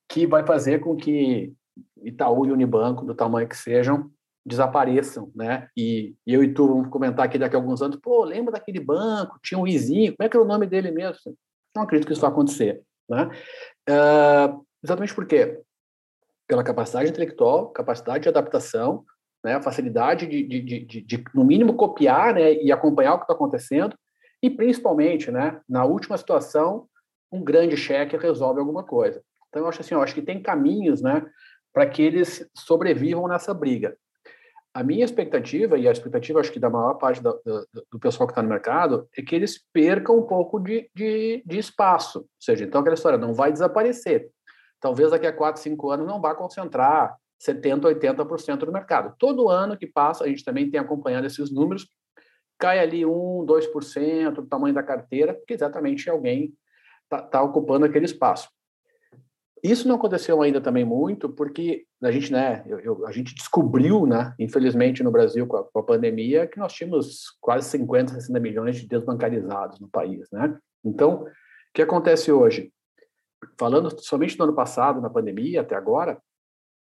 que 0.10 0.28
vai 0.28 0.46
fazer 0.46 0.80
com 0.80 0.96
que 0.96 1.54
Itaú 2.02 2.46
e 2.46 2.52
Unibanco, 2.52 3.06
do 3.06 3.16
tamanho 3.16 3.48
que 3.48 3.58
sejam, 3.58 4.12
desapareçam, 4.46 5.32
né? 5.34 5.70
E, 5.76 6.16
e, 6.28 6.34
eu 6.34 6.44
e 6.44 6.54
tu 6.54 6.68
vamos 6.68 6.90
comentar 6.90 7.26
aqui 7.26 7.38
daqui 7.38 7.56
a 7.56 7.60
alguns 7.60 7.82
anos, 7.82 7.98
pô, 7.98 8.26
lembra 8.26 8.52
daquele 8.52 8.80
banco, 8.80 9.40
tinha 9.42 9.58
um 9.58 9.66
Izinho, 9.66 10.16
como 10.16 10.26
é 10.26 10.30
que 10.30 10.36
era 10.36 10.44
o 10.44 10.48
nome 10.48 10.68
dele 10.68 10.92
mesmo? 10.92 11.36
Não 11.76 11.84
acredito 11.84 12.06
que 12.06 12.14
isso 12.14 12.22
vai 12.22 12.30
acontecer, 12.30 12.84
né? 13.10 13.30
Uh, 13.90 14.66
exatamente 14.84 15.16
por 15.16 15.26
quê? 15.26 15.62
Pela 16.48 16.64
capacidade 16.64 17.10
intelectual, 17.10 17.70
capacidade 17.70 18.24
de 18.24 18.30
adaptação, 18.30 19.06
né? 19.44 19.62
facilidade 19.62 20.26
de, 20.28 20.44
de, 20.44 20.62
de, 20.62 21.02
de, 21.02 21.24
no 21.34 21.44
mínimo, 21.44 21.76
copiar 21.76 22.34
né? 22.34 22.54
e 22.54 22.72
acompanhar 22.72 23.14
o 23.14 23.18
que 23.18 23.24
está 23.24 23.34
acontecendo, 23.34 23.98
e 24.42 24.50
principalmente, 24.50 25.32
né? 25.32 25.62
na 25.68 25.86
última 25.86 26.18
situação, 26.18 26.88
um 27.32 27.44
grande 27.44 27.76
cheque 27.76 28.16
resolve 28.16 28.60
alguma 28.60 28.84
coisa. 28.84 29.24
Então, 29.50 29.64
eu 29.64 29.68
acho 29.68 29.82
assim, 29.82 29.96
eu 29.96 30.02
acho 30.02 30.14
que 30.16 30.22
tem 30.22 30.42
caminhos, 30.42 31.02
né, 31.02 31.26
para 31.74 31.88
que 31.88 32.02
eles 32.02 32.48
sobrevivam 32.56 33.28
nessa 33.28 33.54
briga. 33.54 33.96
A 34.74 34.84
minha 34.84 35.06
expectativa, 35.06 35.78
e 35.78 35.88
a 35.88 35.92
expectativa, 35.92 36.40
acho 36.40 36.52
que 36.52 36.60
da 36.60 36.70
maior 36.70 36.96
parte 36.96 37.22
do, 37.22 37.40
do, 37.46 37.68
do 37.92 38.00
pessoal 38.00 38.28
que 38.28 38.32
está 38.32 38.42
no 38.42 38.50
mercado, 38.50 39.08
é 39.16 39.22
que 39.22 39.36
eles 39.36 39.64
percam 39.72 40.18
um 40.18 40.24
pouco 40.24 40.60
de, 40.60 40.90
de, 40.96 41.44
de, 41.46 41.60
espaço. 41.60 42.20
Ou 42.20 42.28
seja, 42.40 42.64
então 42.64 42.82
aquela 42.82 42.96
história 42.96 43.18
não 43.18 43.34
vai 43.34 43.52
desaparecer. 43.52 44.28
Talvez 44.84 45.12
daqui 45.12 45.26
a 45.26 45.32
4, 45.32 45.62
5 45.62 45.92
anos 45.92 46.06
não 46.06 46.20
vá 46.20 46.36
concentrar 46.36 47.16
70%, 47.42 47.84
80% 48.02 48.58
do 48.66 48.72
mercado. 48.74 49.16
Todo 49.18 49.48
ano 49.48 49.78
que 49.78 49.88
passa, 49.88 50.26
a 50.26 50.28
gente 50.28 50.44
também 50.44 50.70
tem 50.70 50.78
acompanhado 50.78 51.26
esses 51.26 51.50
números, 51.50 51.88
cai 52.60 52.80
ali 52.80 53.06
1, 53.06 53.10
2% 53.46 54.32
do 54.34 54.46
tamanho 54.46 54.76
da 54.76 54.84
carteira, 54.84 55.34
porque 55.34 55.54
exatamente 55.54 56.10
alguém 56.10 56.54
está 57.06 57.22
tá 57.22 57.42
ocupando 57.42 57.86
aquele 57.86 58.04
espaço. 58.04 58.50
Isso 59.64 59.88
não 59.88 59.96
aconteceu 59.96 60.42
ainda 60.42 60.60
também 60.60 60.84
muito, 60.84 61.30
porque 61.30 61.86
a 62.02 62.12
gente, 62.12 62.30
né, 62.30 62.62
eu, 62.68 62.80
eu, 62.82 63.08
a 63.08 63.12
gente 63.14 63.34
descobriu, 63.34 64.06
né, 64.06 64.36
infelizmente 64.38 65.02
no 65.02 65.12
Brasil 65.12 65.48
com 65.48 65.56
a, 65.56 65.64
com 65.64 65.80
a, 65.80 65.84
pandemia, 65.84 66.46
que 66.46 66.60
nós 66.60 66.74
tínhamos 66.74 67.38
quase 67.40 67.70
50, 67.70 68.16
60 68.16 68.38
milhões 68.38 68.76
de 68.76 68.86
desbancarizados 68.86 69.80
no 69.80 69.88
país, 69.88 70.28
né? 70.30 70.58
Então, 70.84 71.24
o 71.24 71.28
que 71.74 71.82
acontece 71.82 72.34
hoje? 72.34 72.74
Falando 73.58 73.90
somente 74.02 74.38
do 74.38 74.44
ano 74.44 74.54
passado, 74.54 75.02
na 75.02 75.10
pandemia, 75.10 75.62
até 75.62 75.76
agora, 75.76 76.22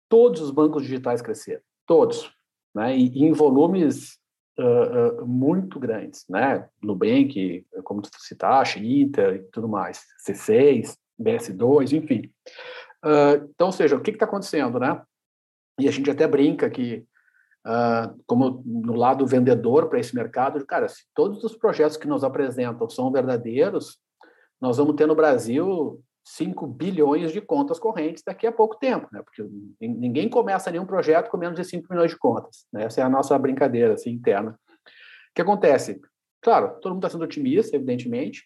todos 0.10 0.42
os 0.42 0.52
bancos 0.52 0.84
digitais 0.84 1.22
cresceram, 1.22 1.62
todos, 1.86 2.34
né? 2.74 2.98
E, 2.98 3.10
e 3.10 3.24
em 3.24 3.32
volumes 3.32 4.20
uh, 4.60 5.22
uh, 5.22 5.26
muito 5.26 5.80
grandes, 5.80 6.26
né? 6.28 6.68
Nubank, 6.82 7.66
como 7.84 8.02
tu 8.02 8.10
citaste, 8.20 8.80
Inter 8.80 9.36
e 9.36 9.40
tudo 9.52 9.68
mais, 9.68 10.04
C6, 10.28 10.96
BS2, 11.20 11.94
enfim. 11.94 12.32
Uh, 13.06 13.48
então, 13.54 13.68
ou 13.68 13.74
seja, 13.74 13.96
o 13.96 14.02
que 14.02 14.12
está 14.12 14.26
acontecendo, 14.26 14.80
né? 14.80 15.02
E 15.80 15.88
a 15.88 15.92
gente 15.92 16.12
até 16.12 16.28
brinca 16.28 16.70
que, 16.70 17.06
como 18.28 18.62
no 18.66 18.96
lado 18.96 19.26
vendedor 19.26 19.88
para 19.88 19.98
esse 19.98 20.14
mercado, 20.14 20.66
cara, 20.66 20.90
se 20.90 21.06
todos 21.16 21.42
os 21.42 21.56
projetos 21.56 21.96
que 21.96 22.06
nos 22.06 22.22
apresentam 22.22 22.90
são 22.90 23.10
verdadeiros, 23.10 23.98
nós 24.60 24.76
vamos 24.76 24.96
ter 24.96 25.06
no 25.06 25.16
Brasil 25.16 26.04
5 26.30 26.68
bilhões 26.68 27.32
de 27.32 27.42
contas 27.42 27.80
correntes 27.80 28.22
daqui 28.24 28.46
a 28.46 28.52
pouco 28.52 28.78
tempo, 28.78 29.08
né? 29.12 29.20
Porque 29.24 29.44
ninguém 29.82 30.30
começa 30.30 30.70
nenhum 30.70 30.86
projeto 30.86 31.28
com 31.28 31.38
menos 31.38 31.56
de 31.58 31.66
5 31.66 31.88
milhões 31.90 32.12
de 32.12 32.18
contas. 32.20 32.68
Né? 32.72 32.84
Essa 32.84 33.02
é 33.02 33.04
a 33.04 33.10
nossa 33.10 33.38
brincadeira 33.40 33.96
assim, 33.96 34.12
interna. 34.12 34.52
O 34.52 35.34
que 35.34 35.42
acontece? 35.42 36.00
Claro, 36.40 36.80
todo 36.82 36.94
mundo 36.94 37.04
está 37.04 37.10
sendo 37.10 37.24
otimista, 37.24 37.76
evidentemente. 37.76 38.44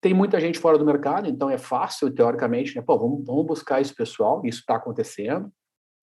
Tem 0.00 0.14
muita 0.14 0.40
gente 0.40 0.58
fora 0.58 0.78
do 0.78 0.86
mercado, 0.86 1.28
então 1.28 1.50
é 1.50 1.58
fácil, 1.58 2.10
teoricamente, 2.10 2.74
né? 2.74 2.82
Pô, 2.82 2.98
vamos, 2.98 3.22
vamos 3.26 3.44
buscar 3.44 3.82
esse 3.82 3.94
pessoal, 3.94 4.40
isso 4.46 4.60
está 4.60 4.76
acontecendo. 4.76 5.52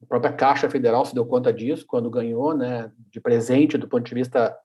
A 0.03 0.05
própria 0.05 0.31
Caixa 0.31 0.69
Federal 0.69 1.05
se 1.05 1.15
deu 1.15 1.25
conta 1.25 1.51
disso 1.51 1.85
quando 1.87 2.07
ganhou, 2.07 2.55
né, 2.55 2.91
de 3.09 3.19
presente 3.19 3.79
do 3.79 3.87
ponto 3.87 4.03
de 4.03 4.13
vista 4.13 4.55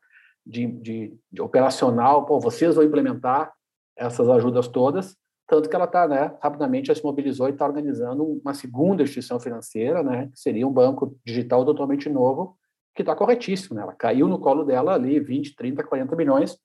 de, 0.45 0.67
de, 0.67 1.19
de 1.33 1.41
operacional. 1.41 2.27
Pô, 2.27 2.39
vocês 2.39 2.75
vão 2.75 2.85
implementar 2.85 3.51
essas 3.97 4.29
ajudas 4.29 4.69
todas 4.69 5.17
tanto 5.51 5.69
que 5.69 5.75
ela 5.75 5.85
está, 5.85 6.07
né, 6.07 6.33
rapidamente 6.41 6.87
já 6.87 6.95
se 6.95 7.03
mobilizou 7.03 7.49
e 7.49 7.51
está 7.51 7.67
organizando 7.67 8.25
uma 8.25 8.55
segunda 8.55 9.03
instituição 9.03 9.41
financeira, 9.41 10.01
né, 10.01 10.29
que 10.33 10.39
seria 10.39 10.65
um 10.65 10.73
banco 10.73 11.19
digital 11.27 11.65
totalmente 11.65 12.09
novo, 12.09 12.57
que 12.95 13.03
está 13.03 13.17
corretíssimo, 13.17 13.75
né, 13.75 13.83
ela 13.83 13.93
caiu 13.93 14.29
no 14.29 14.39
colo 14.39 14.63
dela 14.63 14.95
ali 14.95 15.19
20, 15.19 15.57
30, 15.57 15.83
40 15.83 16.15
milhões 16.15 16.57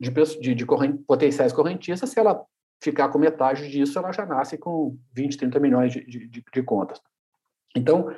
de, 0.00 0.10
de, 0.40 0.54
de 0.54 0.64
corrent, 0.64 0.96
potenciais 1.06 1.52
correntistas, 1.52 2.08
se 2.08 2.18
ela 2.18 2.42
ficar 2.82 3.10
com 3.10 3.18
metade 3.18 3.68
disso, 3.68 3.98
ela 3.98 4.10
já 4.12 4.24
nasce 4.24 4.56
com 4.56 4.96
20, 5.12 5.36
30 5.36 5.60
milhões 5.60 5.92
de, 5.92 6.06
de, 6.06 6.42
de 6.50 6.62
contas. 6.62 6.98
Então, 7.76 8.10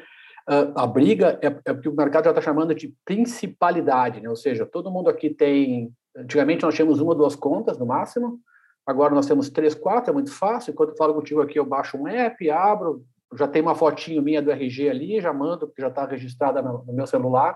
a 0.77 0.87
briga 0.87 1.41
é, 1.43 1.47
é 1.47 1.75
que 1.75 1.89
o 1.89 1.95
mercado 1.95 2.25
já 2.25 2.31
está 2.31 2.41
chamando 2.41 2.73
de 2.73 2.95
principalidade, 3.05 4.21
né? 4.21 4.29
ou 4.29 4.37
seja, 4.37 4.65
todo 4.65 4.91
mundo 4.91 5.11
aqui 5.11 5.29
tem. 5.29 5.93
Antigamente 6.17 6.63
nós 6.63 6.75
tínhamos 6.75 7.01
uma 7.01 7.11
ou 7.11 7.19
duas 7.19 7.37
contas 7.37 7.79
no 7.79 7.87
máximo, 7.87 8.41
Agora 8.89 9.15
nós 9.15 9.27
temos 9.27 9.51
três, 9.51 9.75
quatro, 9.75 10.11
é 10.11 10.15
muito 10.15 10.33
fácil. 10.33 10.71
Enquanto 10.71 10.93
eu 10.93 10.97
falo 10.97 11.13
contigo 11.13 11.43
aqui, 11.43 11.59
eu 11.59 11.67
baixo 11.67 11.99
um 11.99 12.09
app, 12.09 12.51
abro, 12.51 13.05
já 13.37 13.47
tem 13.47 13.61
uma 13.61 13.75
fotinho 13.75 14.23
minha 14.23 14.41
do 14.41 14.51
RG 14.51 14.89
ali, 14.89 15.21
já 15.21 15.31
mando, 15.31 15.67
porque 15.67 15.83
já 15.83 15.89
está 15.89 16.07
registrada 16.07 16.63
no, 16.63 16.87
meu 16.89 17.07
celular. 17.07 17.55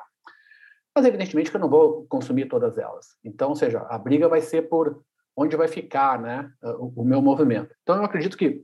Mas, 0.95 1.07
evidentemente, 1.07 1.51
que 1.51 1.57
eu 1.57 1.61
não 1.63 1.71
vou 1.71 2.05
consumir 2.07 2.51
todas 2.51 2.77
elas. 2.77 3.17
Então, 3.25 3.49
ou 3.49 3.57
seja, 3.57 3.79
a 3.89 3.97
briga 3.97 4.29
vai 4.29 4.43
ser 4.43 4.69
por 4.69 5.03
onde 5.35 5.57
vai 5.57 5.69
ficar 5.69 6.21
né, 6.21 6.53
o, 6.79 7.01
o 7.01 7.03
meu 7.03 7.23
movimento. 7.23 7.75
Então, 7.83 7.97
eu 7.97 8.05
acredito 8.05 8.37
que 8.37 8.63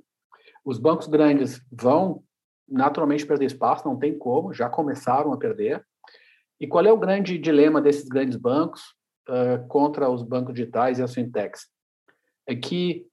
os 0.62 0.78
bancos 0.78 1.06
grandes 1.06 1.62
vão 1.72 2.22
naturalmente 2.68 3.24
perder 3.24 3.46
espaço, 3.46 3.88
não 3.88 3.98
tem 3.98 4.18
como, 4.18 4.52
já 4.52 4.68
começaram 4.68 5.32
a 5.32 5.38
perder. 5.38 5.82
E 6.60 6.66
qual 6.66 6.84
é 6.84 6.92
o 6.92 6.98
grande 6.98 7.38
dilema 7.38 7.80
desses 7.80 8.06
grandes 8.06 8.36
bancos 8.36 8.82
uh, 9.26 9.66
contra 9.68 10.10
os 10.10 10.22
bancos 10.22 10.52
digitais 10.52 10.98
e 10.98 11.02
as 11.02 11.14
fintechs? 11.14 11.77
É 12.48 12.56
que 12.56 13.06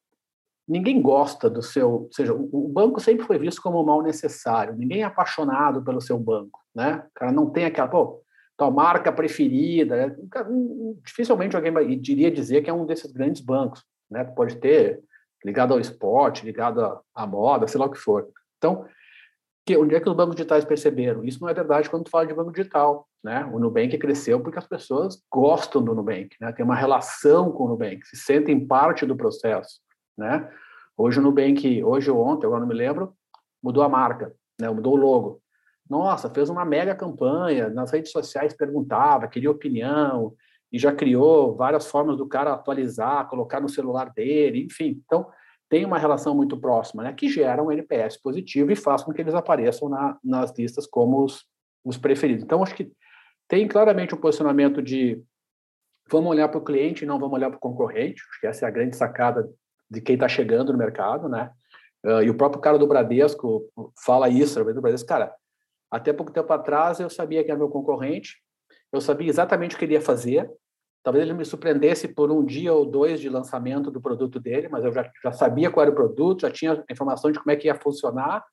ninguém 0.68 1.00
gosta 1.02 1.50
do 1.50 1.62
seu, 1.62 1.92
ou 1.92 2.10
seja, 2.12 2.34
o 2.34 2.68
banco 2.70 3.00
sempre 3.00 3.26
foi 3.26 3.38
visto 3.38 3.62
como 3.62 3.80
um 3.80 3.86
mal 3.86 4.02
necessário, 4.02 4.76
ninguém 4.76 5.02
é 5.02 5.06
apaixonado 5.06 5.84
pelo 5.84 6.02
seu 6.02 6.18
banco, 6.18 6.60
né? 6.74 7.04
O 7.12 7.14
cara 7.14 7.32
não 7.32 7.50
tem 7.52 7.66
aquela, 7.66 7.88
pô, 7.88 8.24
tua 8.58 8.72
marca 8.72 9.12
preferida, 9.12 9.96
né? 10.08 10.16
dificilmente 11.04 11.56
alguém 11.56 12.00
diria 12.00 12.32
dizer 12.32 12.62
que 12.64 12.70
é 12.70 12.74
um 12.74 12.86
desses 12.86 13.12
grandes 13.12 13.42
bancos, 13.42 13.84
né? 14.10 14.24
Pode 14.24 14.56
ter 14.56 15.04
ligado 15.44 15.74
ao 15.74 15.80
esporte, 15.80 16.46
ligado 16.46 17.00
à, 17.14 17.28
moda, 17.28 17.68
sei 17.68 17.80
lá 17.80 17.86
o 17.86 17.92
que 17.92 18.00
for. 18.00 18.28
Então, 18.58 18.86
que, 19.66 19.76
onde 19.76 19.96
é 19.96 20.00
que 20.00 20.08
os 20.08 20.16
bancos 20.16 20.36
digitais 20.36 20.64
perceberam? 20.64 21.24
Isso 21.24 21.42
não 21.42 21.50
é 21.50 21.54
verdade 21.54 21.90
quando 21.90 22.04
tu 22.04 22.12
fala 22.12 22.28
de 22.28 22.34
banco 22.34 22.52
digital, 22.52 23.08
né? 23.24 23.50
O 23.52 23.60
Nubank 23.60 23.98
cresceu 23.98 24.40
porque 24.40 24.60
as 24.60 24.68
pessoas 24.68 25.24
gostam 25.32 25.84
do 25.84 25.96
Nubank, 25.96 26.36
né? 26.40 26.52
Tem 26.52 26.64
uma 26.64 26.76
relação 26.76 27.52
com 27.52 27.66
o 27.66 27.70
Nubank, 27.70 28.06
se 28.06 28.16
sentem 28.16 28.66
parte 28.66 29.06
do 29.06 29.16
processo, 29.16 29.82
né? 30.16 30.48
Hoje 30.96 31.20
o 31.20 31.24
Nubank, 31.24 31.84
hoje 31.84 32.12
ou 32.12 32.24
ontem, 32.24 32.46
agora 32.46 32.62
não 32.62 32.68
me 32.68 32.76
lembro, 32.76 33.14
mudou 33.62 33.84
a 33.84 33.90
marca, 33.90 34.32
né? 34.62 34.70
Mudou 34.70 34.94
o 34.94 34.98
logo. 34.98 35.42
Nossa, 35.90 36.30
fez 36.30 36.50
uma 36.50 36.64
mega 36.64 36.94
campanha, 36.94 37.70
nas 37.70 37.92
redes 37.92 38.12
sociais 38.12 38.56
perguntava, 38.56 39.28
queria 39.28 39.50
opinião, 39.50 40.34
e 40.72 40.78
já 40.78 40.92
criou 40.92 41.56
várias 41.56 41.88
formas 41.88 42.18
do 42.18 42.28
cara 42.28 42.54
atualizar, 42.54 43.28
colocar 43.30 43.60
no 43.60 43.70
celular 43.70 44.12
dele, 44.12 44.64
enfim. 44.64 45.02
Então, 45.06 45.28
tem 45.76 45.84
uma 45.84 45.98
relação 45.98 46.34
muito 46.34 46.58
próxima, 46.58 47.04
né, 47.04 47.12
que 47.12 47.28
gera 47.28 47.62
um 47.62 47.70
NPS 47.70 48.16
positivo 48.16 48.72
e 48.72 48.78
faz 48.78 49.04
com 49.04 49.12
que 49.12 49.20
eles 49.20 49.34
apareçam 49.34 49.90
na, 49.90 50.18
nas 50.24 50.58
listas 50.58 50.88
como 50.88 51.22
os, 51.22 51.46
os 51.84 51.98
preferidos. 51.98 52.46
Então, 52.46 52.64
acho 52.64 52.74
que 52.74 52.94
tem 53.46 53.68
claramente 53.68 54.16
um 54.16 54.18
posicionamento 54.18 54.82
de 54.82 55.22
vamos 56.10 56.30
olhar 56.30 56.48
para 56.48 56.60
o 56.60 56.64
cliente 56.64 57.04
e 57.04 57.06
não 57.06 57.20
vamos 57.20 57.36
olhar 57.36 57.50
para 57.50 57.58
o 57.58 57.60
concorrente. 57.60 58.24
Acho 58.30 58.40
que 58.40 58.48
essa 58.48 58.64
é 58.64 58.70
a 58.70 58.72
grande 58.72 58.96
sacada 58.96 59.50
de 59.92 60.00
quem 60.00 60.14
está 60.14 60.30
chegando 60.30 60.72
no 60.72 60.80
mercado, 60.80 61.28
né? 61.28 61.52
Uh, 62.06 62.24
e 62.24 62.30
o 62.30 62.38
próprio 62.38 62.62
cara 62.62 62.80
do 62.80 62.88
Bradesco 62.88 63.70
fala 64.02 64.30
isso, 64.30 64.64
do 64.64 64.82
Bradesco, 64.82 65.10
cara, 65.10 65.36
até 65.92 66.14
pouco 66.14 66.32
tempo 66.32 66.54
atrás 66.54 67.02
eu 67.02 67.10
sabia 67.10 67.44
que 67.44 67.52
era 67.52 67.58
meu 67.58 67.68
concorrente, 67.68 68.38
eu 68.94 69.02
sabia 69.02 69.28
exatamente 69.28 69.76
o 69.76 69.78
que 69.78 69.84
ele 69.84 69.96
ia 69.96 70.02
fazer, 70.02 70.50
Talvez 71.06 71.24
ele 71.24 71.38
me 71.38 71.46
surpreendesse 71.46 72.08
por 72.08 72.32
um 72.32 72.44
dia 72.44 72.74
ou 72.74 72.84
dois 72.84 73.22
de 73.22 73.30
lançamento 73.30 73.92
do 73.92 74.02
produto 74.02 74.40
dele, 74.40 74.68
mas 74.68 74.84
eu 74.84 74.92
já, 74.92 75.08
já 75.22 75.32
sabia 75.32 75.70
qual 75.70 75.84
era 75.84 75.92
o 75.92 75.96
produto, 75.96 76.42
já 76.42 76.50
tinha 76.50 76.84
informação 76.90 77.32
de 77.32 77.38
como 77.38 77.52
é 77.52 77.56
que 77.56 77.68
ia 77.68 77.76
funcionar 77.76 78.44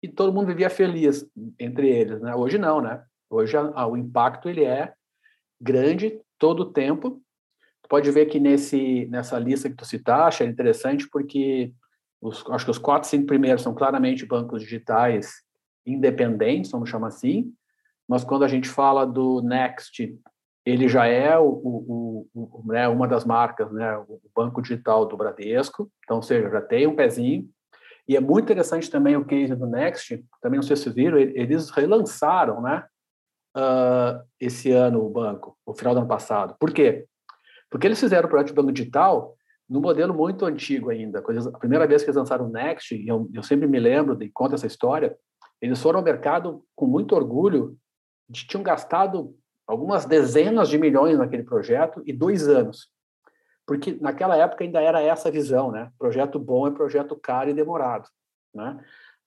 e 0.00 0.06
todo 0.06 0.32
mundo 0.32 0.46
vivia 0.46 0.70
feliz 0.70 1.28
entre 1.58 1.88
eles, 1.88 2.20
né? 2.20 2.32
Hoje 2.32 2.58
não, 2.58 2.80
né? 2.80 3.02
Hoje 3.28 3.56
a, 3.56 3.72
a, 3.74 3.88
o 3.88 3.96
impacto 3.96 4.48
ele 4.48 4.62
é 4.64 4.92
grande 5.60 6.20
todo 6.38 6.60
o 6.60 6.72
tempo. 6.72 7.20
Tu 7.82 7.88
pode 7.88 8.08
ver 8.12 8.26
que 8.26 8.38
nesse 8.38 9.06
nessa 9.06 9.36
lista 9.36 9.68
que 9.68 9.74
tu 9.74 9.84
citaste 9.84 10.44
é 10.44 10.46
interessante 10.46 11.08
porque 11.10 11.72
os, 12.20 12.48
acho 12.50 12.66
que 12.66 12.70
os 12.70 12.78
quatro, 12.78 13.08
cinco 13.08 13.26
primeiros 13.26 13.62
são 13.62 13.74
claramente 13.74 14.24
bancos 14.24 14.62
digitais 14.62 15.42
independentes, 15.84 16.70
vamos 16.70 16.88
chamar 16.88 17.08
assim. 17.08 17.52
Mas 18.06 18.22
quando 18.22 18.44
a 18.44 18.48
gente 18.48 18.68
fala 18.68 19.04
do 19.04 19.42
Next 19.42 20.16
ele 20.66 20.88
já 20.88 21.06
é 21.06 21.38
o, 21.38 21.46
o, 21.46 22.28
o, 22.34 22.62
né, 22.66 22.88
uma 22.88 23.06
das 23.06 23.24
marcas, 23.24 23.70
né, 23.70 23.96
o 23.98 24.20
banco 24.34 24.60
digital 24.60 25.06
do 25.06 25.16
Bradesco, 25.16 25.88
então, 26.02 26.16
ou 26.16 26.22
seja, 26.22 26.50
já 26.50 26.60
tem 26.60 26.88
um 26.88 26.96
pezinho. 26.96 27.48
E 28.08 28.16
é 28.16 28.20
muito 28.20 28.44
interessante 28.44 28.90
também 28.90 29.16
o 29.16 29.24
case 29.24 29.54
do 29.54 29.66
Next, 29.66 30.24
também 30.42 30.58
não 30.58 30.66
sei 30.66 30.74
se 30.74 30.90
viram, 30.90 31.18
eles 31.18 31.70
relançaram, 31.70 32.60
né, 32.60 32.84
uh, 33.56 34.20
esse 34.40 34.72
ano 34.72 35.06
o 35.06 35.08
banco, 35.08 35.56
no 35.64 35.72
final 35.72 35.94
do 35.94 36.00
ano 36.00 36.08
passado. 36.08 36.56
Por 36.58 36.72
quê? 36.72 37.06
Porque 37.70 37.86
eles 37.86 38.00
fizeram 38.00 38.26
o 38.26 38.28
projeto 38.28 38.48
de 38.48 38.54
banco 38.54 38.72
digital 38.72 39.36
no 39.68 39.80
modelo 39.80 40.14
muito 40.14 40.44
antigo 40.44 40.90
ainda. 40.90 41.20
A 41.20 41.58
primeira 41.58 41.86
vez 41.86 42.02
que 42.02 42.10
eles 42.10 42.16
lançaram 42.16 42.46
o 42.46 42.52
Next, 42.52 42.94
e 42.94 43.06
eu, 43.06 43.28
eu 43.32 43.42
sempre 43.42 43.68
me 43.68 43.78
lembro 43.78 44.16
de 44.16 44.28
conta 44.30 44.56
essa 44.56 44.66
história, 44.66 45.16
eles 45.60 45.80
foram 45.80 46.00
ao 46.00 46.04
mercado 46.04 46.64
com 46.74 46.86
muito 46.86 47.14
orgulho 47.14 47.76
de 48.28 48.46
tinham 48.46 48.62
gastado 48.62 49.34
algumas 49.66 50.04
dezenas 50.04 50.68
de 50.68 50.78
milhões 50.78 51.18
naquele 51.18 51.42
projeto 51.42 52.02
e 52.06 52.12
dois 52.12 52.48
anos. 52.48 52.88
Porque 53.66 53.98
naquela 54.00 54.36
época 54.36 54.62
ainda 54.62 54.80
era 54.80 55.02
essa 55.02 55.30
visão, 55.30 55.72
né? 55.72 55.90
Projeto 55.98 56.38
bom 56.38 56.68
é 56.68 56.70
projeto 56.70 57.16
caro 57.16 57.50
e 57.50 57.54
demorado, 57.54 58.08
né? 58.54 58.78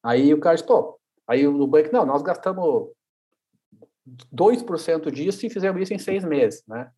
Aí 0.01 0.33
o 0.33 0.39
cara 0.39 0.55
disse, 0.55 0.67
pô, 0.67 0.97
aí 1.27 1.45
o 1.45 1.51
Nubank, 1.51 1.91
não, 1.91 2.05
nós 2.05 2.21
gastamos 2.21 2.89
2% 4.33 5.11
disso 5.11 5.45
e 5.45 5.49
fizemos 5.49 5.81
isso 5.81 5.93
em 5.93 5.99
seis 5.99 6.23
meses, 6.23 6.63
né? 6.65 6.89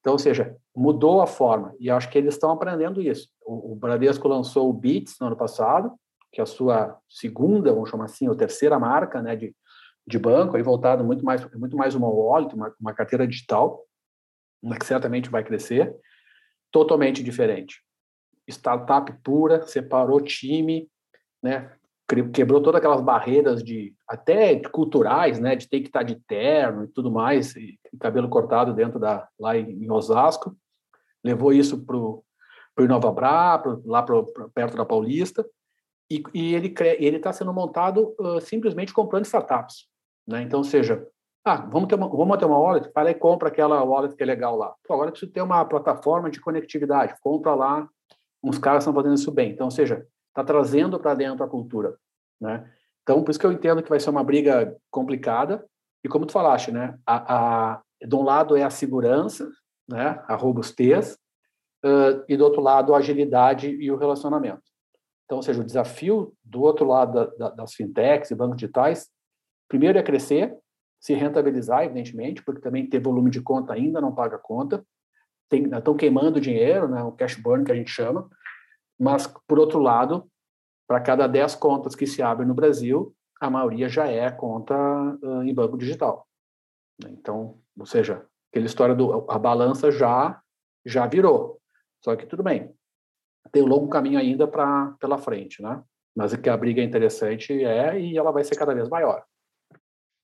Então, 0.00 0.14
ou 0.14 0.18
seja, 0.18 0.56
mudou 0.74 1.20
a 1.20 1.26
forma. 1.26 1.74
E 1.78 1.90
acho 1.90 2.08
que 2.10 2.16
eles 2.16 2.34
estão 2.34 2.50
aprendendo 2.50 3.02
isso. 3.02 3.28
O, 3.44 3.72
o 3.72 3.76
Bradesco 3.76 4.26
lançou 4.28 4.68
o 4.68 4.72
Bits 4.72 5.16
no 5.20 5.26
ano 5.26 5.36
passado, 5.36 5.92
que 6.32 6.40
é 6.40 6.44
a 6.44 6.46
sua 6.46 6.98
segunda, 7.08 7.72
vamos 7.72 7.90
chamar 7.90 8.04
assim, 8.04 8.28
ou 8.28 8.34
terceira 8.34 8.78
marca, 8.78 9.20
né, 9.20 9.36
de, 9.36 9.54
de 10.10 10.18
banco, 10.18 10.56
aí 10.56 10.62
voltado 10.62 11.04
muito 11.04 11.24
mais, 11.24 11.44
muito 11.54 11.76
mais 11.76 11.94
uma 11.94 12.08
wallet, 12.08 12.54
uma, 12.54 12.74
uma 12.80 12.92
carteira 12.92 13.26
digital, 13.26 13.84
uma 14.62 14.76
que 14.76 14.84
certamente 14.84 15.30
vai 15.30 15.42
crescer, 15.42 15.94
totalmente 16.70 17.22
diferente. 17.22 17.82
Startup 18.48 19.12
pura, 19.22 19.66
separou 19.66 20.20
time, 20.20 20.88
né? 21.42 21.72
quebrou 22.32 22.60
todas 22.60 22.78
aquelas 22.78 23.00
barreiras 23.00 23.62
de 23.62 23.94
até 24.08 24.58
culturais, 24.68 25.38
né, 25.38 25.54
de 25.54 25.68
ter 25.68 25.80
que 25.80 25.86
estar 25.86 26.02
de 26.02 26.16
terno 26.16 26.84
e 26.84 26.88
tudo 26.88 27.10
mais, 27.10 27.54
e, 27.54 27.78
cabelo 28.00 28.28
cortado 28.28 28.74
dentro 28.74 28.98
da 28.98 29.28
lá 29.38 29.56
em, 29.56 29.88
Osasco, 29.88 30.56
levou 31.22 31.52
isso 31.52 31.84
para 31.84 31.96
o 31.96 32.24
Inova 32.80 33.12
Bra, 33.12 33.58
pro, 33.58 33.80
lá 33.86 34.02
pro, 34.02 34.26
pro, 34.32 34.50
perto 34.50 34.76
da 34.76 34.84
Paulista, 34.84 35.46
e, 36.10 36.22
e 36.34 36.54
ele 36.54 36.74
ele 36.98 37.18
está 37.18 37.32
sendo 37.32 37.52
montado 37.52 38.16
uh, 38.18 38.40
simplesmente 38.40 38.92
comprando 38.92 39.26
startups, 39.26 39.86
né? 40.26 40.42
Então, 40.42 40.62
seja, 40.62 41.06
ah, 41.44 41.56
vamos 41.56 41.88
ter 41.88 41.94
uma, 41.94 42.08
vamos 42.08 42.38
ter 42.38 42.44
uma 42.44 42.58
wallet, 42.58 42.90
lá 42.94 43.10
e 43.10 43.14
compra 43.14 43.48
aquela 43.48 43.82
wallet 43.82 44.14
que 44.14 44.22
é 44.22 44.26
legal 44.26 44.56
lá. 44.56 44.74
Pô, 44.86 44.94
agora 44.94 45.10
preciso 45.10 45.32
ter 45.32 45.42
uma 45.42 45.64
plataforma 45.64 46.30
de 46.30 46.40
conectividade, 46.40 47.14
compra 47.20 47.54
lá, 47.54 47.88
uns 48.42 48.58
caras 48.58 48.84
estão 48.84 48.94
fazendo 48.94 49.14
isso 49.14 49.30
bem. 49.32 49.50
Então, 49.50 49.70
seja, 49.70 50.06
está 50.28 50.44
trazendo 50.44 50.98
para 50.98 51.14
dentro 51.14 51.44
a 51.44 51.48
cultura, 51.48 51.96
né? 52.40 52.70
Então, 53.02 53.22
por 53.22 53.30
isso 53.30 53.40
que 53.40 53.46
eu 53.46 53.52
entendo 53.52 53.82
que 53.82 53.88
vai 53.88 53.98
ser 53.98 54.10
uma 54.10 54.22
briga 54.22 54.76
complicada. 54.90 55.64
E 56.04 56.08
como 56.08 56.26
tu 56.26 56.32
falaste, 56.32 56.70
né? 56.70 56.98
A, 57.06 57.72
a, 57.72 57.82
de 58.00 58.14
um 58.14 58.22
lado 58.22 58.56
é 58.56 58.62
a 58.62 58.70
segurança, 58.70 59.50
né? 59.88 60.22
A 60.28 60.36
robustez, 60.36 61.18
uh, 61.84 62.22
e 62.28 62.36
do 62.36 62.44
outro 62.44 62.60
lado 62.60 62.94
a 62.94 62.98
agilidade 62.98 63.68
e 63.68 63.90
o 63.90 63.96
relacionamento. 63.96 64.62
Então, 65.24 65.38
ou 65.38 65.42
seja, 65.42 65.60
o 65.60 65.64
desafio 65.64 66.32
do 66.44 66.62
outro 66.62 66.86
lado 66.86 67.12
da, 67.12 67.26
da, 67.36 67.50
das 67.56 67.74
fintechs 67.74 68.30
e 68.30 68.34
bancos 68.34 68.56
digitais, 68.56 69.08
primeiro 69.70 69.98
é 69.98 70.02
crescer, 70.02 70.54
se 71.00 71.14
rentabilizar, 71.14 71.84
evidentemente, 71.84 72.42
porque 72.42 72.60
também 72.60 72.86
ter 72.86 73.00
volume 73.00 73.30
de 73.30 73.40
conta 73.40 73.72
ainda 73.72 74.00
não 74.00 74.14
paga 74.14 74.36
conta, 74.36 74.84
estão 75.50 75.96
queimando 75.96 76.40
dinheiro, 76.40 76.88
né, 76.88 77.02
o 77.02 77.12
cash 77.12 77.36
burn 77.36 77.64
que 77.64 77.72
a 77.72 77.74
gente 77.74 77.90
chama, 77.90 78.28
mas, 78.98 79.26
por 79.46 79.58
outro 79.58 79.78
lado, 79.78 80.30
para 80.86 81.00
cada 81.00 81.26
10 81.26 81.54
contas 81.54 81.94
que 81.94 82.06
se 82.06 82.20
abrem 82.20 82.46
no 82.46 82.52
Brasil, 82.52 83.14
a 83.40 83.48
maioria 83.48 83.88
já 83.88 84.06
é 84.06 84.30
conta 84.30 84.74
uh, 84.74 85.42
em 85.42 85.54
banco 85.54 85.78
digital. 85.78 86.26
Então, 87.08 87.58
ou 87.78 87.86
seja, 87.86 88.26
aquela 88.50 88.66
história 88.66 88.94
do 88.94 89.24
a 89.30 89.38
balança 89.38 89.90
já 89.90 90.42
já 90.84 91.06
virou. 91.06 91.60
Só 92.04 92.16
que 92.16 92.26
tudo 92.26 92.42
bem, 92.42 92.74
tem 93.52 93.62
um 93.62 93.66
longo 93.66 93.88
caminho 93.88 94.18
ainda 94.18 94.46
para 94.46 94.94
pela 95.00 95.16
frente, 95.16 95.62
né? 95.62 95.82
Mas 96.14 96.34
é 96.34 96.36
que 96.36 96.50
a 96.50 96.56
briga 96.56 96.82
é 96.82 96.84
interessante 96.84 97.64
é 97.64 97.98
e 97.98 98.18
ela 98.18 98.32
vai 98.32 98.44
ser 98.44 98.56
cada 98.56 98.74
vez 98.74 98.88
maior. 98.88 99.24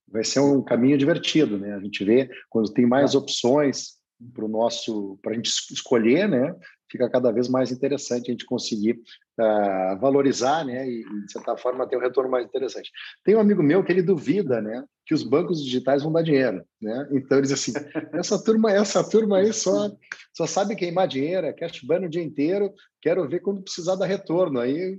Vai 0.09 0.25
ser 0.25 0.41
um 0.41 0.63
caminho 0.63 0.97
divertido, 0.97 1.59
né? 1.59 1.75
A 1.75 1.81
gente 1.81 2.05
vê 2.05 2.29
quando 2.49 2.73
tem 2.73 2.87
mais 2.87 3.15
é. 3.15 3.19
opções 3.19 3.97
para 4.33 4.45
o 4.45 4.49
nosso 4.49 5.19
para 5.23 5.33
a 5.33 5.35
gente 5.35 5.51
escolher, 5.71 6.29
né? 6.29 6.55
Fica 6.91 7.11
cada 7.11 7.33
vez 7.33 7.49
mais 7.49 7.73
interessante 7.73 8.31
a 8.31 8.33
gente 8.33 8.47
conseguir 8.47 8.93
uh, 8.93 9.99
valorizar, 10.01 10.65
né? 10.65 10.89
E, 10.89 11.05
de 11.05 11.33
certa 11.33 11.57
forma 11.57 11.87
ter 11.89 11.97
um 11.97 12.01
retorno 12.01 12.31
mais 12.31 12.47
interessante. 12.47 12.91
Tem 13.25 13.35
um 13.35 13.41
amigo 13.41 13.63
meu 13.63 13.83
que 13.83 13.91
ele 13.91 14.03
duvida, 14.03 14.63
né? 14.63 14.85
Que 15.05 15.13
os 15.13 15.23
bancos 15.23 15.63
digitais 15.63 16.03
vão 16.03 16.13
dar 16.13 16.23
dinheiro, 16.23 16.65
né? 16.81 17.09
Então 17.13 17.39
ele 17.39 17.47
diz 17.47 17.53
assim: 17.53 17.73
essa 18.15 18.43
turma, 18.43 18.71
essa 18.71 19.09
turma 19.09 19.39
aí 19.39 19.53
só 19.53 19.91
só 20.33 20.47
sabe 20.47 20.77
queimar 20.77 21.09
dinheiro, 21.09 21.47
é 21.47 21.53
cash 21.53 21.81
burn 21.83 22.07
o 22.07 22.11
dia 22.11 22.23
inteiro. 22.23 22.73
Quero 23.03 23.29
ver 23.29 23.41
quando 23.41 23.63
precisar 23.63 23.97
dar 23.97 24.07
retorno. 24.07 24.61
Aí 24.61 24.99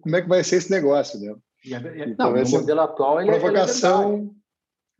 como 0.00 0.16
é 0.16 0.22
que 0.22 0.28
vai 0.28 0.42
ser 0.42 0.56
esse 0.56 0.70
negócio, 0.70 1.20
né? 1.20 1.34
Então, 2.06 2.32
não, 2.32 2.42
no 2.42 2.50
modelo 2.50 2.80
atual 2.80 3.20
ele 3.20 3.30
provocação 3.30 4.34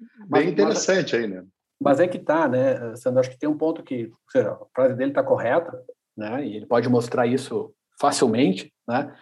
é 0.00 0.26
bem 0.28 0.50
interessante 0.50 1.14
mas, 1.14 1.24
aí, 1.24 1.28
né? 1.28 1.44
Mas 1.80 2.00
é 2.00 2.08
que 2.08 2.18
tá, 2.18 2.48
né, 2.48 2.96
Sandro? 2.96 3.20
Acho 3.20 3.30
que 3.30 3.38
tem 3.38 3.48
um 3.48 3.58
ponto 3.58 3.82
que 3.82 4.10
seja, 4.30 4.52
a 4.52 4.66
frase 4.74 4.94
dele 4.94 5.10
está 5.10 5.22
correta, 5.22 5.78
né? 6.16 6.46
E 6.46 6.56
ele 6.56 6.66
pode 6.66 6.88
mostrar 6.88 7.26
isso 7.26 7.74
facilmente, 8.00 8.72
né? 8.88 9.14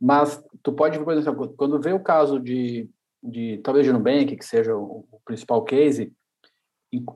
Mas 0.00 0.42
tu 0.62 0.72
pode, 0.72 0.98
por 0.98 1.12
exemplo, 1.12 1.54
quando 1.56 1.80
vê 1.80 1.92
o 1.92 2.02
caso 2.02 2.38
de, 2.38 2.88
de 3.22 3.58
talvez 3.58 3.84
de 3.84 3.92
Nubank, 3.92 4.36
que 4.36 4.44
seja 4.44 4.76
o, 4.76 5.06
o 5.10 5.20
principal 5.24 5.62
case, 5.64 6.12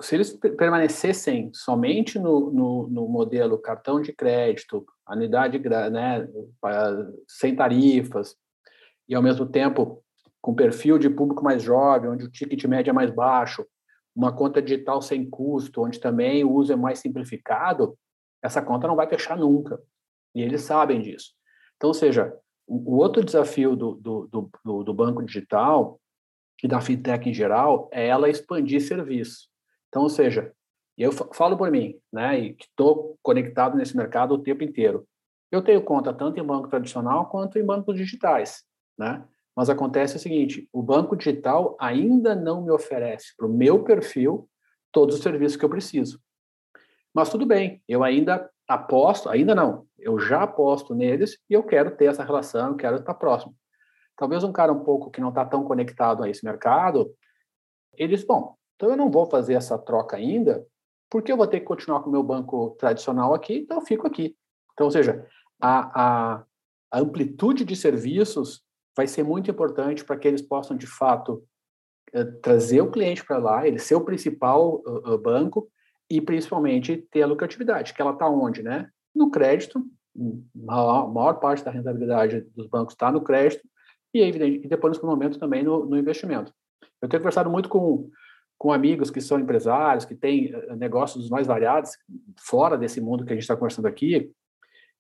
se 0.03 0.15
eles 0.15 0.33
permanecessem 0.59 1.51
somente 1.55 2.19
no, 2.19 2.51
no, 2.51 2.89
no, 2.89 3.09
modelo 3.09 3.57
cartão 3.57 4.03
de 4.03 4.13
crédito, 4.13 4.85
anuidade, 5.07 5.59
né, 5.59 6.29
sem 7.27 7.57
tarifas, 7.57 8.37
e 9.09 9.15
ao 9.15 9.23
mesmo 9.23 9.47
tempo 9.47 10.02
com 10.43 10.55
perfil 10.55 10.99
de 10.99 11.09
público 11.09 11.43
mais 11.43 11.63
jovem, 11.63 12.11
onde 12.11 12.25
o 12.25 12.31
ticket 12.31 12.65
médio 12.65 12.91
é 12.91 12.93
mais 12.93 13.11
baixo, 13.11 13.65
uma 14.15 14.35
conta 14.35 14.61
digital 14.61 15.01
sem 15.01 15.29
custo, 15.31 15.83
onde 15.83 16.01
também 16.01 16.45
o 16.45 16.53
uso 16.53 16.73
é 16.73 16.77
mais 16.77 16.99
simplificado, 16.99 17.97
essa 18.43 18.61
conta 18.61 18.89
não 18.89 18.97
vai 18.97 19.09
fechar 19.09 19.39
nunca. 19.39 19.81
E 20.35 20.43
eles 20.43 20.63
sabem 20.63 21.01
disso. 21.01 21.33
Então, 21.77 21.89
ou 21.89 21.95
seja, 21.95 22.37
o 22.67 22.97
outro 22.97 23.25
desafio 23.25 23.77
do, 23.77 23.95
do, 23.95 24.51
do, 24.65 24.83
do 24.83 24.95
banco 24.95 25.23
digital 25.23 26.01
e 26.63 26.69
da 26.69 26.81
fintech 26.81 27.29
em 27.29 27.35
geral 27.35 27.89
é 27.93 28.07
ela 28.07 28.29
expandir 28.29 28.81
serviço. 28.81 29.49
Então, 29.89 30.03
ou 30.03 30.09
seja, 30.09 30.53
eu 30.99 31.13
falo 31.13 31.57
por 31.57 31.71
mim, 31.71 31.99
né, 32.13 32.39
e 32.39 32.55
que 32.55 32.65
estou 32.65 33.17
conectado 33.23 33.77
nesse 33.77 33.97
mercado 33.97 34.35
o 34.35 34.43
tempo 34.43 34.63
inteiro. 34.65 35.07
Eu 35.51 35.63
tenho 35.63 35.83
conta 35.83 36.13
tanto 36.13 36.41
em 36.41 36.45
banco 36.45 36.69
tradicional 36.69 37.29
quanto 37.29 37.59
em 37.59 37.65
bancos 37.65 37.97
digitais, 37.97 38.65
né? 38.99 39.25
Mas 39.57 39.69
acontece 39.69 40.17
o 40.17 40.19
seguinte: 40.19 40.69
o 40.73 40.83
banco 40.83 41.17
digital 41.17 41.77
ainda 41.79 42.35
não 42.35 42.63
me 42.63 42.71
oferece 42.71 43.35
para 43.37 43.47
o 43.47 43.53
meu 43.53 43.85
perfil 43.85 44.49
todos 44.91 45.17
os 45.17 45.23
serviços 45.23 45.57
que 45.57 45.65
eu 45.65 45.71
preciso. 45.71 46.21
Mas 47.15 47.29
tudo 47.29 47.45
bem, 47.45 47.83
eu 47.87 48.03
ainda 48.03 48.51
aposto, 48.67 49.29
ainda 49.29 49.55
não, 49.55 49.87
eu 49.99 50.19
já 50.19 50.43
aposto 50.43 50.95
neles 50.95 51.39
e 51.49 51.53
eu 51.53 51.63
quero 51.63 51.95
ter 51.95 52.07
essa 52.07 52.25
relação, 52.25 52.77
quero 52.77 52.97
estar 52.97 53.15
próximo. 53.15 53.55
Talvez 54.17 54.45
um 54.45 54.53
cara 54.53 54.73
um 54.73 54.83
pouco 54.83 55.11
que 55.11 55.21
não 55.21 55.29
está 55.29 55.45
tão 55.45 55.65
conectado 55.65 56.23
a 56.23 56.29
esse 56.29 56.45
mercado, 56.45 57.15
ele 57.95 58.15
diz: 58.15 58.25
bom, 58.25 58.57
então 58.77 58.91
eu 58.91 58.97
não 58.97 59.11
vou 59.11 59.27
fazer 59.27 59.55
essa 59.55 59.79
troca 59.79 60.17
ainda, 60.17 60.67
porque 61.11 61.31
eu 61.31 61.37
vou 61.37 61.47
ter 61.47 61.61
que 61.61 61.67
continuar 61.67 62.01
com 62.01 62.09
o 62.09 62.13
meu 62.13 62.23
banco 62.23 62.71
tradicional 62.79 63.35
aqui, 63.35 63.59
então 63.59 63.79
eu 63.79 63.85
fico 63.85 64.07
aqui. 64.07 64.37
Então, 64.73 64.87
ou 64.87 64.91
seja, 64.91 65.27
a, 65.61 66.41
a 66.93 67.01
amplitude 67.01 67.65
de 67.65 67.77
serviços 67.77 68.63
vai 68.97 69.07
ser 69.07 69.23
muito 69.23 69.51
importante 69.51 70.05
para 70.05 70.17
que 70.17 70.29
eles 70.29 70.43
possam, 70.43 70.77
de 70.77 70.87
fato, 70.87 71.43
eh, 72.13 72.25
trazer 72.43 72.81
o 72.81 72.91
cliente 72.91 73.25
para 73.25 73.39
lá, 73.39 73.67
ele 73.67 73.79
ser 73.79 73.95
o 73.95 74.05
principal 74.05 74.83
uh, 74.87 75.19
banco 75.19 75.69
e, 76.11 76.21
principalmente, 76.21 76.97
ter 77.11 77.23
a 77.23 77.27
lucratividade, 77.27 77.95
que 77.95 78.03
ela 78.03 78.13
está 78.13 78.29
onde, 78.29 78.63
né? 78.63 78.89
No 79.15 79.31
crédito, 79.31 79.83
a 80.69 81.07
maior 81.07 81.35
parte 81.35 81.65
da 81.65 81.71
rentabilidade 81.71 82.43
dos 82.55 82.67
bancos 82.67 82.93
está 82.93 83.11
no 83.11 83.23
crédito 83.23 83.67
e, 84.13 84.21
evidente, 84.21 84.67
e 84.67 84.69
depois, 84.69 85.01
no 85.01 85.09
momento, 85.09 85.39
também 85.39 85.63
no, 85.63 85.87
no 85.87 85.99
investimento. 85.99 86.53
Eu 87.01 87.09
tenho 87.09 87.23
conversado 87.23 87.49
muito 87.49 87.69
com, 87.69 88.11
com 88.59 88.73
amigos 88.73 89.11
que 89.11 89.21
são 89.21 89.41
empresários, 89.41 90.05
que 90.05 90.15
têm 90.15 90.53
negócios 90.77 91.31
mais 91.31 91.47
variados, 91.47 91.93
fora 92.39 92.77
desse 92.77 93.01
mundo 93.01 93.25
que 93.25 93.33
a 93.33 93.35
gente 93.35 93.43
está 93.43 93.57
conversando 93.57 93.87
aqui, 93.87 94.31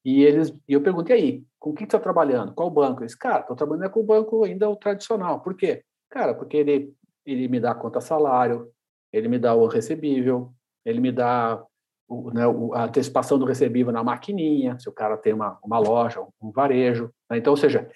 e 0.05 0.23
eles, 0.23 0.51
e 0.69 0.73
eu 0.73 0.83
perguntei 0.83 1.17
aí, 1.17 1.45
com 1.59 1.73
que 1.73 1.85
está 1.85 1.99
trabalhando? 1.99 2.53
Qual 2.55 2.71
banco? 2.71 3.03
Eles, 3.03 3.15
cara, 3.15 3.41
estou 3.41 3.57
trabalhando 3.57 3.91
com 3.91 4.01
o 4.01 4.05
banco 4.05 4.45
ainda 4.45 4.69
o 4.69 4.77
tradicional. 4.77 5.41
Por 5.41 5.55
quê? 5.55 5.85
Cara, 6.11 6.35
porque 6.35 6.57
ele, 6.57 6.93
ele 7.25 7.47
me 7.49 7.61
dá 7.61 7.75
conta 7.75 8.01
salário, 8.01 8.69
ele 9.13 9.29
me 9.29 9.39
dá 9.39 9.55
o 9.55 9.67
recebível, 9.67 10.53
ele 10.85 11.01
me 11.01 11.13
dá 11.13 11.65
o, 12.09 12.31
né, 12.33 12.43
a 12.75 12.85
antecipação 12.85 13.39
do 13.39 13.45
recebível 13.45 13.93
na 13.93 14.03
maquininha, 14.03 14.79
se 14.79 14.89
o 14.89 14.93
cara 14.93 15.17
tem 15.17 15.33
uma, 15.33 15.59
uma 15.63 15.79
loja, 15.79 16.21
um 16.43 16.51
varejo. 16.51 17.11
Né? 17.31 17.39
Então, 17.39 17.53
ou 17.53 17.57
seja, 17.57 17.89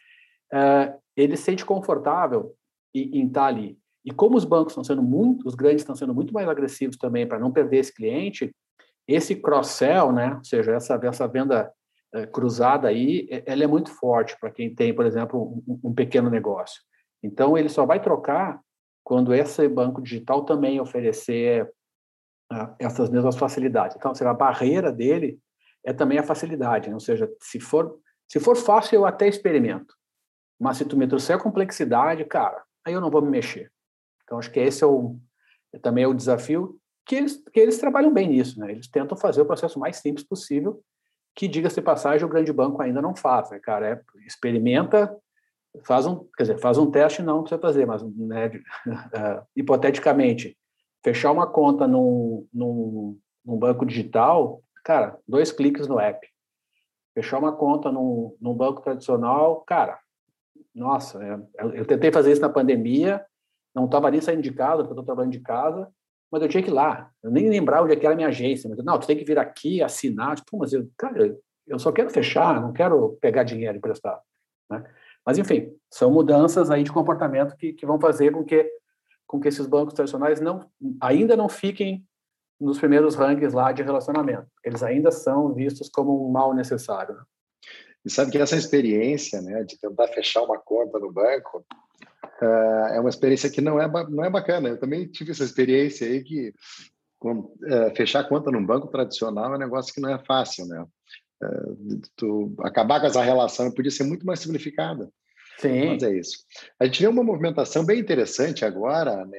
é, 0.53 0.95
ele 1.17 1.37
se 1.37 1.43
sente 1.43 1.65
confortável 1.65 2.55
em, 2.95 3.21
em 3.21 3.27
estar 3.27 3.41
tá 3.43 3.47
ali. 3.47 3.79
E 4.05 4.13
como 4.13 4.37
os 4.37 4.45
bancos 4.45 4.73
estão 4.73 4.85
sendo 4.85 5.03
muito, 5.03 5.47
os 5.49 5.57
grandes 5.57 5.83
estão 5.83 5.97
sendo 5.97 6.15
muito 6.15 6.33
mais 6.33 6.49
agressivos 6.49 6.97
também 6.97 7.27
para 7.27 7.41
não 7.41 7.51
perder 7.51 7.79
esse 7.79 7.93
cliente, 7.93 8.55
esse 9.09 9.35
cross-sell, 9.35 10.13
né, 10.13 10.37
ou 10.37 10.45
seja, 10.45 10.73
essa, 10.73 10.95
essa 11.03 11.27
venda 11.27 11.63
é, 11.63 11.73
cruzada 12.25 12.89
aí, 12.89 13.29
ela 13.45 13.65
é 13.65 13.67
muito 13.67 13.91
forte 13.91 14.37
para 14.39 14.51
quem 14.51 14.75
tem, 14.75 14.95
por 14.95 15.05
exemplo, 15.05 15.63
um, 15.83 15.93
pequeno 15.93 16.31
negócio. 16.31 16.81
Então, 17.23 17.59
ele 17.59 17.69
só 17.69 17.85
vai 17.85 18.01
trocar 18.01 18.61
quando 19.05 19.35
esse 19.35 19.69
banco 19.69 20.01
digital 20.01 20.45
também 20.45 20.81
oferecer 20.81 21.65
uh, 22.53 22.75
essas 22.79 23.11
mesmas 23.11 23.37
facilidades. 23.37 23.97
Então, 23.97 24.13
a 24.13 24.35
barreira 24.35 24.93
dele 24.93 25.39
é 25.85 25.93
também 25.93 26.19
a 26.19 26.23
facilidade, 26.23 26.89
né? 26.89 26.95
ou 26.95 27.01
seja, 27.01 27.31
se 27.41 27.61
for, 27.61 27.99
se 28.29 28.41
for 28.41 28.57
fácil, 28.57 28.97
eu 28.97 29.07
até 29.07 29.27
experimento. 29.29 29.95
Mas 30.59 30.79
se 30.79 30.85
tu 30.85 30.97
me 30.97 31.07
trouxer 31.07 31.37
a 31.37 31.43
complexidade, 31.43 32.25
cara, 32.25 32.63
aí 32.85 32.95
eu 32.95 33.01
não 33.01 33.11
vou 33.11 33.23
me 33.23 33.31
mexer. 33.31 33.71
Então, 34.25 34.39
acho 34.39 34.51
que 34.51 34.61
esse 34.61 34.83
é, 34.83 34.87
o, 34.87 35.19
é 35.73 35.79
também 35.79 36.05
é 36.05 36.09
o 36.09 36.15
desafio 36.15 36.81
que 37.07 37.15
eles, 37.15 37.43
que 37.53 37.61
eles 37.61 37.79
trabalham 37.79 38.13
bem 38.13 38.29
nisso, 38.29 38.59
né? 38.59 38.73
Eles 38.73 38.89
tentam 38.89 39.17
fazer 39.17 39.41
o 39.41 39.47
processo 39.47 39.79
mais 39.79 39.99
simples 39.99 40.27
possível 40.27 40.83
que, 41.37 41.47
diga-se 41.47 41.83
passagem, 41.83 42.27
o 42.27 42.31
grande 42.31 42.51
banco 42.51 42.81
ainda 42.81 43.03
não 43.03 43.15
faz, 43.15 43.51
né, 43.51 43.59
cara? 43.59 43.87
É, 43.87 44.01
experimenta, 44.27 45.15
faz 45.85 46.07
um, 46.07 46.27
quer 46.37 46.45
dizer, 46.45 46.59
faz 46.59 46.79
um 46.79 46.91
teste, 46.91 47.23
não 47.23 47.43
precisa 47.43 47.61
fazer, 47.61 47.87
mas, 47.87 48.03
né, 48.03 48.47
uh, 48.87 49.47
hipoteticamente, 49.55 50.57
fechar 51.05 51.31
uma 51.31 51.47
conta 51.47 51.87
num, 51.87 52.49
num, 52.53 53.19
num, 53.45 53.59
banco 53.59 53.85
digital, 53.85 54.63
cara, 54.83 55.19
dois 55.29 55.53
cliques 55.53 55.87
no 55.87 56.01
app. 56.01 56.27
Fechar 57.15 57.39
uma 57.39 57.53
conta 57.53 57.93
num, 57.93 58.35
num 58.41 58.55
banco 58.55 58.81
tradicional, 58.81 59.61
cara, 59.67 59.99
nossa, 60.75 61.23
é, 61.23 61.65
eu, 61.65 61.75
eu 61.75 61.87
tentei 61.87 62.11
fazer 62.11 62.33
isso 62.33 62.41
na 62.41 62.49
pandemia, 62.49 63.25
não 63.75 63.85
estava 63.85 64.11
nem 64.11 64.23
saindo 64.23 64.43
de 64.43 64.53
casa, 64.53 64.79
porque 64.79 64.89
eu 64.89 65.01
estou 65.01 65.05
trabalhando 65.05 65.33
de 65.33 65.41
casa, 65.41 65.93
mas 66.31 66.43
eu 66.43 66.49
tinha 66.49 66.63
que 66.63 66.71
ir 66.71 66.73
lá. 66.73 67.11
Eu 67.23 67.31
nem 67.31 67.49
lembrava 67.49 67.85
onde 67.85 67.95
é 67.95 67.99
era 67.99 68.13
a 68.13 68.17
minha 68.17 68.29
agência. 68.29 68.69
Mas, 68.69 68.85
não, 68.85 68.99
tu 68.99 69.07
tem 69.07 69.17
que 69.17 69.25
vir 69.25 69.39
aqui, 69.39 69.83
assinar. 69.83 70.37
Tipo, 70.37 70.59
mas 70.59 70.73
eu, 70.73 70.89
cara, 70.97 71.37
eu 71.67 71.79
só 71.79 71.93
quero 71.93 72.11
fechar, 72.11 72.61
não 72.61 72.73
quero 72.73 73.17
pegar 73.21 73.45
dinheiro 73.45 73.77
emprestado. 73.77 74.21
Né? 74.71 74.85
Mas, 75.25 75.39
enfim, 75.39 75.73
são 75.91 76.11
mudanças 76.11 76.71
aí 76.71 76.83
de 76.83 76.93
comportamento 76.93 77.57
que, 77.57 77.73
que 77.73 77.87
vão 77.87 77.99
fazer 77.99 78.33
com 78.33 78.45
que, 78.45 78.71
com 79.27 79.41
que 79.41 79.49
esses 79.49 79.67
bancos 79.67 79.95
tradicionais 79.95 80.41
não, 80.41 80.69
ainda 81.01 81.37
não 81.37 81.49
fiquem 81.49 82.05
nos 82.61 82.79
primeiros 82.79 83.15
rankings 83.15 83.55
lá 83.55 83.73
de 83.73 83.83
relacionamento. 83.83 84.47
Eles 84.65 84.83
ainda 84.83 85.11
são 85.11 85.53
vistos 85.53 85.89
como 85.89 86.27
um 86.27 86.31
mal 86.31 86.55
necessário. 86.55 87.15
Né? 87.15 87.23
E 88.05 88.11
sabe 88.11 88.31
que 88.31 88.39
essa 88.39 88.57
experiência 88.57 89.43
né, 89.43 89.65
de 89.65 89.79
tentar 89.79 90.09
fechar 90.09 90.43
uma 90.43 90.59
conta 90.59 90.99
no 90.99 91.13
banco 91.13 91.65
uh, 92.43 92.95
é 92.95 93.01
uma 93.01 93.09
experiência 93.09 93.51
que 93.51 93.61
não 93.61 93.81
é, 93.81 93.89
não 94.09 94.25
é 94.25 94.31
bacana. 94.31 94.69
Eu 94.69 94.79
também 94.79 95.07
tive 95.07 95.33
essa 95.33 95.45
experiência 95.45 96.07
aí 96.07 96.23
que 96.23 96.53
com, 97.19 97.33
uh, 97.41 97.95
fechar 97.97 98.29
conta 98.29 98.51
num 98.51 98.65
banco 98.65 98.89
tradicional 98.89 99.53
é 99.53 99.57
um 99.57 99.61
negócio 99.61 99.93
que 99.93 100.01
não 100.01 100.11
é 100.11 100.19
fácil, 100.25 100.67
né? 100.67 100.85
Uh, 101.43 102.01
tu 102.17 102.55
acabar 102.61 103.01
com 103.01 103.07
essa 103.07 103.23
relação 103.23 103.73
podia 103.73 103.91
ser 103.91 104.05
muito 104.05 104.25
mais 104.25 104.41
simplificada. 104.41 105.11
Sim. 105.59 105.89
Mas 105.89 106.03
é 106.03 106.15
isso. 106.15 106.39
A 106.79 106.85
gente 106.85 107.01
vê 107.01 107.09
uma 107.09 107.25
movimentação 107.25 107.85
bem 107.85 107.99
interessante 107.99 108.65
agora, 108.65 109.25
né, 109.25 109.39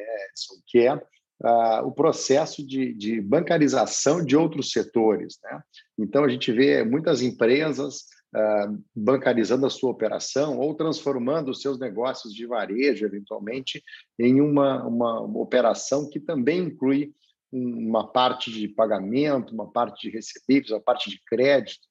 que 0.68 0.80
é 0.80 0.94
uh, 0.96 1.86
o 1.86 1.92
processo 1.92 2.66
de, 2.66 2.94
de, 2.94 3.22
bancarização 3.22 4.24
de 4.24 4.36
outros 4.36 4.72
setores. 4.72 5.38
Né? 5.44 5.62
Então, 6.00 6.24
a 6.24 6.30
gente 6.30 6.52
vê 6.52 6.84
muitas 6.84 7.22
empresas 7.22 8.06
uh, 8.36 8.84
bancarizando 8.96 9.66
a 9.66 9.70
sua 9.70 9.92
operação 9.92 10.58
ou 10.58 10.76
transformando 10.76 11.52
os 11.52 11.62
seus 11.62 11.80
negócios 11.80 12.34
de 12.34 12.46
varejo, 12.46 13.06
eventualmente, 13.06 13.84
em 14.20 14.42
uma, 14.42 14.86
uma, 14.86 15.22
operação 15.22 16.10
que 16.10 16.20
também 16.20 16.60
inclui 16.60 17.14
uma 17.52 18.08
parte 18.08 18.52
de 18.52 18.68
pagamento, 18.68 19.54
uma 19.54 19.72
parte 19.72 20.08
de 20.08 20.16
recebíveis, 20.16 20.72
uma 20.72 20.82
parte 20.82 21.10
de 21.10 21.22
crédito, 21.26 21.88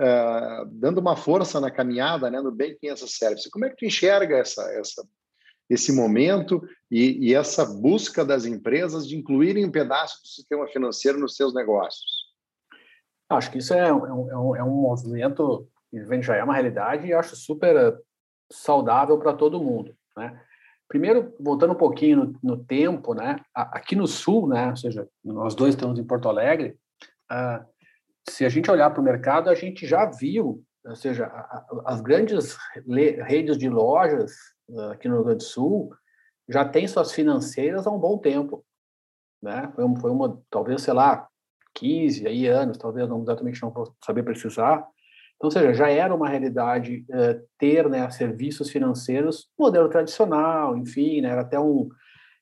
uh, 0.00 0.66
dando 0.72 0.98
uma 0.98 1.16
força 1.16 1.60
na 1.60 1.70
caminhada 1.70 2.30
né, 2.30 2.40
no 2.40 2.52
Banking 2.52 2.88
as 2.88 3.02
a 3.02 3.06
Service. 3.06 3.50
Como 3.50 3.64
é 3.64 3.70
que 3.70 3.76
tu 3.76 3.84
enxerga 3.86 4.36
essa, 4.36 4.62
essa, 4.72 5.06
esse 5.70 5.92
momento 5.92 6.62
e, 6.90 7.28
e 7.28 7.34
essa 7.34 7.64
busca 7.64 8.24
das 8.24 8.44
empresas 8.44 9.08
de 9.08 9.16
incluírem 9.16 9.64
um 9.64 9.70
pedaço 9.70 10.20
do 10.22 10.28
sistema 10.28 10.66
financeiro 10.68 11.18
nos 11.18 11.36
seus 11.36 11.54
negócios? 11.54 12.25
Acho 13.28 13.50
que 13.50 13.58
isso 13.58 13.74
é, 13.74 13.88
é 13.88 13.92
um, 13.92 14.30
é 14.30 14.36
um, 14.36 14.56
é 14.56 14.64
um 14.64 14.70
movimento 14.70 15.68
que 15.90 16.22
já 16.22 16.36
é 16.36 16.44
uma 16.44 16.54
realidade 16.54 17.06
e 17.06 17.12
acho 17.12 17.34
super 17.34 17.98
saudável 18.50 19.18
para 19.18 19.32
todo 19.32 19.62
mundo, 19.62 19.96
né? 20.16 20.40
Primeiro, 20.88 21.34
voltando 21.40 21.72
um 21.72 21.76
pouquinho 21.76 22.16
no, 22.16 22.38
no, 22.56 22.64
tempo, 22.64 23.12
né? 23.12 23.40
Aqui 23.52 23.96
no 23.96 24.06
Sul, 24.06 24.48
né? 24.48 24.70
Ou 24.70 24.76
seja, 24.76 25.08
nós 25.24 25.54
dois 25.54 25.74
estamos 25.74 25.98
em 25.98 26.04
Porto 26.04 26.28
Alegre. 26.28 26.78
Uh, 27.30 27.64
se 28.28 28.44
a 28.44 28.48
gente 28.48 28.70
olhar 28.70 28.90
para 28.90 29.00
o 29.00 29.04
mercado, 29.04 29.50
a 29.50 29.54
gente 29.54 29.84
já 29.84 30.06
viu, 30.06 30.62
ou 30.84 30.94
seja, 30.94 31.26
as 31.84 32.00
grandes 32.00 32.56
redes 33.26 33.58
de 33.58 33.68
lojas 33.68 34.32
uh, 34.68 34.92
aqui 34.92 35.08
no 35.08 35.16
Rio 35.16 35.24
Grande 35.24 35.38
do 35.38 35.48
Sul 35.48 35.92
já 36.48 36.64
têm 36.64 36.86
suas 36.86 37.12
financeiras 37.12 37.84
há 37.84 37.90
um 37.90 37.98
bom 37.98 38.18
tempo, 38.18 38.64
né? 39.42 39.72
Foi 39.74 40.10
uma, 40.10 40.40
talvez, 40.48 40.82
sei 40.82 40.94
lá, 40.94 41.26
15 41.76 42.26
aí, 42.26 42.46
anos, 42.46 42.78
talvez 42.78 43.08
não 43.08 43.22
exatamente 43.22 43.62
não 43.62 43.70
vou 43.70 43.94
saber 44.04 44.22
precisar. 44.22 44.86
Então, 45.36 45.48
ou 45.48 45.50
seja, 45.50 45.74
já 45.74 45.90
era 45.90 46.14
uma 46.14 46.28
realidade 46.28 47.04
uh, 47.10 47.46
ter 47.58 47.88
né, 47.88 48.08
serviços 48.10 48.70
financeiros 48.70 49.48
modelo 49.58 49.88
tradicional, 49.88 50.76
enfim, 50.76 51.20
né, 51.20 51.28
era 51.28 51.42
até 51.42 51.60
um 51.60 51.88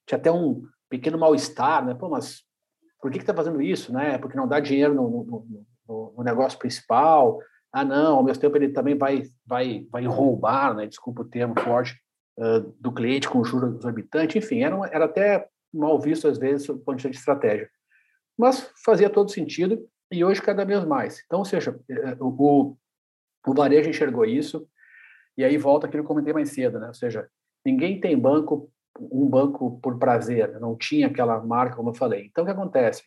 tinha 0.07 0.19
até 0.19 0.31
um 0.31 0.63
pequeno 0.89 1.19
mal-estar, 1.19 1.85
né? 1.85 1.95
Pô, 1.95 2.11
mas 2.11 2.43
por 3.01 3.11
que 3.11 3.19
está 3.19 3.35
fazendo 3.35 3.61
isso, 3.61 3.93
né? 3.93 4.19
Porque 4.19 4.37
não 4.37 4.47
dá 4.47 4.61
dinheiro 4.61 4.95
no, 4.95 5.09
no, 5.09 5.47
no, 5.89 6.15
no, 6.17 6.23
negócio 6.23 6.59
principal. 6.59 7.39
Ah, 7.73 7.85
não, 7.85 8.17
ao 8.17 8.23
mesmo 8.23 8.41
tempo 8.41 8.57
ele 8.57 8.69
também 8.69 8.97
vai 8.97 9.23
vai 9.47 9.87
vai 9.91 10.05
roubar, 10.05 10.75
né? 10.75 10.87
Desculpa 10.87 11.23
o 11.23 11.29
termo 11.29 11.59
forte 11.59 11.99
uh, 12.39 12.61
do 12.79 12.93
cliente 12.93 13.29
com 13.29 13.43
juros 13.43 13.77
exorbitantes. 13.79 14.37
Enfim, 14.37 14.63
era, 14.63 14.77
uma, 14.77 14.87
era 14.89 15.07
até 15.07 15.49
mal 15.73 15.99
visto 15.99 16.29
às 16.29 16.39
vezes 16.39 16.67
do 16.67 16.79
ponto 16.79 16.99
de 16.99 17.09
vista 17.09 17.11
de 17.11 17.17
estratégia 17.17 17.71
mas 18.39 18.71
fazia 18.85 19.11
todo 19.11 19.31
sentido 19.31 19.87
e 20.11 20.25
hoje 20.25 20.43
cada 20.43 20.65
vez 20.65 20.85
mais. 20.85 21.23
Então, 21.25 21.41
ou 21.41 21.45
seja, 21.45 21.79
é, 21.89 22.17
o, 22.21 22.77
o 23.47 23.55
varejo 23.55 23.91
enxergou 23.91 24.25
isso 24.25 24.67
e 25.37 25.45
aí 25.45 25.57
volta 25.57 25.87
aquilo 25.87 26.03
que 26.03 26.07
eu 26.07 26.09
comentei 26.09 26.33
mais 26.33 26.51
cedo, 26.51 26.79
né? 26.79 26.89
Ou 26.89 26.95
seja, 26.95 27.29
ninguém 27.65 28.01
tem 28.01 28.19
banco 28.19 28.71
um 29.01 29.27
banco 29.29 29.79
por 29.81 29.99
prazer, 29.99 30.53
né? 30.53 30.59
não 30.59 30.77
tinha 30.77 31.09
aquela 31.09 31.41
marca 31.45 31.77
como 31.77 31.91
eu 31.91 31.95
falei. 31.95 32.27
Então, 32.27 32.45
o 32.45 32.47
que 32.47 32.53
acontece? 32.53 33.03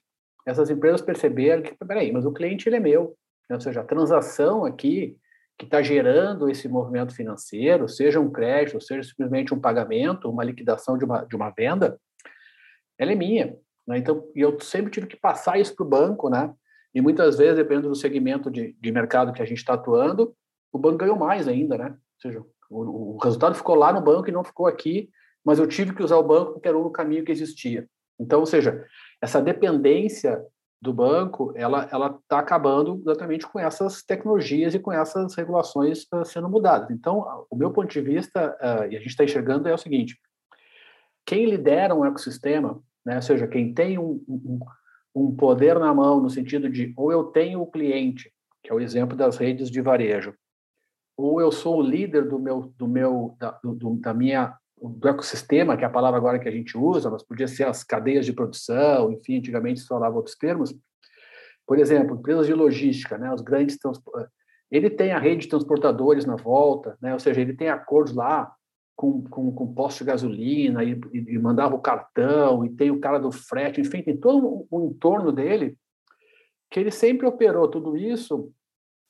Essas 0.45 0.69
empresas 0.69 1.01
perceberam 1.01 1.61
que, 1.61 1.73
peraí, 1.85 2.11
mas 2.11 2.25
o 2.25 2.33
cliente 2.33 2.67
ele 2.67 2.77
é 2.77 2.79
meu, 2.79 3.15
né? 3.49 3.55
ou 3.55 3.61
seja, 3.61 3.81
a 3.81 3.85
transação 3.85 4.65
aqui 4.65 5.17
que 5.57 5.65
está 5.65 5.81
gerando 5.81 6.49
esse 6.49 6.67
movimento 6.67 7.15
financeiro, 7.15 7.89
seja 7.89 8.19
um 8.19 8.29
crédito, 8.29 8.79
seja 8.79 9.09
simplesmente 9.09 9.53
um 9.53 9.59
pagamento, 9.59 10.29
uma 10.29 10.43
liquidação 10.43 10.97
de 10.97 11.03
uma, 11.03 11.25
de 11.25 11.35
uma 11.35 11.49
venda, 11.49 11.99
ela 12.97 13.11
é 13.11 13.15
minha. 13.15 13.57
Né? 13.87 13.97
Então, 13.97 14.23
eu 14.35 14.59
sempre 14.59 14.91
tive 14.91 15.07
que 15.07 15.15
passar 15.15 15.59
isso 15.59 15.75
para 15.75 15.85
o 15.85 15.89
banco, 15.89 16.29
né? 16.29 16.53
E 16.93 17.01
muitas 17.01 17.37
vezes, 17.37 17.55
dependendo 17.55 17.89
do 17.89 17.95
segmento 17.95 18.51
de, 18.51 18.75
de 18.79 18.91
mercado 18.91 19.31
que 19.31 19.41
a 19.41 19.45
gente 19.45 19.59
está 19.59 19.75
atuando, 19.75 20.35
o 20.71 20.77
banco 20.77 20.97
ganhou 20.97 21.15
mais 21.15 21.47
ainda, 21.47 21.77
né? 21.77 21.89
Ou 21.89 22.21
seja, 22.21 22.43
o, 22.69 23.15
o, 23.15 23.17
resultado 23.17 23.55
ficou 23.55 23.75
lá 23.75 23.93
no 23.93 24.01
banco 24.01 24.27
e 24.27 24.31
não 24.31 24.43
ficou 24.43 24.67
aqui, 24.67 25.09
mas 25.45 25.59
eu 25.59 25.67
tive 25.67 25.93
que 25.93 26.03
usar 26.03 26.17
o 26.17 26.23
banco 26.23 26.53
porque 26.53 26.67
era 26.67 26.77
o 26.77 26.89
caminho 26.89 27.23
que 27.23 27.31
existia. 27.31 27.87
Então, 28.19 28.39
ou 28.39 28.45
seja, 28.45 28.83
essa 29.21 29.41
dependência 29.41 30.43
do 30.81 30.93
banco, 30.93 31.53
ela 31.55 31.87
ela 31.91 32.19
está 32.21 32.39
acabando 32.39 32.99
exatamente 33.01 33.47
com 33.47 33.59
essas 33.59 34.03
tecnologias 34.03 34.75
e 34.75 34.79
com 34.79 34.91
essas 34.91 35.35
regulações 35.35 36.05
uh, 36.13 36.25
sendo 36.25 36.49
mudadas. 36.49 36.91
Então, 36.91 37.45
o 37.49 37.55
meu 37.55 37.71
ponto 37.71 37.91
de 37.91 38.01
vista, 38.01 38.55
uh, 38.61 38.91
e 38.91 38.95
a 38.95 38.99
gente 38.99 39.07
está 39.09 39.23
enxergando, 39.23 39.67
é 39.67 39.73
o 39.73 39.77
seguinte: 39.77 40.19
quem 41.25 41.45
lidera 41.45 41.95
um 41.95 42.05
ecossistema 42.05 42.81
né? 43.07 43.15
Ou 43.15 43.21
seja, 43.21 43.47
quem 43.47 43.73
tem 43.73 43.97
um, 43.97 44.21
um, 44.27 44.59
um 45.15 45.33
poder 45.33 45.79
na 45.79 45.93
mão 45.93 46.19
no 46.19 46.29
sentido 46.29 46.69
de 46.69 46.93
ou 46.97 47.09
eu 47.09 47.23
tenho 47.23 47.61
o 47.61 47.71
cliente, 47.71 48.29
que 48.61 48.69
é 48.69 48.73
o 48.73 48.81
exemplo 48.81 49.15
das 49.15 49.37
redes 49.37 49.71
de 49.71 49.81
varejo, 49.81 50.33
ou 51.15 51.39
eu 51.39 51.49
sou 51.49 51.77
o 51.77 51.81
líder 51.81 52.27
do 52.27 52.37
meu 52.37 52.73
do 52.77 52.85
meu 52.85 53.37
da, 53.39 53.57
do, 53.63 53.95
da 53.95 54.13
minha 54.13 54.53
do 54.79 55.07
ecossistema, 55.07 55.77
que 55.77 55.85
é 55.85 55.87
a 55.87 55.89
palavra 55.89 56.17
agora 56.17 56.37
que 56.37 56.49
a 56.49 56.51
gente 56.51 56.77
usa, 56.77 57.09
mas 57.09 57.23
podia 57.23 57.47
ser 57.47 57.65
as 57.65 57.81
cadeias 57.81 58.25
de 58.25 58.33
produção, 58.33 59.11
enfim, 59.11 59.37
antigamente 59.37 59.79
se 59.79 59.87
falava 59.87 60.17
outros 60.17 60.35
termos. 60.35 60.75
Por 61.65 61.79
exemplo, 61.79 62.17
empresas 62.17 62.45
de 62.45 62.53
logística, 62.53 63.17
né, 63.17 63.33
os 63.33 63.41
grandes 63.41 63.77
ele 64.69 64.89
tem 64.89 65.13
a 65.13 65.19
rede 65.19 65.43
de 65.43 65.47
transportadores 65.47 66.25
na 66.25 66.35
volta, 66.35 66.97
né, 67.01 67.13
ou 67.13 67.19
seja, 67.19 67.41
ele 67.41 67.55
tem 67.55 67.69
acordos 67.69 68.13
lá 68.13 68.53
com, 68.97 69.21
com, 69.29 69.51
com 69.51 69.73
posto 69.75 69.99
de 69.99 70.05
gasolina 70.05 70.83
e, 70.83 70.99
e, 71.13 71.37
mandava 71.37 71.75
o 71.75 71.81
cartão, 71.81 72.65
e 72.65 72.69
tem 72.69 72.89
o 72.89 72.99
cara 72.99 73.19
do 73.19 73.31
frete, 73.31 73.79
enfim, 73.79 74.01
tem 74.01 74.17
todo 74.17 74.65
o 74.69 74.85
entorno 74.87 75.31
dele, 75.31 75.77
que 76.71 76.79
ele 76.79 76.89
sempre 76.89 77.27
operou 77.27 77.67
tudo 77.67 77.95
isso, 77.95 78.51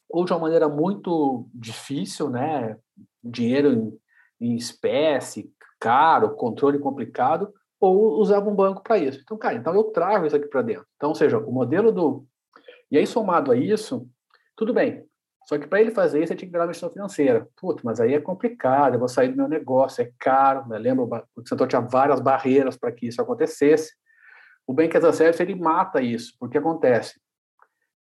ou 0.10 0.26
de 0.26 0.34
uma 0.34 0.42
maneira 0.42 0.68
muito 0.68 1.48
difícil, 1.54 2.30
né? 2.30 2.78
Dinheiro 3.24 3.72
em, 3.72 4.50
em 4.50 4.56
espécie, 4.56 5.50
caro, 5.80 6.36
controle 6.36 6.80
complicado, 6.80 7.54
ou 7.80 8.20
usava 8.20 8.50
um 8.50 8.56
banco 8.56 8.84
para 8.84 8.98
isso. 8.98 9.22
Então, 9.24 9.38
cara, 9.38 9.56
então 9.56 9.74
eu 9.74 9.86
trago 9.86 10.26
isso 10.26 10.36
aqui 10.36 10.48
para 10.48 10.62
dentro. 10.64 10.86
Então, 10.98 11.10
ou 11.10 11.16
seja, 11.16 11.38
o 11.38 11.52
modelo 11.52 11.94
do. 11.94 12.26
E 12.92 12.98
aí, 12.98 13.08
somado 13.08 13.52
a 13.52 13.56
isso, 13.56 14.06
tudo 14.56 14.74
bem, 14.74 15.07
só 15.48 15.58
que 15.58 15.66
para 15.66 15.80
ele 15.80 15.92
fazer 15.92 16.22
isso, 16.22 16.34
ele 16.34 16.40
tinha 16.40 16.50
que 16.50 16.52
virar 16.52 16.66
uma 16.66 16.74
gestão 16.74 16.90
financeira. 16.92 17.48
Putz, 17.56 17.82
mas 17.82 18.02
aí 18.02 18.14
é 18.14 18.20
complicado, 18.20 18.96
eu 18.96 19.00
vou 19.00 19.08
sair 19.08 19.30
do 19.30 19.38
meu 19.38 19.48
negócio, 19.48 20.04
é 20.04 20.12
caro. 20.20 20.68
Né? 20.68 20.78
Lembra, 20.78 21.24
o 21.36 21.48
setor 21.48 21.68
tinha 21.70 21.80
várias 21.80 22.20
barreiras 22.20 22.76
para 22.76 22.92
que 22.92 23.08
isso 23.08 23.22
acontecesse. 23.22 23.94
O 24.68 24.74
Bank 24.74 24.96
as 24.98 25.06
a 25.06 25.14
Service, 25.14 25.42
ele 25.42 25.56
mata 25.56 26.02
isso, 26.02 26.36
porque 26.38 26.58
acontece. 26.58 27.18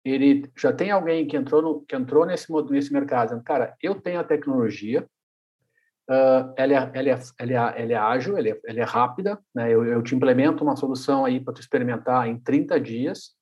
Ele 0.03 0.51
já 0.57 0.73
tem 0.73 0.91
alguém 0.91 1.25
que 1.25 1.37
entrou, 1.37 1.61
no, 1.61 1.81
que 1.85 1.95
entrou 1.95 2.25
nesse, 2.25 2.51
nesse 2.69 2.91
mercado, 2.91 3.29
dizendo, 3.29 3.43
cara, 3.43 3.73
eu 3.81 3.95
tenho 3.95 4.19
a 4.19 4.23
tecnologia, 4.25 5.07
uh, 6.09 6.53
ela, 6.57 6.73
é, 6.73 6.91
ela, 6.93 7.09
é, 7.09 7.19
ela, 7.39 7.53
é, 7.53 7.81
ela 7.83 7.93
é 7.93 7.95
ágil, 7.95 8.37
ela 8.37 8.49
é, 8.49 8.59
ela 8.65 8.79
é 8.81 8.83
rápida, 8.83 9.39
né? 9.55 9.73
eu, 9.73 9.85
eu 9.85 10.03
te 10.03 10.13
implemento 10.13 10.61
uma 10.61 10.75
solução 10.75 11.23
aí 11.23 11.39
para 11.39 11.53
tu 11.53 11.61
experimentar 11.61 12.27
em 12.27 12.37
30 12.37 12.77
dias, 12.81 13.38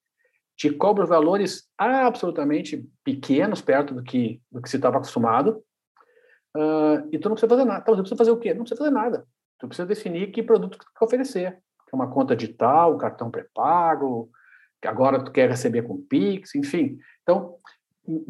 te 0.57 0.71
cobra 0.71 1.05
valores 1.05 1.69
absolutamente 1.77 2.83
pequenos 3.03 3.61
perto 3.61 3.93
do 3.93 4.03
que, 4.03 4.41
do 4.51 4.59
que 4.59 4.69
se 4.69 4.77
estava 4.77 4.97
acostumado, 4.97 5.63
uh, 6.55 7.07
e 7.11 7.19
tu 7.19 7.29
não 7.29 7.35
precisa 7.35 7.49
fazer 7.49 7.65
nada. 7.65 7.81
Então, 7.81 7.95
você 7.95 8.01
precisa 8.01 8.17
fazer 8.17 8.31
o 8.31 8.37
quê? 8.37 8.53
Não 8.53 8.63
precisa 8.63 8.79
fazer 8.79 8.91
nada. 8.91 9.27
Tu 9.59 9.67
precisa 9.67 9.87
definir 9.87 10.31
que 10.31 10.41
produto 10.41 10.79
que 10.79 10.85
tu 10.85 10.91
quer 10.97 11.05
oferecer. 11.05 11.51
Que 11.87 11.93
é 11.93 11.95
uma 11.95 12.09
conta 12.09 12.35
digital, 12.35 12.97
cartão 12.97 13.29
pré-pago, 13.29 14.31
que 14.81 14.87
agora 14.87 15.23
tu 15.23 15.31
quer 15.31 15.47
receber 15.47 15.83
com 15.83 16.01
Pix, 16.01 16.55
enfim. 16.55 16.97
Então, 17.21 17.57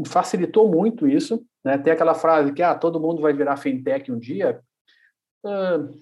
facilitou 0.05 0.69
muito 0.69 1.07
isso. 1.07 1.45
Né? 1.63 1.77
Tem 1.77 1.93
aquela 1.93 2.13
frase 2.13 2.51
que 2.51 2.61
ah, 2.61 2.75
todo 2.75 2.99
mundo 2.99 3.21
vai 3.21 3.31
virar 3.31 3.55
fintech 3.55 4.11
um 4.11 4.19
dia. 4.19 4.61
Uh, 5.45 5.97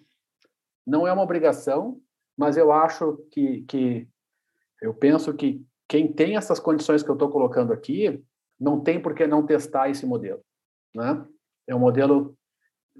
não 0.86 1.08
é 1.08 1.14
uma 1.14 1.24
obrigação, 1.24 2.00
mas 2.36 2.58
eu 2.58 2.72
acho 2.72 3.18
que, 3.32 3.62
que 3.68 4.08
eu 4.82 4.94
penso 4.94 5.34
que 5.34 5.64
quem 5.88 6.12
tem 6.12 6.36
essas 6.36 6.60
condições 6.60 7.04
que 7.04 7.10
eu 7.10 7.16
estou 7.16 7.30
colocando 7.30 7.72
aqui, 7.72 8.24
não 8.60 8.82
tem 8.82 9.02
por 9.02 9.14
que 9.14 9.28
não 9.28 9.46
testar 9.46 9.90
esse 9.90 10.06
modelo. 10.06 10.42
Né? 10.94 11.26
É 11.68 11.76
um 11.76 11.80
modelo 11.80 12.36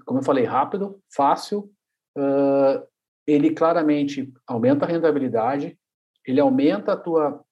como 0.04 0.18
eu 0.18 0.24
falei, 0.24 0.44
rápido, 0.44 1.00
fácil, 1.14 1.70
uh, 2.18 2.86
ele 3.26 3.50
claramente 3.50 4.32
aumenta 4.46 4.84
a 4.84 4.88
rentabilidade, 4.88 5.78
ele 6.26 6.40
aumenta 6.40 6.92
a 6.92 6.96
tua, 6.96 7.44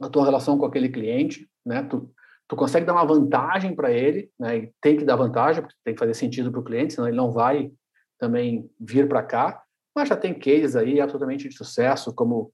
a 0.00 0.08
tua 0.08 0.24
relação 0.24 0.58
com 0.58 0.66
aquele 0.66 0.88
cliente, 0.88 1.48
né? 1.64 1.82
Tu, 1.82 2.10
tu 2.48 2.56
consegue 2.56 2.86
dar 2.86 2.94
uma 2.94 3.06
vantagem 3.06 3.74
para 3.74 3.92
ele, 3.92 4.30
né? 4.38 4.56
E 4.58 4.72
tem 4.80 4.96
que 4.96 5.04
dar 5.04 5.16
vantagem, 5.16 5.62
porque 5.62 5.76
tem 5.84 5.94
que 5.94 6.00
fazer 6.00 6.14
sentido 6.14 6.50
para 6.50 6.60
o 6.60 6.64
cliente, 6.64 6.94
senão 6.94 7.08
ele 7.08 7.16
não 7.16 7.30
vai 7.30 7.70
também 8.18 8.68
vir 8.80 9.08
para 9.08 9.22
cá. 9.22 9.62
Mas 9.94 10.08
já 10.08 10.16
tem 10.16 10.34
cases 10.34 10.76
aí 10.76 11.00
absolutamente 11.00 11.48
de 11.48 11.56
sucesso, 11.56 12.14
como 12.14 12.52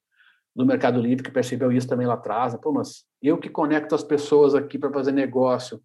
do 0.54 0.66
Mercado 0.66 1.00
Livre, 1.00 1.22
que 1.22 1.30
percebeu 1.30 1.72
isso 1.72 1.88
também 1.88 2.06
lá 2.06 2.14
atrás. 2.14 2.52
Né? 2.52 2.58
Pô, 2.62 2.72
mas 2.72 3.04
eu 3.22 3.38
que 3.38 3.48
conecto 3.48 3.94
as 3.94 4.04
pessoas 4.04 4.54
aqui 4.54 4.78
para 4.78 4.92
fazer 4.92 5.12
negócio. 5.12 5.80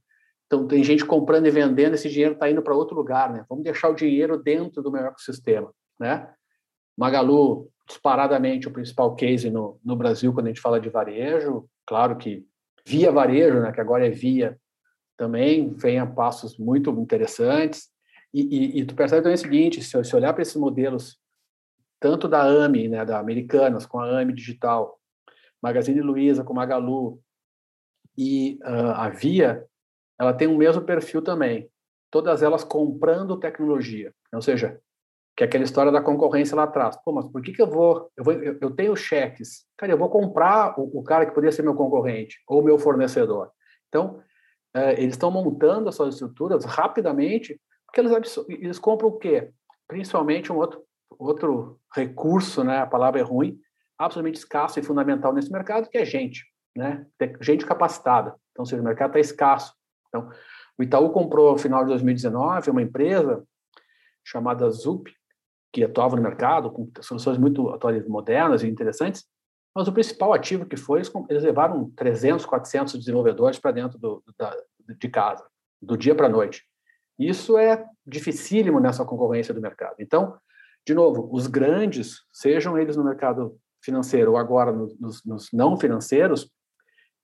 Então, 0.45 0.67
tem 0.67 0.83
gente 0.83 1.05
comprando 1.05 1.45
e 1.45 1.51
vendendo, 1.51 1.95
esse 1.95 2.09
dinheiro 2.09 2.33
está 2.33 2.49
indo 2.49 2.61
para 2.61 2.75
outro 2.75 2.95
lugar, 2.95 3.31
né? 3.31 3.45
Vamos 3.49 3.65
deixar 3.65 3.89
o 3.89 3.95
dinheiro 3.95 4.41
dentro 4.41 4.81
do 4.81 4.91
meu 4.91 5.05
ecossistema, 5.05 5.73
né? 5.99 6.29
Magalu, 6.97 7.69
disparadamente, 7.85 8.67
o 8.67 8.71
principal 8.71 9.13
case 9.15 9.49
no, 9.49 9.79
no 9.83 9.95
Brasil 9.95 10.33
quando 10.33 10.47
a 10.47 10.49
gente 10.49 10.61
fala 10.61 10.79
de 10.79 10.89
varejo. 10.89 11.69
Claro 11.85 12.17
que 12.17 12.45
via 12.85 13.11
varejo, 13.11 13.59
né? 13.59 13.71
Que 13.73 13.81
agora 13.81 14.07
é 14.07 14.09
via 14.09 14.57
também, 15.17 15.73
vem 15.73 15.99
a 15.99 16.05
passos 16.05 16.57
muito 16.57 16.91
interessantes. 16.91 17.89
E, 18.33 18.41
e, 18.41 18.79
e 18.79 18.85
tu 18.85 18.95
percebe 18.95 19.23
também 19.23 19.35
o 19.35 19.37
seguinte, 19.37 19.83
se, 19.83 20.03
se 20.03 20.15
olhar 20.15 20.31
para 20.31 20.41
esses 20.41 20.55
modelos 20.55 21.17
tanto 21.99 22.27
da 22.27 22.41
AMI, 22.41 22.87
né, 22.87 23.05
da 23.05 23.19
Americanas, 23.19 23.85
com 23.85 23.99
a 23.99 24.19
AMI 24.19 24.33
Digital, 24.33 24.99
Magazine 25.61 26.01
Luiza 26.01 26.43
com 26.43 26.53
Magalu 26.53 27.19
e 28.17 28.59
uh, 28.63 28.91
a 28.95 29.09
Via, 29.09 29.65
ela 30.19 30.33
tem 30.33 30.47
o 30.47 30.57
mesmo 30.57 30.81
perfil 30.81 31.21
também. 31.21 31.69
Todas 32.09 32.41
elas 32.41 32.63
comprando 32.63 33.39
tecnologia. 33.39 34.13
Ou 34.33 34.41
seja, 34.41 34.79
que 35.35 35.43
é 35.43 35.47
aquela 35.47 35.63
história 35.63 35.91
da 35.91 36.01
concorrência 36.01 36.55
lá 36.55 36.63
atrás. 36.63 36.97
Pô, 37.03 37.11
mas 37.11 37.27
por 37.27 37.41
que, 37.41 37.51
que 37.51 37.61
eu 37.61 37.67
vou 37.67 38.09
eu, 38.17 38.23
vou, 38.23 38.33
eu, 38.33 38.57
eu 38.59 38.71
tenho 38.71 38.95
cheques. 38.95 39.65
Cara, 39.77 39.91
eu 39.91 39.97
vou 39.97 40.09
comprar 40.09 40.79
o, 40.79 40.99
o, 40.99 41.03
cara 41.03 41.25
que 41.25 41.31
poderia 41.31 41.51
ser 41.51 41.61
meu 41.61 41.75
concorrente 41.75 42.41
ou 42.47 42.63
meu 42.63 42.79
fornecedor. 42.79 43.51
Então, 43.87 44.23
uh, 44.75 44.93
eles 44.97 45.13
estão 45.13 45.29
montando 45.29 45.89
as 45.89 45.95
suas 45.95 46.15
estruturas 46.15 46.65
rapidamente, 46.65 47.59
porque 47.85 48.01
eles, 48.01 48.37
eles 48.49 48.79
compram 48.79 49.09
o 49.09 49.19
quê? 49.19 49.51
Principalmente 49.87 50.51
um 50.51 50.57
outro 50.57 50.86
outro 51.09 51.79
recurso, 51.93 52.63
né, 52.63 52.79
a 52.79 52.87
palavra 52.87 53.19
é 53.19 53.23
ruim, 53.23 53.59
absolutamente 53.97 54.39
escasso 54.39 54.79
e 54.79 54.83
fundamental 54.83 55.33
nesse 55.33 55.51
mercado, 55.51 55.89
que 55.89 55.97
é 55.97 56.05
gente, 56.05 56.45
né, 56.75 57.05
gente 57.41 57.65
capacitada. 57.65 58.35
Então, 58.51 58.65
se 58.65 58.75
o 58.75 58.83
mercado 58.83 59.09
está 59.09 59.19
escasso. 59.19 59.73
Então, 60.07 60.29
o 60.77 60.83
Itaú 60.83 61.09
comprou, 61.11 61.51
no 61.51 61.57
final 61.57 61.81
de 61.83 61.89
2019, 61.89 62.69
uma 62.69 62.81
empresa 62.81 63.43
chamada 64.23 64.69
Zup, 64.69 65.11
que 65.73 65.83
atuava 65.83 66.15
no 66.15 66.21
mercado 66.21 66.71
com 66.71 66.89
soluções 67.01 67.37
muito 67.37 67.69
atuais, 67.69 68.07
modernas 68.07 68.63
e 68.63 68.67
interessantes, 68.67 69.25
mas 69.75 69.87
o 69.87 69.93
principal 69.93 70.33
ativo 70.33 70.65
que 70.65 70.75
foi, 70.75 71.01
eles 71.29 71.43
levaram 71.43 71.91
300, 71.91 72.45
400 72.45 72.97
desenvolvedores 72.97 73.59
para 73.59 73.71
dentro 73.71 73.99
do, 73.99 74.23
da, 74.37 74.55
de 74.87 75.09
casa, 75.09 75.45
do 75.79 75.95
dia 75.95 76.15
para 76.15 76.25
a 76.25 76.29
noite. 76.29 76.63
Isso 77.19 77.57
é 77.57 77.85
dificílimo 78.05 78.79
nessa 78.79 79.05
concorrência 79.05 79.53
do 79.53 79.61
mercado. 79.61 79.95
Então, 79.99 80.35
de 80.87 80.93
novo, 80.93 81.27
os 81.33 81.47
grandes, 81.47 82.21
sejam 82.31 82.77
eles 82.77 82.95
no 82.95 83.03
mercado 83.03 83.59
financeiro 83.83 84.31
ou 84.31 84.37
agora 84.37 84.71
nos, 84.71 85.21
nos 85.25 85.51
não 85.51 85.77
financeiros, 85.77 86.49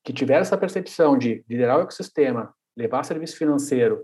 que 0.04 0.12
tiveram 0.12 0.42
essa 0.42 0.58
percepção 0.58 1.18
de 1.18 1.46
liderar 1.50 1.78
o 1.78 1.82
ecossistema, 1.82 2.54
levar 2.76 3.06
serviço 3.06 3.38
financeiro 3.38 4.04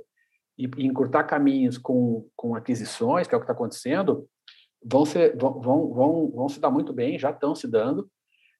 e, 0.58 0.64
e 0.78 0.86
encurtar 0.86 1.26
caminhos 1.26 1.78
com, 1.78 2.26
com 2.38 2.56
aquisições, 2.56 3.28
que 3.28 3.36
é 3.36 3.38
o 3.38 3.42
que 3.42 3.44
está 3.44 3.52
acontecendo, 3.52 4.26
vão, 4.82 5.06
ser, 5.06 5.36
vão, 5.36 5.60
vão, 5.60 5.94
vão, 5.94 6.32
vão 6.32 6.48
se 6.48 6.62
dar 6.62 6.72
muito 6.72 6.94
bem, 6.94 7.20
já 7.20 7.32
estão 7.32 7.54
se 7.54 7.68
dando, 7.68 8.10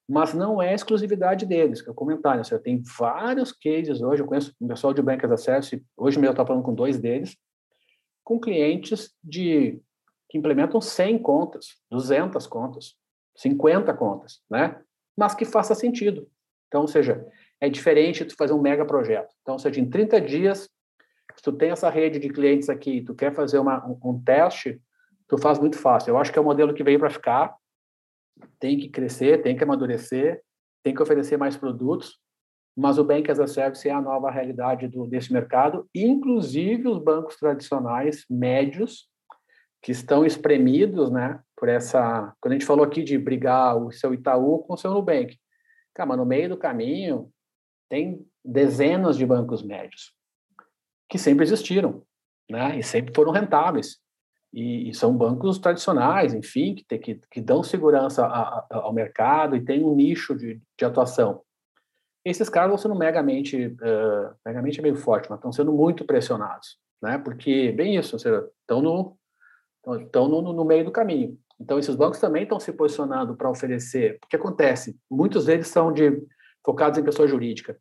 mas 0.06 0.34
não 0.34 0.60
é 0.60 0.74
exclusividade 0.74 1.46
deles, 1.46 1.80
que 1.80 1.88
eu 1.88 1.94
comentar, 1.94 2.36
né? 2.36 2.42
tem 2.62 2.82
vários 2.98 3.52
cases 3.52 4.02
hoje, 4.02 4.20
eu 4.20 4.26
conheço 4.26 4.54
o 4.60 4.68
pessoal 4.68 4.92
de 4.92 5.00
Bank 5.00 5.24
as 5.24 5.32
a 5.32 5.36
Service, 5.38 5.82
hoje 5.96 6.18
mesmo 6.18 6.26
eu 6.26 6.32
estou 6.32 6.44
falando 6.44 6.62
com 6.62 6.74
dois 6.74 6.98
deles, 6.98 7.38
com 8.22 8.38
clientes 8.38 9.14
de 9.24 9.80
que 10.30 10.38
implementam 10.38 10.80
100 10.80 11.18
contas, 11.18 11.76
200 11.90 12.46
contas, 12.46 12.94
50 13.36 13.92
contas, 13.94 14.40
né? 14.48 14.80
Mas 15.16 15.34
que 15.34 15.44
faça 15.44 15.74
sentido. 15.74 16.28
Então, 16.68 16.82
ou 16.82 16.88
seja, 16.88 17.26
é 17.60 17.68
diferente 17.68 18.24
tu 18.24 18.36
fazer 18.36 18.52
um 18.52 18.60
mega 18.60 18.84
projeto. 18.86 19.34
Então, 19.42 19.54
ou 19.54 19.58
seja, 19.58 19.80
em 19.80 19.90
30 19.90 20.20
dias, 20.20 20.70
se 21.36 21.42
tu 21.42 21.52
tem 21.52 21.72
essa 21.72 21.90
rede 21.90 22.20
de 22.20 22.28
clientes 22.28 22.68
aqui, 22.68 23.02
tu 23.02 23.14
quer 23.14 23.34
fazer 23.34 23.58
uma, 23.58 23.84
um, 23.86 23.98
um 24.04 24.22
teste, 24.22 24.80
tu 25.28 25.36
faz 25.36 25.58
muito 25.58 25.76
fácil. 25.76 26.12
Eu 26.12 26.18
acho 26.18 26.32
que 26.32 26.38
é 26.38 26.42
um 26.42 26.44
modelo 26.44 26.72
que 26.72 26.84
veio 26.84 26.98
para 26.98 27.10
ficar, 27.10 27.56
tem 28.60 28.78
que 28.78 28.88
crescer, 28.88 29.42
tem 29.42 29.56
que 29.56 29.64
amadurecer, 29.64 30.42
tem 30.82 30.94
que 30.94 31.02
oferecer 31.02 31.36
mais 31.36 31.56
produtos, 31.56 32.20
mas 32.76 32.98
o 32.98 33.04
Bank 33.04 33.28
as 33.30 33.40
a 33.40 33.48
Service 33.48 33.86
é 33.88 33.92
a 33.92 34.00
nova 34.00 34.30
realidade 34.30 34.86
do, 34.86 35.06
desse 35.06 35.32
mercado, 35.32 35.88
inclusive 35.92 36.88
os 36.88 36.98
bancos 37.02 37.36
tradicionais 37.36 38.24
médios 38.30 39.10
que 39.82 39.92
estão 39.92 40.26
espremidos, 40.26 41.10
né, 41.10 41.40
por 41.56 41.68
essa... 41.68 42.34
Quando 42.40 42.52
a 42.52 42.54
gente 42.56 42.66
falou 42.66 42.84
aqui 42.84 43.02
de 43.02 43.16
brigar 43.16 43.76
o 43.76 43.90
seu 43.90 44.12
Itaú 44.12 44.60
com 44.60 44.74
o 44.74 44.76
seu 44.76 44.90
Nubank, 44.90 45.38
cara, 45.94 46.08
mas 46.08 46.18
no 46.18 46.26
meio 46.26 46.50
do 46.50 46.56
caminho 46.56 47.30
tem 47.88 48.26
dezenas 48.44 49.16
de 49.16 49.24
bancos 49.26 49.62
médios 49.62 50.12
que 51.08 51.18
sempre 51.18 51.44
existiram, 51.44 52.02
né, 52.48 52.78
e 52.78 52.82
sempre 52.82 53.14
foram 53.14 53.32
rentáveis. 53.32 53.98
E, 54.52 54.90
e 54.90 54.94
são 54.94 55.16
bancos 55.16 55.58
tradicionais, 55.58 56.34
enfim, 56.34 56.74
que, 56.74 56.98
que, 56.98 57.20
que 57.30 57.40
dão 57.40 57.62
segurança 57.62 58.26
a, 58.26 58.58
a, 58.58 58.66
ao 58.78 58.92
mercado 58.92 59.54
e 59.54 59.64
tem 59.64 59.84
um 59.84 59.94
nicho 59.94 60.34
de, 60.34 60.60
de 60.76 60.84
atuação. 60.84 61.42
Esses 62.24 62.48
caras 62.48 62.68
vão 62.68 62.76
sendo 62.76 62.96
megamente, 62.96 63.66
uh, 63.66 64.34
megamente 64.44 64.80
é 64.80 64.82
meio 64.82 64.96
forte, 64.96 65.30
mas 65.30 65.38
estão 65.38 65.52
sendo 65.52 65.72
muito 65.72 66.04
pressionados, 66.04 66.78
né? 67.00 67.16
Porque, 67.16 67.70
bem 67.70 67.96
isso, 67.96 68.16
estão 68.16 68.82
no, 68.82 69.16
estão 70.02 70.28
no, 70.28 70.52
no 70.52 70.64
meio 70.64 70.84
do 70.84 70.92
caminho. 70.92 71.38
Então, 71.58 71.78
esses 71.78 71.94
bancos 71.94 72.18
também 72.18 72.44
estão 72.44 72.58
se 72.58 72.72
posicionando 72.72 73.36
para 73.36 73.50
oferecer. 73.50 74.18
O 74.24 74.28
que 74.28 74.36
acontece? 74.36 74.98
Muitos 75.10 75.44
deles 75.44 75.68
são 75.68 75.92
de, 75.92 76.22
focados 76.64 76.98
em 76.98 77.04
pessoa 77.04 77.28
jurídica. 77.28 77.78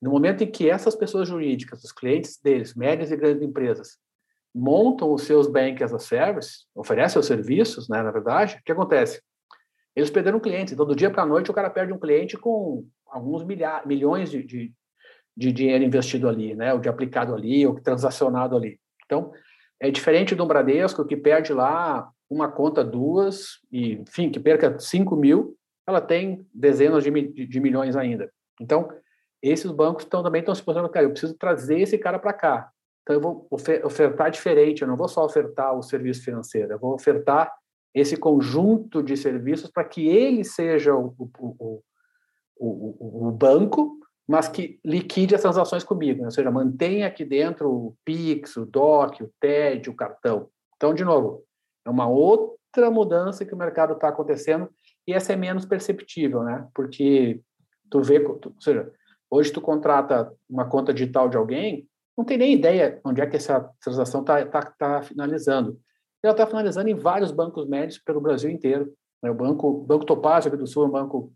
No 0.00 0.10
momento 0.10 0.42
em 0.42 0.50
que 0.50 0.68
essas 0.68 0.96
pessoas 0.96 1.28
jurídicas, 1.28 1.84
os 1.84 1.92
clientes 1.92 2.40
deles, 2.42 2.74
médias 2.74 3.10
e 3.10 3.16
grandes 3.16 3.42
empresas, 3.42 3.98
montam 4.54 5.12
os 5.12 5.22
seus 5.22 5.46
bank 5.46 5.82
as 5.82 5.92
a 5.92 5.98
service, 5.98 6.66
oferecem 6.74 7.20
os 7.20 7.26
serviços, 7.26 7.88
né, 7.88 8.02
na 8.02 8.10
verdade, 8.10 8.56
o 8.56 8.64
que 8.64 8.72
acontece? 8.72 9.22
Eles 9.94 10.10
perderam 10.10 10.40
clientes. 10.40 10.72
Então, 10.72 10.86
do 10.86 10.96
dia 10.96 11.10
para 11.10 11.22
a 11.22 11.26
noite, 11.26 11.50
o 11.50 11.54
cara 11.54 11.70
perde 11.70 11.92
um 11.92 11.98
cliente 11.98 12.36
com 12.36 12.86
alguns 13.06 13.44
milha 13.44 13.82
milhões 13.86 14.30
de, 14.30 14.42
de, 14.42 14.72
de 15.36 15.52
dinheiro 15.52 15.84
investido 15.84 16.28
ali, 16.28 16.54
né, 16.54 16.72
ou 16.72 16.80
de 16.80 16.88
aplicado 16.88 17.34
ali, 17.34 17.66
ou 17.66 17.78
transacionado 17.80 18.56
ali. 18.56 18.80
Então, 19.04 19.32
é 19.82 19.90
diferente 19.90 20.36
do 20.36 20.46
Bradesco, 20.46 21.04
que 21.04 21.16
perde 21.16 21.52
lá 21.52 22.08
uma 22.30 22.48
conta, 22.48 22.84
duas, 22.84 23.58
e, 23.70 23.94
enfim, 23.94 24.30
que 24.30 24.38
perca 24.38 24.78
5 24.78 25.16
mil, 25.16 25.56
ela 25.84 26.00
tem 26.00 26.46
dezenas 26.54 27.02
de, 27.02 27.10
de 27.10 27.60
milhões 27.60 27.96
ainda. 27.96 28.32
Então, 28.60 28.88
esses 29.42 29.68
bancos 29.72 30.04
tão, 30.04 30.22
também 30.22 30.38
estão 30.38 30.54
se 30.54 30.62
posicionando, 30.62 30.92
cara, 30.92 31.06
eu 31.06 31.10
preciso 31.10 31.34
trazer 31.34 31.80
esse 31.80 31.98
cara 31.98 32.16
para 32.16 32.32
cá. 32.32 32.70
Então, 33.02 33.16
eu 33.16 33.20
vou 33.20 33.48
ofertar 33.50 34.30
diferente, 34.30 34.82
eu 34.82 34.88
não 34.88 34.96
vou 34.96 35.08
só 35.08 35.24
ofertar 35.24 35.76
o 35.76 35.82
serviço 35.82 36.22
financeiro, 36.22 36.74
eu 36.74 36.78
vou 36.78 36.94
ofertar 36.94 37.52
esse 37.92 38.16
conjunto 38.16 39.02
de 39.02 39.16
serviços 39.16 39.68
para 39.68 39.82
que 39.82 40.06
ele 40.06 40.44
seja 40.44 40.94
o, 40.94 41.12
o, 41.18 41.82
o, 42.56 43.26
o, 43.26 43.32
banco 43.32 43.98
mas 44.28 44.48
que 44.48 44.78
liquide 44.84 45.34
as 45.34 45.42
transações 45.42 45.84
comigo, 45.84 46.20
né? 46.20 46.26
ou 46.26 46.30
seja, 46.30 46.50
mantenha 46.50 47.06
aqui 47.06 47.24
dentro 47.24 47.70
o 47.70 47.96
Pix, 48.04 48.56
o 48.56 48.64
DOC, 48.64 49.22
o 49.22 49.32
TED, 49.40 49.90
o 49.90 49.94
cartão. 49.94 50.48
Então, 50.76 50.94
de 50.94 51.04
novo, 51.04 51.44
é 51.84 51.90
uma 51.90 52.08
outra 52.08 52.90
mudança 52.90 53.44
que 53.44 53.54
o 53.54 53.58
mercado 53.58 53.94
está 53.94 54.08
acontecendo 54.08 54.68
e 55.06 55.12
essa 55.12 55.32
é 55.32 55.36
menos 55.36 55.66
perceptível, 55.66 56.42
né? 56.42 56.66
Porque 56.74 57.40
tu 57.90 58.00
vê, 58.00 58.20
tu, 58.20 58.50
ou 58.54 58.60
seja, 58.60 58.90
hoje 59.30 59.52
tu 59.52 59.60
contrata 59.60 60.32
uma 60.48 60.64
conta 60.64 60.94
digital 60.94 61.28
de 61.28 61.36
alguém, 61.36 61.86
não 62.16 62.24
tem 62.24 62.38
nem 62.38 62.54
ideia 62.54 63.00
onde 63.04 63.20
é 63.20 63.26
que 63.26 63.36
essa 63.36 63.68
transação 63.80 64.20
está 64.20 64.44
tá, 64.46 64.62
tá 64.62 65.02
finalizando. 65.02 65.78
Ela 66.22 66.32
está 66.32 66.46
finalizando 66.46 66.88
em 66.88 66.94
vários 66.94 67.32
bancos 67.32 67.66
médios 67.66 67.98
pelo 67.98 68.20
Brasil 68.20 68.50
inteiro. 68.50 68.92
Né? 69.22 69.30
O 69.30 69.34
banco, 69.34 69.72
Banco 69.82 70.04
Topazio 70.04 70.48
aqui 70.48 70.56
do 70.56 70.66
Sul 70.66 70.84
é 70.84 70.86
um 70.86 70.90
banco 70.90 71.32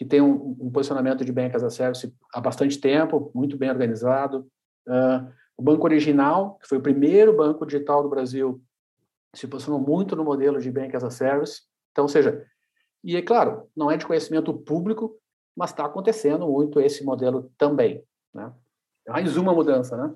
que 0.00 0.04
tem 0.06 0.22
um, 0.22 0.56
um 0.58 0.70
posicionamento 0.70 1.22
de 1.26 1.30
Bank 1.30 1.54
as 1.54 1.62
a 1.62 1.68
Service 1.68 2.10
há 2.32 2.40
bastante 2.40 2.80
tempo, 2.80 3.30
muito 3.34 3.58
bem 3.58 3.68
organizado. 3.68 4.50
Uh, 4.88 5.30
o 5.58 5.62
Banco 5.62 5.84
Original, 5.84 6.58
que 6.58 6.66
foi 6.66 6.78
o 6.78 6.82
primeiro 6.82 7.36
banco 7.36 7.66
digital 7.66 8.02
do 8.02 8.08
Brasil, 8.08 8.62
se 9.36 9.46
posicionou 9.46 9.78
muito 9.78 10.16
no 10.16 10.24
modelo 10.24 10.58
de 10.58 10.72
Bank 10.72 10.96
as 10.96 11.04
a 11.04 11.10
Service. 11.10 11.64
Então, 11.92 12.04
ou 12.04 12.08
seja, 12.08 12.46
e 13.04 13.14
é 13.14 13.20
claro, 13.20 13.68
não 13.76 13.90
é 13.90 13.98
de 13.98 14.06
conhecimento 14.06 14.54
público, 14.54 15.18
mas 15.54 15.68
está 15.68 15.84
acontecendo 15.84 16.48
muito 16.48 16.80
esse 16.80 17.04
modelo 17.04 17.52
também. 17.58 18.02
Né? 18.32 18.50
Mais 19.06 19.36
uma 19.36 19.52
mudança, 19.52 19.98
né? 19.98 20.14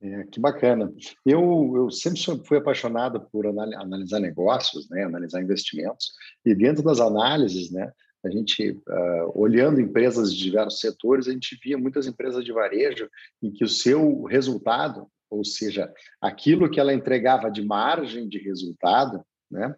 É, 0.00 0.24
que 0.24 0.40
bacana. 0.40 0.92
Eu, 1.24 1.72
eu 1.76 1.88
sempre 1.88 2.20
fui 2.44 2.58
apaixonado 2.58 3.20
por 3.30 3.46
analisar 3.46 4.18
negócios, 4.18 4.90
né, 4.90 5.04
analisar 5.04 5.40
investimentos, 5.40 6.12
e 6.44 6.52
dentro 6.52 6.82
das 6.82 6.98
análises, 6.98 7.70
né, 7.70 7.92
a 8.24 8.30
gente, 8.30 8.70
uh, 8.70 9.32
olhando 9.34 9.80
empresas 9.80 10.32
de 10.32 10.42
diversos 10.42 10.80
setores, 10.80 11.26
a 11.26 11.32
gente 11.32 11.58
via 11.62 11.76
muitas 11.76 12.06
empresas 12.06 12.44
de 12.44 12.52
varejo 12.52 13.08
em 13.42 13.50
que 13.50 13.64
o 13.64 13.68
seu 13.68 14.22
resultado, 14.24 15.08
ou 15.28 15.44
seja, 15.44 15.92
aquilo 16.20 16.70
que 16.70 16.78
ela 16.78 16.94
entregava 16.94 17.50
de 17.50 17.62
margem 17.62 18.28
de 18.28 18.38
resultado, 18.38 19.24
né, 19.50 19.74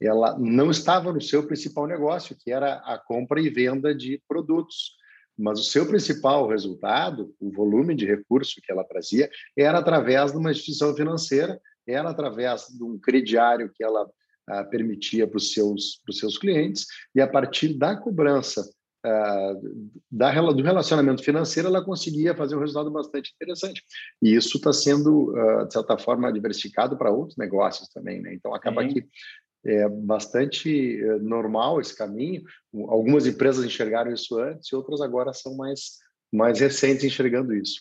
ela 0.00 0.38
não 0.38 0.70
estava 0.70 1.12
no 1.12 1.20
seu 1.20 1.46
principal 1.46 1.86
negócio, 1.86 2.36
que 2.38 2.52
era 2.52 2.74
a 2.84 2.96
compra 2.98 3.40
e 3.40 3.50
venda 3.50 3.94
de 3.94 4.22
produtos. 4.28 4.96
Mas 5.36 5.60
o 5.60 5.64
seu 5.64 5.86
principal 5.86 6.48
resultado, 6.48 7.34
o 7.38 7.50
volume 7.50 7.94
de 7.94 8.04
recurso 8.04 8.60
que 8.62 8.72
ela 8.72 8.84
trazia, 8.84 9.30
era 9.56 9.78
através 9.78 10.32
de 10.32 10.38
uma 10.38 10.50
instituição 10.50 10.94
financeira, 10.94 11.60
era 11.86 12.10
através 12.10 12.66
de 12.68 12.82
um 12.82 12.98
crediário 12.98 13.70
que 13.72 13.82
ela 13.82 14.08
ah, 14.48 14.64
permitia 14.64 15.26
para 15.26 15.36
os 15.36 15.52
seus, 15.52 16.00
seus 16.12 16.38
clientes, 16.38 16.86
e 17.14 17.20
a 17.20 17.26
partir 17.26 17.74
da 17.74 17.96
cobrança 17.96 18.68
ah, 19.04 19.54
da, 20.10 20.40
do 20.40 20.62
relacionamento 20.62 21.22
financeiro, 21.22 21.68
ela 21.68 21.84
conseguia 21.84 22.34
fazer 22.34 22.56
um 22.56 22.60
resultado 22.60 22.90
bastante 22.90 23.32
interessante. 23.34 23.82
E 24.22 24.34
isso 24.34 24.56
está 24.56 24.72
sendo, 24.72 25.34
ah, 25.36 25.64
de 25.64 25.72
certa 25.72 25.96
forma, 25.96 26.32
diversificado 26.32 26.96
para 26.96 27.10
outros 27.10 27.36
negócios 27.36 27.88
também. 27.88 28.20
Né? 28.20 28.34
Então, 28.34 28.54
acaba 28.54 28.82
Sim. 28.82 28.94
que 28.94 29.08
é 29.64 29.88
bastante 29.88 31.00
eh, 31.02 31.18
normal 31.18 31.80
esse 31.80 31.96
caminho. 31.96 32.42
Algumas 32.88 33.26
empresas 33.26 33.64
enxergaram 33.64 34.12
isso 34.12 34.38
antes 34.38 34.70
e 34.70 34.76
outras 34.76 35.00
agora 35.00 35.32
são 35.32 35.56
mais, 35.56 35.98
mais 36.32 36.60
recentes 36.60 37.04
enxergando 37.04 37.52
isso. 37.52 37.80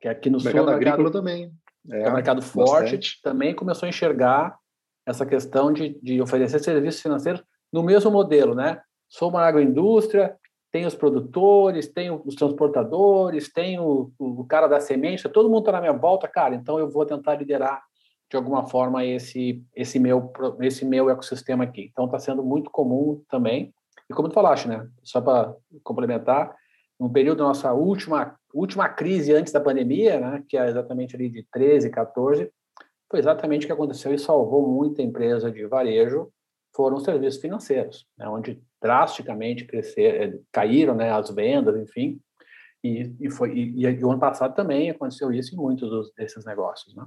Que 0.00 0.08
aqui 0.08 0.28
no 0.28 0.38
o 0.38 0.42
mercado 0.42 0.64
sul, 0.64 0.74
agrícola 0.74 1.04
mercado, 1.04 1.12
também. 1.12 1.52
É, 1.90 2.02
é 2.02 2.10
um 2.10 2.14
mercado 2.14 2.42
forte, 2.42 2.96
bastante. 2.96 3.20
também 3.22 3.54
começou 3.54 3.86
a 3.86 3.88
enxergar 3.88 4.58
essa 5.06 5.24
questão 5.24 5.72
de, 5.72 5.98
de 6.02 6.20
oferecer 6.20 6.58
serviços 6.58 7.00
financeiros 7.00 7.42
no 7.72 7.82
mesmo 7.82 8.10
modelo, 8.10 8.54
né? 8.54 8.80
Sou 9.08 9.30
uma 9.30 9.42
agroindústria, 9.42 10.36
tem 10.72 10.84
os 10.84 10.94
produtores, 10.94 11.88
tem 11.88 12.10
os 12.10 12.34
transportadores, 12.34 13.52
tem 13.52 13.78
o, 13.78 14.10
o 14.18 14.44
cara 14.44 14.66
da 14.66 14.80
semente, 14.80 15.28
todo 15.28 15.48
mundo 15.48 15.60
está 15.60 15.72
na 15.72 15.80
minha 15.80 15.92
volta, 15.92 16.26
cara, 16.26 16.54
então 16.54 16.78
eu 16.78 16.90
vou 16.90 17.06
tentar 17.06 17.36
liderar 17.36 17.82
de 18.28 18.36
alguma 18.36 18.66
forma 18.66 19.04
esse 19.04 19.62
esse 19.74 20.00
meu 20.00 20.32
esse 20.60 20.84
meu 20.84 21.08
ecossistema 21.08 21.64
aqui. 21.64 21.88
Então 21.92 22.06
está 22.06 22.18
sendo 22.18 22.42
muito 22.42 22.70
comum 22.70 23.22
também. 23.28 23.72
E 24.10 24.14
como 24.14 24.28
tu 24.28 24.34
falaste, 24.34 24.66
né? 24.66 24.88
Só 25.02 25.20
para 25.20 25.54
complementar, 25.82 26.54
no 26.98 27.10
período 27.10 27.38
da 27.38 27.44
nossa 27.44 27.72
última 27.72 28.36
última 28.52 28.88
crise 28.88 29.32
antes 29.34 29.52
da 29.52 29.60
pandemia, 29.60 30.18
né, 30.18 30.44
que 30.48 30.56
é 30.56 30.66
exatamente 30.66 31.14
ali 31.14 31.28
de 31.28 31.46
13, 31.52 31.90
14, 31.90 32.50
foi 33.10 33.20
exatamente 33.20 33.64
o 33.64 33.66
que 33.66 33.72
aconteceu 33.72 34.12
e 34.12 34.18
salvou 34.18 34.66
muita 34.66 35.02
empresa 35.02 35.50
de 35.50 35.66
varejo, 35.66 36.30
foram 36.74 36.96
os 36.96 37.04
serviços 37.04 37.40
financeiros, 37.40 38.06
né, 38.18 38.28
onde 38.28 38.62
drasticamente 38.82 39.64
crescer, 39.64 40.22
eh, 40.22 40.38
caíram 40.52 40.94
né, 40.94 41.10
as 41.10 41.30
vendas, 41.30 41.76
enfim, 41.76 42.20
e, 42.84 43.14
e 43.20 43.30
foi 43.30 43.52
e, 43.56 43.86
e, 43.86 44.04
o 44.04 44.10
ano 44.10 44.20
passado 44.20 44.54
também 44.54 44.90
aconteceu 44.90 45.32
isso 45.32 45.54
em 45.54 45.56
muitos 45.58 45.88
dos, 45.88 46.12
desses 46.14 46.44
negócios, 46.44 46.94
né? 46.94 47.04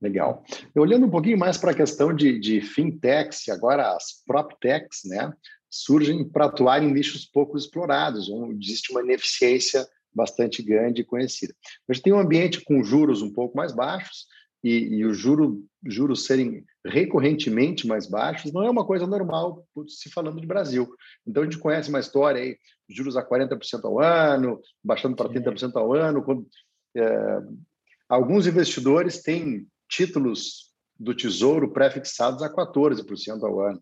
Legal. 0.00 0.42
Olhando 0.76 1.06
um 1.06 1.10
pouquinho 1.10 1.38
mais 1.38 1.56
para 1.56 1.70
a 1.70 1.74
questão 1.74 2.14
de, 2.14 2.38
de 2.38 2.60
fintechs, 2.60 3.48
agora 3.48 3.94
as 3.94 4.22
proptechs, 4.26 5.02
né, 5.04 5.32
surgem 5.70 6.28
para 6.28 6.46
atuar 6.46 6.82
em 6.82 6.92
nichos 6.92 7.24
pouco 7.24 7.56
explorados, 7.56 8.28
onde 8.28 8.66
existe 8.66 8.92
uma 8.92 9.02
ineficiência 9.02 9.86
bastante 10.12 10.62
grande 10.62 11.00
e 11.00 11.04
conhecida. 11.04 11.54
A 11.88 11.92
gente 11.92 12.02
tem 12.02 12.12
um 12.12 12.18
ambiente 12.18 12.62
com 12.62 12.84
juros 12.84 13.22
um 13.22 13.32
pouco 13.32 13.56
mais 13.56 13.72
baixos, 13.72 14.26
e, 14.64 14.96
e 14.96 15.04
os 15.04 15.18
juro, 15.18 15.62
juros 15.84 16.24
serem 16.24 16.64
recorrentemente 16.86 17.86
mais 17.86 18.06
baixos 18.06 18.50
não 18.50 18.62
é 18.62 18.70
uma 18.70 18.86
coisa 18.86 19.06
normal 19.06 19.66
se 19.86 20.10
falando 20.10 20.40
de 20.40 20.46
Brasil. 20.46 20.88
Então 21.26 21.42
a 21.42 21.46
gente 21.46 21.58
conhece 21.58 21.90
uma 21.90 22.00
história 22.00 22.40
aí, 22.40 22.56
juros 22.88 23.14
a 23.14 23.22
40% 23.22 23.84
ao 23.84 24.00
ano, 24.00 24.58
baixando 24.82 25.14
para 25.14 25.28
30% 25.28 25.76
ao 25.76 25.92
ano. 25.92 26.24
Quando, 26.24 26.46
é, 26.96 27.38
alguns 28.08 28.46
investidores 28.46 29.22
têm 29.22 29.66
títulos 29.86 30.72
do 30.98 31.14
Tesouro 31.14 31.70
pré-fixados 31.70 32.42
a 32.42 32.50
14% 32.50 33.42
ao 33.42 33.60
ano. 33.60 33.80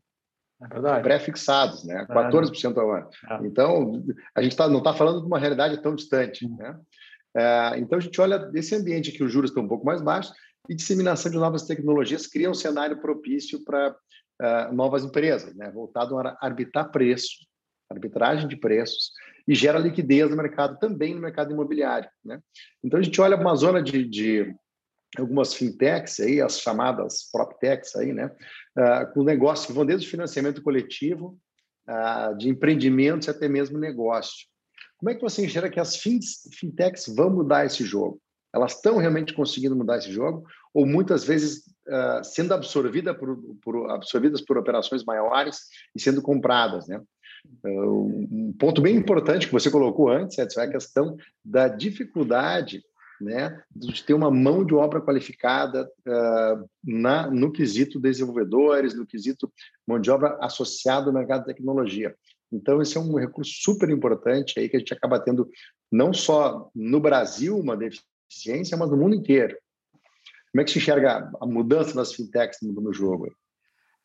É. 0.61 1.01
Pré-fixados, 1.01 1.85
né? 1.85 2.07
14% 2.09 2.77
ao 2.77 2.93
ano. 2.93 3.09
É. 3.31 3.47
Então, 3.47 4.05
a 4.35 4.43
gente 4.43 4.57
tá, 4.57 4.69
não 4.69 4.79
está 4.79 4.95
falando 4.95 5.21
de 5.21 5.27
uma 5.27 5.39
realidade 5.39 5.81
tão 5.83 5.95
distante. 5.95 6.45
Uhum. 6.45 6.57
Né? 6.57 6.81
É, 7.37 7.79
então, 7.79 7.99
a 7.99 8.01
gente 8.01 8.21
olha 8.21 8.51
esse 8.55 8.75
ambiente 8.75 9.13
que 9.13 9.25
os 9.25 9.33
juros 9.33 9.51
estão 9.51 9.65
um 9.65 9.69
pouco 9.69 9.85
mais 9.85 10.01
baixos 10.01 10.33
e 10.69 10.75
disseminação 10.75 11.31
de 11.31 11.39
novas 11.39 11.63
tecnologias 11.63 12.27
cria 12.27 12.51
um 12.51 12.55
cenário 12.55 13.01
propício 13.01 13.65
para 13.65 13.91
uh, 13.91 14.75
novas 14.75 15.05
empresas, 15.05 15.55
né? 15.55 15.71
voltado 15.71 16.19
a 16.19 16.37
arbitrar 16.41 16.91
preço, 16.91 17.47
arbitragem 17.91 18.49
de 18.49 18.57
preços, 18.57 19.11
e 19.47 19.55
gera 19.55 19.79
liquidez 19.79 20.31
no 20.31 20.37
mercado, 20.37 20.79
também 20.79 21.15
no 21.15 21.21
mercado 21.21 21.53
imobiliário. 21.53 22.09
Né? 22.25 22.41
Então, 22.83 23.01
a 23.01 23.03
gente 23.03 23.21
olha 23.21 23.37
uma 23.37 23.57
zona 23.57 23.83
de, 23.83 24.09
de 24.09 24.55
algumas 25.19 25.53
fintechs 25.53 26.21
aí, 26.21 26.41
as 26.41 26.61
chamadas 26.61 27.29
proptechs 27.31 27.97
aí, 27.97 28.13
né, 28.13 28.31
uh, 28.79 29.13
com 29.13 29.25
negócios 29.25 29.67
que 29.67 29.73
vão 29.73 29.85
desde 29.85 30.07
o 30.07 30.11
financiamento 30.11 30.63
coletivo, 30.63 31.39
uh, 31.89 32.37
de 32.39 32.49
empreendimentos 32.49 33.29
até 33.29 33.49
mesmo 33.49 33.79
negócio. 33.79 34.47
Como 34.97 35.11
é 35.11 35.15
que 35.17 35.21
você 35.21 35.45
enxerga 35.45 35.69
que 35.69 35.81
as 35.81 35.97
fintechs 35.97 37.13
vão 37.15 37.29
mudar 37.29 37.67
esse 37.67 37.85
jogo? 37.85 38.21
Elas 38.55 38.75
estão 38.75 38.99
realmente 38.99 39.35
conseguindo 39.35 39.77
mudar 39.77 39.99
esse 39.99 40.13
jogo 40.13 40.45
ou 40.75 40.87
muitas 40.87 41.25
vezes 41.25 41.67
uh, 41.89 42.23
sendo 42.23 42.53
absorvida 42.53 43.15
por, 43.15 43.39
por, 43.63 43.91
absorvidas 43.91 44.41
por 44.41 44.59
operações 44.59 45.05
maiores 45.05 45.61
e 45.95 46.01
sendo 46.01 46.23
compradas, 46.23 46.87
né? 46.87 47.01
Um 47.65 48.55
ponto 48.57 48.81
bem 48.81 48.95
importante 48.95 49.47
que 49.47 49.53
você 49.53 49.69
colocou 49.69 50.09
antes, 50.09 50.39
Edson, 50.39 50.61
é 50.61 50.65
a 50.65 50.71
questão 50.71 51.17
da 51.45 51.67
dificuldade 51.67 52.81
né, 53.23 53.63
de 53.75 54.03
ter 54.03 54.15
uma 54.15 54.31
mão 54.31 54.65
de 54.65 54.75
obra 54.75 55.01
qualificada 55.01 55.89
uh, 56.07 56.69
na, 56.85 57.31
no 57.31 57.53
quesito 57.53 58.01
desenvolvedores, 58.01 58.95
no 58.95 59.07
quesito 59.07 59.51
mão 59.87 60.01
de 60.01 60.11
obra 60.11 60.37
associado 60.41 61.09
ao 61.09 61.15
mercado 61.15 61.41
de 61.41 61.47
tecnologia. 61.47 62.15
Então, 62.51 62.83
esse 62.83 62.99
é 62.99 63.01
um 63.01 63.15
recurso 63.17 63.53
super 63.63 63.89
importante 63.89 64.59
aí 64.59 64.69
que 64.69 64.77
a 64.77 64.79
gente 64.79 64.93
acaba 64.93 65.21
tendo 65.21 65.49
não 65.91 66.13
só 66.13 66.71
no 66.75 67.01
Brasil 67.01 67.59
uma 67.59 67.77
deficiência, 67.77 68.12
mas 68.79 68.91
no 68.91 68.97
mundo 68.97 69.15
inteiro. 69.15 69.57
Como 70.53 70.61
é 70.61 70.65
que 70.65 70.71
se 70.71 70.79
enxerga 70.79 71.31
a 71.41 71.47
mudança 71.47 71.95
das 71.95 72.13
fintechs 72.13 72.59
no, 72.63 72.93
jogo? 72.93 73.35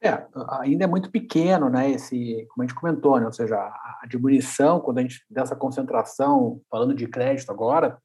É, 0.02 0.26
ainda 0.62 0.86
é 0.86 0.88
muito 0.88 1.12
pequeno, 1.12 1.70
né? 1.70 1.92
Esse, 1.92 2.48
como 2.50 2.64
a 2.64 2.68
gente 2.68 2.80
comentou, 2.80 3.20
né? 3.20 3.26
Ou 3.26 3.34
seja, 3.34 3.58
a 3.58 4.08
diminuição, 4.08 4.80
quando 4.80 5.00
a 5.00 5.02
gente 5.02 5.22
dessa 5.30 5.56
concentração, 5.56 6.62
falando 6.70 6.94
de 6.94 7.08
crédito 7.08 7.52
agora, 7.52 7.98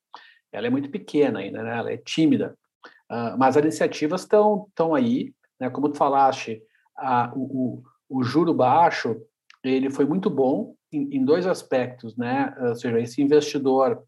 ela 0.53 0.67
é 0.67 0.71
muito 0.71 0.91
pequena 0.91 1.39
ainda, 1.39 1.63
né? 1.63 1.79
ela 1.79 1.93
é 1.93 1.97
tímida. 1.97 2.57
Uh, 3.11 3.39
mas 3.39 3.57
as 3.57 3.63
iniciativas 3.63 4.23
estão 4.23 4.67
estão 4.69 4.95
aí, 4.95 5.33
né? 5.61 5.71
Como 5.71 5.89
tu 5.89 5.97
falaste, 5.97 6.63
a, 6.97 7.33
o, 7.35 7.83
o, 8.09 8.19
o, 8.19 8.25
juro 8.25 8.53
baixo 8.53 9.21
ele 9.63 9.91
foi 9.91 10.05
muito 10.05 10.29
bom 10.29 10.75
em, 10.91 11.17
em, 11.17 11.25
dois 11.25 11.47
aspectos, 11.47 12.17
né? 12.17 12.55
Ou 12.59 12.75
seja, 12.75 12.99
esse 12.99 13.23
investidor 13.23 14.03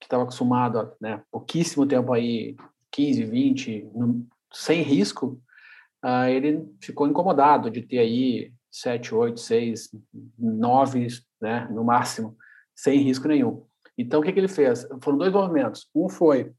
que 0.00 0.06
estava 0.06 0.22
acostumado 0.22 0.78
a 0.78 0.92
né, 1.00 1.22
pouquíssimo 1.30 1.86
tempo 1.86 2.12
aí, 2.12 2.56
15, 2.90 3.24
20, 3.24 3.90
no, 3.94 4.26
sem 4.52 4.82
risco, 4.82 5.40
uh, 6.04 6.28
ele 6.28 6.64
ficou 6.80 7.06
incomodado 7.06 7.70
de 7.70 7.82
ter 7.82 7.98
aí 7.98 8.52
7, 8.70 9.14
8, 9.14 9.40
6, 9.40 9.90
9, 10.38 11.08
né, 11.40 11.68
no 11.70 11.84
máximo, 11.84 12.36
sem 12.74 12.98
risco 13.00 13.28
nenhum. 13.28 13.64
Então, 13.96 14.20
o 14.20 14.22
que, 14.22 14.32
que 14.32 14.38
ele 14.38 14.48
fez? 14.48 14.86
Foram 15.02 15.18
dois 15.18 15.32
movimentos. 15.32 15.88
Um 15.94 16.08
foi, 16.08 16.52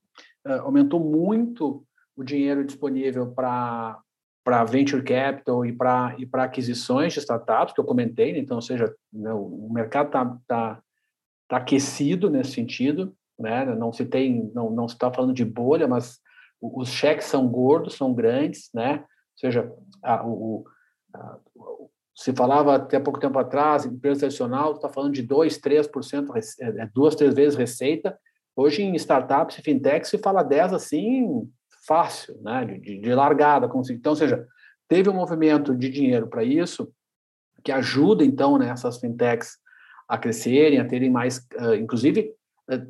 uh, 0.45 0.61
aumentou 0.63 0.99
muito 0.99 1.85
o 2.15 2.23
dinheiro 2.23 2.65
disponível 2.65 3.31
para 3.31 3.99
para 4.43 4.63
venture 4.63 5.03
capital 5.03 5.65
e 5.65 5.73
para 5.73 6.15
e 6.17 6.25
para 6.25 6.45
aquisições 6.45 7.11
de 7.11 7.19
startups 7.19 7.73
que 7.73 7.81
eu 7.81 7.85
comentei, 7.85 8.31
né? 8.31 8.39
então, 8.39 8.55
ou 8.55 8.61
seja, 8.61 8.95
né, 9.11 9.33
o 9.33 9.69
mercado 9.69 10.07
está 10.07 10.25
tá, 10.47 10.81
tá 11.49 11.57
aquecido 11.57 12.29
nesse 12.29 12.51
sentido, 12.53 13.13
né? 13.39 13.65
Não 13.65 13.91
se 13.91 14.05
tem, 14.05 14.51
não 14.53 14.69
não 14.69 14.87
se 14.87 14.95
está 14.95 15.11
falando 15.11 15.33
de 15.33 15.45
bolha, 15.45 15.87
mas 15.87 16.19
os 16.61 16.89
cheques 16.89 17.27
são 17.27 17.47
gordos, 17.47 17.95
são 17.95 18.13
grandes, 18.13 18.69
né? 18.73 18.99
Ou 18.99 19.39
seja, 19.39 19.71
a, 20.01 20.25
o, 20.25 20.65
a, 21.13 21.37
se 22.15 22.33
falava 22.33 22.75
até 22.75 22.99
pouco 22.99 23.19
tempo 23.19 23.37
atrás, 23.37 23.85
empresa 23.85 24.21
tradicional, 24.21 24.73
está 24.73 24.89
falando 24.89 25.13
de 25.13 25.21
2, 25.21 25.59
3%, 25.59 26.35
é, 26.59 26.81
é, 26.81 26.89
duas, 26.93 27.15
três 27.15 27.35
vezes 27.35 27.55
receita. 27.55 28.17
Hoje, 28.55 28.81
em 28.81 28.95
startups 28.95 29.59
e 29.59 29.61
fintech, 29.61 30.07
se 30.07 30.17
fala 30.17 30.41
10 30.41 30.73
assim, 30.73 31.47
fácil, 31.85 32.35
né? 32.41 32.65
de, 32.65 32.99
de 32.99 33.13
largada. 33.13 33.69
Então, 33.91 34.13
ou 34.13 34.15
seja, 34.15 34.47
teve 34.87 35.09
um 35.09 35.13
movimento 35.13 35.75
de 35.75 35.89
dinheiro 35.89 36.27
para 36.27 36.43
isso, 36.43 36.91
que 37.63 37.71
ajuda, 37.71 38.23
então, 38.23 38.57
né, 38.57 38.69
essas 38.69 38.97
fintechs 38.99 39.57
a 40.07 40.17
crescerem, 40.17 40.79
a 40.79 40.85
terem 40.85 41.11
mais, 41.11 41.45
inclusive, 41.77 42.33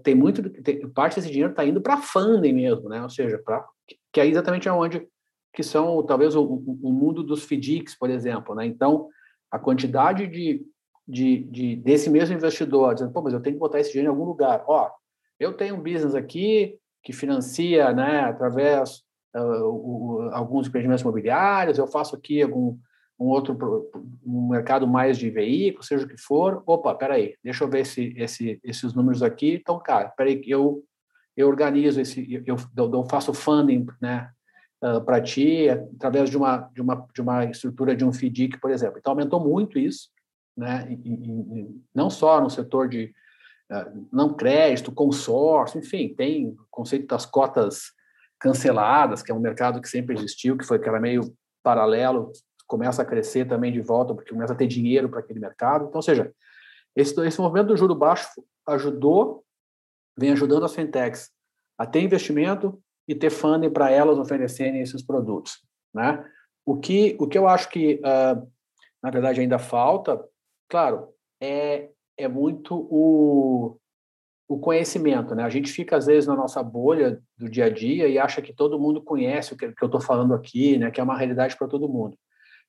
tem 0.04 0.16
muito, 0.16 0.50
tem, 0.62 0.88
parte 0.90 1.16
desse 1.16 1.30
dinheiro 1.30 1.52
está 1.52 1.64
indo 1.64 1.82
para 1.82 1.98
funding 1.98 2.54
mesmo, 2.54 2.90
né? 2.90 3.02
Ou 3.04 3.10
seja, 3.10 3.38
para 3.38 3.66
que 4.12 4.20
é 4.20 4.26
exatamente 4.26 4.68
aonde 4.68 5.08
que 5.54 5.64
são 5.64 6.04
talvez 6.04 6.36
o, 6.36 6.44
o, 6.44 6.92
mundo 6.92 7.24
dos 7.24 7.44
FDICs, 7.44 7.96
por 7.98 8.10
exemplo, 8.10 8.56
né? 8.56 8.66
Então, 8.66 9.08
a 9.52 9.58
quantidade 9.58 10.28
de, 10.28 10.66
de, 11.08 11.44
de, 11.46 11.76
desse 11.76 12.10
mesmo 12.10 12.36
investidor 12.36 12.94
dizendo, 12.94 13.12
pô, 13.12 13.22
mas 13.22 13.34
eu 13.34 13.42
tenho 13.42 13.56
que 13.56 13.60
botar 13.60 13.80
esse 13.80 13.92
dinheiro 13.92 14.12
em 14.12 14.16
algum 14.16 14.26
lugar. 14.26 14.64
Ó, 14.68 14.90
eu 15.40 15.54
tenho 15.54 15.76
um 15.76 15.82
business 15.82 16.16
aqui 16.16 16.78
que 17.04 17.14
financia, 17.14 17.94
né, 17.94 18.22
através 18.22 19.04
uh, 19.36 19.64
o, 19.64 20.30
alguns 20.32 20.68
empreendimentos 20.68 21.02
imobiliários, 21.02 21.78
eu 21.78 21.88
faço 21.88 22.16
aqui 22.16 22.42
algum 22.42 22.78
um 23.20 23.26
outro 23.26 23.90
um 24.26 24.50
mercado 24.50 24.88
mais 24.88 25.18
de 25.18 25.30
veículos, 25.30 25.88
seja 25.88 26.06
o 26.06 26.08
que 26.08 26.18
for. 26.18 26.62
Opa, 26.66 26.94
peraí, 26.94 27.36
deixa 27.44 27.64
eu 27.64 27.70
ver 27.70 27.82
esse, 27.82 28.14
esse, 28.16 28.60
esses 28.64 28.94
números 28.94 29.24
aqui. 29.24 29.56
Então, 29.56 29.80
cara, 29.80 30.10
peraí, 30.10 30.42
eu 30.46 30.84
eu 31.36 31.48
organizo 31.48 32.02
esse, 32.02 32.28
eu, 32.48 32.58
eu, 32.76 33.06
faço 33.06 33.32
funding, 33.32 33.86
né, 34.02 34.28
uh, 34.84 35.00
para 35.00 35.22
ti 35.22 35.70
através 35.70 36.32
de 36.32 36.36
uma 36.38 36.58
de 36.74 36.82
uma 36.82 37.08
de 37.14 37.22
uma 37.22 37.46
estrutura 37.46 37.96
de 37.96 38.04
um 38.04 38.12
FDIC, 38.12 38.60
por 38.60 38.72
exemplo. 38.72 38.98
Então 38.98 39.12
aumentou 39.12 39.40
muito 39.40 39.78
isso, 39.78 40.10
né, 40.58 40.88
e, 40.90 41.14
e, 41.14 41.82
não 41.94 42.10
só 42.10 42.42
no 42.42 42.50
setor 42.50 42.90
de 42.90 43.14
uh, 43.72 44.08
não 44.12 44.34
crédito, 44.34 44.92
consórcio, 44.92 45.80
enfim, 45.80 46.14
tem 46.14 46.48
o 46.50 46.58
conceito 46.72 47.06
das 47.06 47.26
cotas 47.26 47.92
canceladas, 48.40 49.22
que 49.22 49.32
é 49.32 49.36
um 49.36 49.40
mercado 49.40 49.80
que 49.80 49.90
sempre 49.90 50.16
existiu, 50.16 50.58
que 50.58 50.66
foi 50.66 50.80
que 50.80 50.90
era 50.90 51.00
meio 51.00 51.22
paralelo, 51.62 52.32
começa 52.68 53.02
a 53.02 53.06
crescer 53.06 53.48
também 53.48 53.72
de 53.72 53.82
volta, 53.82 54.14
porque 54.14 54.32
começa 54.32 54.54
a 54.54 54.56
ter 54.56 54.68
dinheiro 54.68 55.10
para 55.10 55.20
aquele 55.20 55.40
mercado. 55.40 55.86
Então, 55.86 55.98
ou 55.98 56.02
seja, 56.02 56.32
esse, 56.96 57.20
esse 57.26 57.40
movimento 57.40 57.68
do 57.68 57.78
juro 57.78 57.96
baixo 57.96 58.30
ajudou, 58.68 59.44
vem 60.18 60.32
ajudando 60.32 60.66
as 60.66 60.76
fintechs 60.76 61.32
a 61.78 61.86
ter 61.86 62.02
investimento 62.02 62.82
e 63.08 63.16
ter 63.16 63.30
funding 63.30 63.70
para 63.70 63.90
elas 63.90 64.18
oferecerem 64.18 64.82
esses 64.82 65.02
produtos, 65.02 65.64
né? 65.94 66.26
O 66.66 66.78
que, 66.78 67.16
o 67.20 67.28
que 67.28 67.38
eu 67.38 67.48
acho 67.48 67.70
que, 67.70 68.02
uh, 68.02 68.52
na 69.02 69.10
verdade, 69.10 69.40
ainda 69.40 69.58
falta, 69.58 70.22
claro, 70.68 71.08
é, 71.42 71.90
é 72.18 72.28
muito 72.28 72.76
o, 72.76 73.80
o 74.48 74.60
conhecimento, 74.60 75.34
né? 75.34 75.44
A 75.44 75.50
gente 75.50 75.72
fica 75.72 75.96
às 75.96 76.08
vezes 76.08 76.28
na 76.28 76.36
nossa 76.36 76.62
bolha 76.62 77.22
do 77.38 77.50
dia 77.50 77.66
a 77.66 77.70
dia 77.70 78.10
e 78.10 78.20
acha 78.20 78.42
que 78.42 78.54
todo 78.54 78.80
mundo 78.80 79.02
conhece 79.02 79.54
o 79.54 79.58
que, 79.58 79.66
eu 79.66 79.86
estou 79.86 80.02
falando 80.02 80.34
aqui, 80.34 80.78
né? 80.78 80.92
Que 80.92 81.00
é 81.00 81.04
uma 81.04 81.18
realidade 81.18 81.56
para 81.56 81.68
todo 81.68 81.88
mundo. 81.88 82.18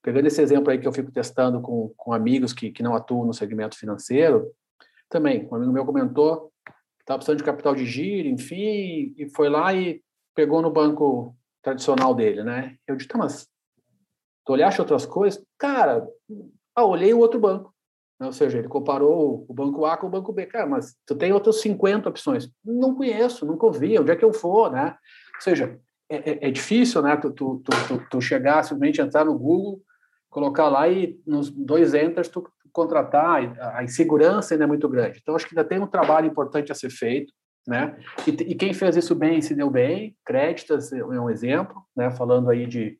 Pegando 0.03 0.27
esse 0.27 0.41
exemplo 0.41 0.71
aí 0.71 0.79
que 0.79 0.87
eu 0.87 0.93
fico 0.93 1.11
testando 1.11 1.61
com, 1.61 1.93
com 1.97 2.13
amigos 2.13 2.53
que, 2.53 2.71
que 2.71 2.83
não 2.83 2.95
atuam 2.95 3.27
no 3.27 3.35
segmento 3.35 3.77
financeiro, 3.77 4.51
também 5.09 5.49
um 5.51 5.55
amigo 5.55 5.73
meu 5.73 5.85
comentou 5.85 6.53
que 6.65 7.03
estava 7.03 7.19
precisando 7.19 7.39
de 7.39 7.45
capital 7.45 7.75
de 7.75 7.87
giro, 7.87 8.29
enfim, 8.29 9.15
e 9.17 9.29
foi 9.35 9.49
lá 9.49 9.75
e 9.75 10.03
pegou 10.35 10.63
no 10.63 10.71
banco 10.71 11.35
tradicional 11.63 12.15
dele, 12.15 12.45
né? 12.45 12.77
Eu 12.87 12.97
disse, 12.97 13.09
tá, 13.09 13.19
mas 13.19 13.49
tu 14.45 14.53
olhaste 14.53 14.81
outras 14.81 15.05
coisas? 15.05 15.45
Cara, 15.59 16.07
ah, 16.77 16.85
olhei 16.85 17.13
o 17.13 17.19
outro 17.19 17.41
banco. 17.41 17.75
Né? 18.21 18.27
Ou 18.27 18.33
seja, 18.33 18.59
ele 18.59 18.69
comparou 18.69 19.45
o 19.49 19.55
banco 19.55 19.85
A 19.85 19.97
com 19.97 20.07
o 20.07 20.11
banco 20.11 20.33
B. 20.33 20.47
Cara, 20.47 20.67
mas 20.67 20.97
tu 21.07 21.15
tem 21.15 21.33
outras 21.33 21.61
50 21.61 22.09
opções. 22.09 22.51
Não 22.65 22.95
conheço, 22.95 23.47
nunca 23.47 23.67
ouvi, 23.67 23.99
onde 23.99 24.11
é 24.11 24.17
que 24.17 24.25
eu 24.25 24.33
for, 24.33 24.71
né? 24.71 24.97
Ou 25.35 25.41
seja, 25.41 25.79
é, 26.09 26.17
é, 26.17 26.49
é 26.49 26.51
difícil, 26.51 27.03
né? 27.03 27.17
Tu, 27.17 27.31
tu, 27.33 27.63
tu, 27.65 28.09
tu, 28.11 28.21
chegar, 28.21 28.63
simplesmente 28.63 29.01
entrar 29.01 29.25
no 29.25 29.39
Google, 29.39 29.81
colocar 30.31 30.69
lá 30.69 30.89
e 30.89 31.19
nos 31.27 31.51
dois 31.51 31.95
enters 31.95 32.29
tu 32.29 32.49
contratar, 32.73 33.57
a 33.75 33.83
insegurança 33.83 34.55
ainda 34.55 34.65
é 34.65 34.67
muito 34.67 34.89
grande. 34.89 35.19
Então, 35.21 35.35
acho 35.35 35.49
que 35.49 35.59
ainda 35.59 35.69
tem 35.69 35.81
um 35.81 35.87
trabalho 35.87 36.27
importante 36.27 36.71
a 36.71 36.75
ser 36.75 36.91
feito, 36.91 37.33
né? 37.67 37.99
E, 38.27 38.31
e 38.31 38.55
quem 38.55 38.73
fez 38.73 38.97
isso 38.97 39.15
bem 39.15 39.41
se 39.41 39.55
deu 39.55 39.71
bem, 39.71 40.17
Créditas 40.25 40.93
é 40.93 41.03
um 41.03 41.31
exemplo, 41.31 41.83
né? 41.97 42.11
Falando 42.11 42.51
aí 42.51 42.67
de 42.67 42.99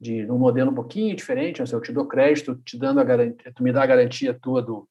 de 0.00 0.24
um 0.30 0.38
modelo 0.38 0.70
um 0.70 0.74
pouquinho 0.74 1.14
diferente, 1.14 1.62
assim, 1.62 1.74
eu 1.74 1.80
te 1.80 1.92
dou 1.92 2.06
crédito, 2.06 2.56
te 2.64 2.78
dando 2.78 3.00
a 3.00 3.04
garantia, 3.04 3.52
tu 3.54 3.62
me 3.62 3.70
dá 3.70 3.82
a 3.82 3.86
garantia 3.86 4.32
tua 4.32 4.62
do, 4.62 4.88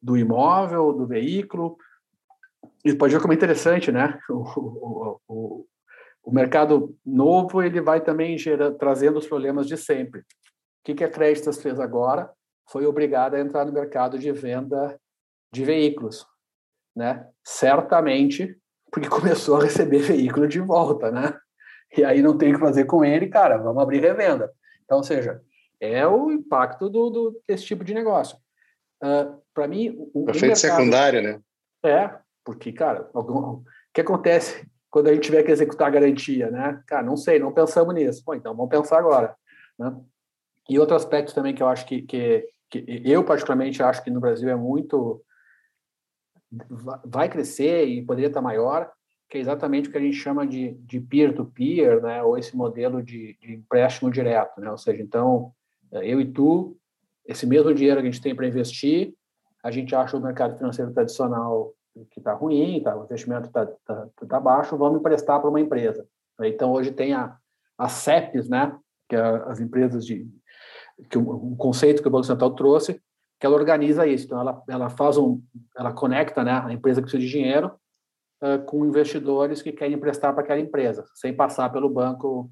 do 0.00 0.16
imóvel, 0.16 0.92
do 0.92 1.06
veículo. 1.06 1.76
E 2.84 2.94
pode 2.94 3.12
ver 3.12 3.20
como 3.20 3.32
é 3.32 3.36
interessante, 3.36 3.90
né? 3.90 4.18
O, 4.30 4.44
o, 4.46 5.20
o, 5.28 5.66
o 6.22 6.32
mercado 6.32 6.96
novo 7.04 7.62
ele 7.62 7.80
vai 7.80 8.00
também 8.00 8.38
gera, 8.38 8.70
trazendo 8.70 9.18
os 9.18 9.26
problemas 9.26 9.66
de 9.66 9.76
sempre. 9.76 10.22
O 10.84 10.86
que, 10.86 10.94
que 10.94 11.04
a 11.04 11.10
Créditas 11.10 11.60
fez 11.60 11.80
agora? 11.80 12.30
Foi 12.68 12.84
obrigada 12.86 13.36
a 13.36 13.40
entrar 13.40 13.64
no 13.64 13.72
mercado 13.72 14.18
de 14.18 14.30
venda 14.32 15.00
de 15.52 15.64
veículos, 15.64 16.26
né? 16.94 17.26
Certamente 17.42 18.58
porque 18.90 19.08
começou 19.10 19.56
a 19.56 19.62
receber 19.62 19.98
veículo 19.98 20.46
de 20.46 20.60
volta, 20.60 21.10
né? 21.10 21.34
e 21.96 22.04
aí 22.04 22.22
não 22.22 22.36
tem 22.36 22.50
o 22.50 22.54
que 22.54 22.60
fazer 22.60 22.84
com 22.84 23.04
ele, 23.04 23.28
cara, 23.28 23.56
vamos 23.56 23.82
abrir 23.82 24.00
revenda. 24.00 24.52
Então, 24.84 24.98
ou 24.98 25.04
seja, 25.04 25.40
é 25.80 26.06
o 26.06 26.30
impacto 26.30 26.88
do, 26.88 27.10
do 27.10 27.42
desse 27.46 27.64
tipo 27.64 27.84
de 27.84 27.94
negócio. 27.94 28.36
Uh, 29.02 29.40
Para 29.52 29.68
mim, 29.68 29.96
o, 30.12 30.28
Efeito 30.28 30.46
mercado, 30.46 30.56
secundário, 30.56 31.22
né? 31.22 31.40
É, 31.84 32.10
porque, 32.44 32.72
cara, 32.72 33.08
algum, 33.14 33.38
o 33.38 33.64
que 33.92 34.00
acontece 34.00 34.66
quando 34.90 35.08
a 35.08 35.14
gente 35.14 35.24
tiver 35.24 35.42
que 35.42 35.52
executar 35.52 35.88
a 35.88 35.90
garantia, 35.90 36.50
né? 36.50 36.82
Cara, 36.86 37.02
não 37.02 37.16
sei, 37.16 37.38
não 37.38 37.52
pensamos 37.52 37.94
nisso. 37.94 38.22
Bom, 38.24 38.34
então 38.34 38.54
vamos 38.54 38.70
pensar 38.70 38.98
agora. 38.98 39.34
Né? 39.78 39.94
E 40.68 40.78
outro 40.78 40.96
aspecto 40.96 41.34
também 41.34 41.54
que 41.54 41.62
eu 41.62 41.68
acho 41.68 41.86
que, 41.86 42.02
que, 42.02 42.46
que 42.70 43.02
eu 43.04 43.24
particularmente 43.24 43.82
acho 43.82 44.02
que 44.02 44.10
no 44.10 44.20
Brasil 44.20 44.48
é 44.48 44.56
muito 44.56 45.22
vai 47.04 47.28
crescer 47.28 47.84
e 47.84 48.04
poderia 48.04 48.28
estar 48.28 48.40
maior 48.40 48.90
que 49.28 49.38
é 49.38 49.40
exatamente 49.40 49.88
o 49.88 49.92
que 49.92 49.98
a 49.98 50.00
gente 50.00 50.16
chama 50.16 50.46
de 50.46 51.00
peer-to-peer, 51.10 51.96
-peer, 51.96 52.02
né, 52.02 52.22
ou 52.22 52.38
esse 52.38 52.56
modelo 52.56 53.02
de, 53.02 53.36
de, 53.40 53.54
empréstimo 53.54 54.10
direto, 54.10 54.60
né, 54.60 54.70
ou 54.70 54.78
seja, 54.78 55.02
então, 55.02 55.52
eu 55.90 56.20
e 56.20 56.30
tu, 56.30 56.76
esse 57.26 57.46
mesmo 57.46 57.74
dinheiro 57.74 58.00
que 58.00 58.06
a 58.06 58.10
gente 58.10 58.22
tem 58.22 58.34
para 58.34 58.46
investir, 58.46 59.12
a 59.62 59.70
gente 59.70 59.92
acha 59.92 60.16
o 60.16 60.20
mercado 60.20 60.56
financeiro 60.56 60.92
tradicional 60.92 61.72
que 62.10 62.20
está 62.20 62.32
ruim, 62.32 62.80
tá, 62.82 62.96
o 62.96 63.04
investimento 63.04 63.48
está 63.48 63.66
tá, 63.66 64.08
tá 64.28 64.40
baixo, 64.40 64.76
vamos 64.76 65.00
emprestar 65.00 65.40
para 65.40 65.50
uma 65.50 65.60
empresa. 65.60 66.06
Então, 66.42 66.72
hoje 66.72 66.92
tem 66.92 67.12
a, 67.12 67.36
a 67.78 67.88
CEPs, 67.88 68.48
né, 68.48 68.76
que 69.08 69.16
é 69.16 69.20
as 69.20 69.60
empresas 69.60 70.06
de... 70.06 70.28
que 71.10 71.18
um, 71.18 71.56
conceito 71.56 72.02
que 72.02 72.08
o 72.08 72.10
Banco 72.10 72.26
Central 72.26 72.50
trouxe, 72.54 73.00
que 73.38 73.46
ela 73.46 73.56
organiza 73.56 74.06
isso. 74.06 74.26
Então, 74.26 74.40
ela, 74.40 74.62
ela 74.68 74.90
faz 74.90 75.18
um... 75.18 75.42
ela 75.76 75.92
conecta 75.92 76.44
né, 76.44 76.62
a 76.64 76.72
empresa 76.72 77.00
que 77.00 77.08
precisa 77.08 77.22
de 77.22 77.30
dinheiro 77.30 77.72
com 78.66 78.84
investidores 78.84 79.62
que 79.62 79.72
querem 79.72 79.94
emprestar 79.94 80.34
para 80.34 80.42
aquela 80.42 80.60
empresa, 80.60 81.06
sem 81.14 81.32
passar 81.32 81.70
pelo 81.70 81.88
banco 81.88 82.50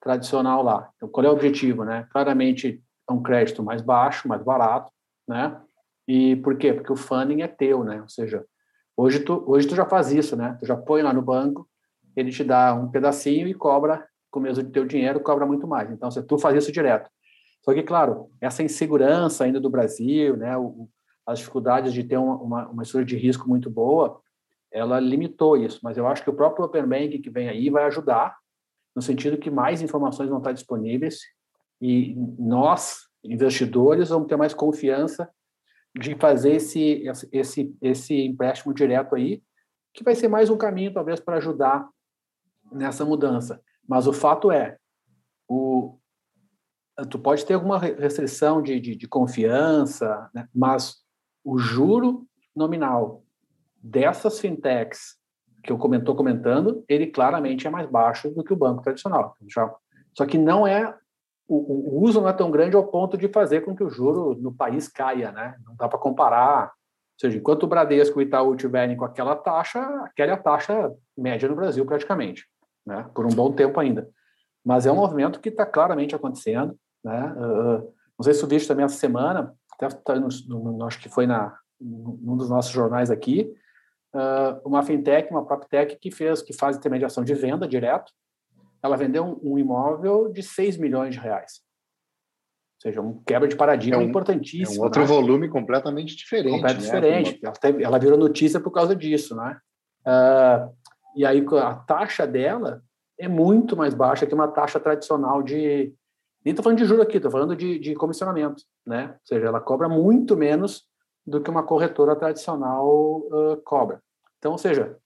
tradicional 0.00 0.62
lá. 0.62 0.90
Então, 0.96 1.08
qual 1.08 1.26
é 1.26 1.28
o 1.28 1.32
objetivo, 1.32 1.84
né? 1.84 2.06
Claramente 2.10 2.82
é 3.08 3.12
um 3.12 3.22
crédito 3.22 3.62
mais 3.62 3.82
baixo, 3.82 4.28
mais 4.28 4.42
barato, 4.42 4.90
né? 5.26 5.60
E 6.06 6.36
por 6.36 6.56
quê? 6.56 6.72
Porque 6.72 6.92
o 6.92 6.96
funding 6.96 7.42
é 7.42 7.48
teu, 7.48 7.84
né? 7.84 8.00
Ou 8.00 8.08
seja, 8.08 8.44
hoje 8.96 9.20
tu, 9.20 9.44
hoje 9.46 9.66
tu 9.66 9.74
já 9.74 9.84
faz 9.84 10.12
isso, 10.12 10.36
né? 10.36 10.56
Tu 10.60 10.66
já 10.66 10.76
põe 10.76 11.02
lá 11.02 11.12
no 11.12 11.22
banco, 11.22 11.68
ele 12.16 12.30
te 12.30 12.44
dá 12.44 12.74
um 12.74 12.88
pedacinho 12.88 13.48
e 13.48 13.54
cobra, 13.54 14.06
com 14.30 14.40
o 14.40 14.42
mesmo 14.42 14.64
teu 14.70 14.84
dinheiro, 14.84 15.20
cobra 15.20 15.46
muito 15.46 15.66
mais. 15.66 15.90
Então, 15.90 16.10
se 16.10 16.22
tu 16.22 16.38
faz 16.38 16.56
isso 16.56 16.72
direto. 16.72 17.10
Só 17.68 17.74
que, 17.74 17.82
claro, 17.82 18.30
essa 18.40 18.62
insegurança 18.62 19.44
ainda 19.44 19.60
do 19.60 19.68
Brasil, 19.68 20.38
né? 20.38 20.56
O, 20.56 20.88
as 21.26 21.40
dificuldades 21.40 21.92
de 21.92 22.02
ter 22.02 22.16
uma, 22.16 22.66
uma, 22.66 22.82
estrutura 22.82 23.04
de 23.04 23.14
risco 23.14 23.46
muito 23.46 23.68
boa, 23.68 24.22
ela 24.72 24.98
limitou 24.98 25.54
isso, 25.54 25.78
mas 25.82 25.98
eu 25.98 26.06
acho 26.06 26.24
que 26.24 26.30
o 26.30 26.34
próprio 26.34 26.64
Open 26.64 26.86
Bank 26.86 27.18
que 27.18 27.28
vem 27.28 27.46
aí 27.46 27.68
vai 27.68 27.84
ajudar, 27.84 28.38
no 28.96 29.02
sentido 29.02 29.36
que 29.36 29.50
mais 29.50 29.82
informações 29.82 30.30
vão 30.30 30.38
estar 30.38 30.52
disponíveis 30.52 31.20
e 31.78 32.14
nós, 32.38 33.00
investidores, 33.22 34.08
vamos 34.08 34.28
ter 34.28 34.36
mais 34.36 34.54
confiança 34.54 35.28
de 35.94 36.14
fazer 36.14 36.52
esse, 36.52 37.04
esse, 37.30 37.76
esse 37.82 38.18
empréstimo 38.18 38.72
direto 38.72 39.14
aí, 39.14 39.42
que 39.92 40.02
vai 40.02 40.14
ser 40.14 40.28
mais 40.28 40.48
um 40.48 40.56
caminho, 40.56 40.94
talvez, 40.94 41.20
para 41.20 41.36
ajudar 41.36 41.86
nessa 42.72 43.04
mudança. 43.04 43.60
Mas 43.86 44.06
o 44.06 44.12
fato 44.14 44.50
é, 44.50 44.78
o, 45.46 45.97
tu 47.06 47.18
pode 47.18 47.44
ter 47.44 47.54
alguma 47.54 47.78
restrição 47.78 48.60
de, 48.62 48.80
de, 48.80 48.96
de 48.96 49.08
confiança, 49.08 50.28
né? 50.34 50.48
mas 50.54 50.96
o 51.44 51.58
juro 51.58 52.26
nominal 52.54 53.22
dessas 53.82 54.40
fintechs 54.40 55.16
que 55.62 55.72
eu 55.72 55.78
comentou 55.78 56.14
comentando, 56.14 56.84
ele 56.88 57.06
claramente 57.06 57.66
é 57.66 57.70
mais 57.70 57.88
baixo 57.88 58.30
do 58.30 58.42
que 58.42 58.52
o 58.52 58.56
banco 58.56 58.82
tradicional. 58.82 59.36
Já, 59.48 59.72
só 60.14 60.26
que 60.26 60.38
não 60.38 60.66
é 60.66 60.94
o, 61.48 61.56
o, 61.56 62.04
uso 62.04 62.20
não 62.20 62.28
é 62.28 62.32
tão 62.32 62.50
grande 62.50 62.76
ao 62.76 62.86
ponto 62.86 63.16
de 63.16 63.26
fazer 63.28 63.62
com 63.62 63.74
que 63.74 63.82
o 63.82 63.88
juro 63.88 64.36
no 64.38 64.52
país 64.52 64.86
caia, 64.86 65.32
né? 65.32 65.56
Não 65.64 65.74
dá 65.74 65.88
para 65.88 65.98
comparar. 65.98 66.64
Ou 66.66 67.20
seja, 67.20 67.38
enquanto 67.38 67.62
o 67.62 67.66
Bradesco 67.66 68.20
e 68.20 68.24
o 68.24 68.26
Itaú 68.26 68.54
tiverem 68.54 68.96
com 68.96 69.04
aquela 69.04 69.34
taxa, 69.34 69.80
aquela 70.04 70.32
é 70.32 70.34
a 70.34 70.38
taxa 70.42 70.92
média 71.16 71.48
no 71.48 71.56
Brasil 71.56 71.84
praticamente, 71.86 72.44
né? 72.86 73.08
Por 73.14 73.24
um 73.24 73.30
bom 73.30 73.50
tempo 73.50 73.80
ainda. 73.80 74.08
Mas 74.62 74.84
é 74.84 74.92
um 74.92 74.96
movimento 74.96 75.40
que 75.40 75.48
está 75.48 75.64
claramente 75.64 76.14
acontecendo, 76.14 76.78
né? 77.08 77.32
Uh, 77.32 77.92
não 78.18 78.22
sei 78.22 78.34
se 78.34 78.44
o 78.44 78.48
vídeo 78.48 78.66
também 78.66 78.84
essa 78.84 78.96
semana, 78.96 79.54
até 79.72 79.88
tá 79.88 80.14
no, 80.18 80.28
no, 80.48 80.84
acho 80.84 81.00
que 81.00 81.08
foi 81.08 81.26
na 81.26 81.56
num 81.80 82.36
dos 82.36 82.50
nossos 82.50 82.72
jornais 82.72 83.10
aqui, 83.10 83.54
uh, 84.14 84.68
uma 84.68 84.82
fintech, 84.82 85.30
uma 85.30 85.46
PropTech 85.46 85.96
que 86.00 86.10
fez, 86.10 86.42
que 86.42 86.52
faz 86.52 86.76
intermediação 86.76 87.22
de 87.22 87.34
venda 87.34 87.68
direto. 87.68 88.12
Ela 88.82 88.96
vendeu 88.96 89.24
um, 89.24 89.52
um 89.52 89.58
imóvel 89.58 90.28
de 90.32 90.42
6 90.42 90.76
milhões 90.76 91.14
de 91.14 91.20
reais. 91.20 91.60
Ou 92.78 92.82
seja, 92.82 93.00
um 93.00 93.22
quebra 93.24 93.48
de 93.48 93.56
paradigma 93.56 94.00
é 94.00 94.04
um, 94.04 94.08
importantíssimo. 94.08 94.76
É 94.76 94.80
um 94.80 94.84
outro 94.84 95.02
né? 95.02 95.06
volume 95.06 95.48
completamente 95.48 96.16
diferente. 96.16 96.52
Completamente 96.52 96.92
né? 96.92 97.00
diferente. 97.00 97.40
Ela, 97.42 97.54
teve, 97.54 97.84
ela, 97.84 97.98
virou 97.98 98.18
notícia 98.18 98.60
por 98.60 98.70
causa 98.70 98.94
disso, 98.94 99.34
né? 99.34 99.58
Uh, 100.06 100.72
e 101.16 101.26
aí 101.26 101.44
a 101.60 101.74
taxa 101.74 102.26
dela 102.26 102.82
é 103.18 103.26
muito 103.26 103.76
mais 103.76 103.94
baixa 103.94 104.26
que 104.26 104.34
uma 104.34 104.48
taxa 104.48 104.78
tradicional 104.78 105.42
de. 105.42 105.92
Nem 106.48 106.52
estou 106.54 106.62
falando 106.62 106.78
de 106.78 106.86
juro 106.86 107.02
aqui, 107.02 107.18
estou 107.18 107.30
falando 107.30 107.54
de, 107.54 107.78
de 107.78 107.94
comissionamento, 107.94 108.64
né? 108.86 109.08
Ou 109.08 109.26
seja, 109.26 109.48
ela 109.48 109.60
cobra 109.60 109.86
muito 109.86 110.34
menos 110.34 110.86
do 111.26 111.42
que 111.42 111.50
uma 111.50 111.62
corretora 111.62 112.16
tradicional 112.16 112.88
uh, 112.88 113.60
cobra. 113.66 114.02
Então, 114.38 114.52
ou 114.52 114.58
seja, 114.58 114.96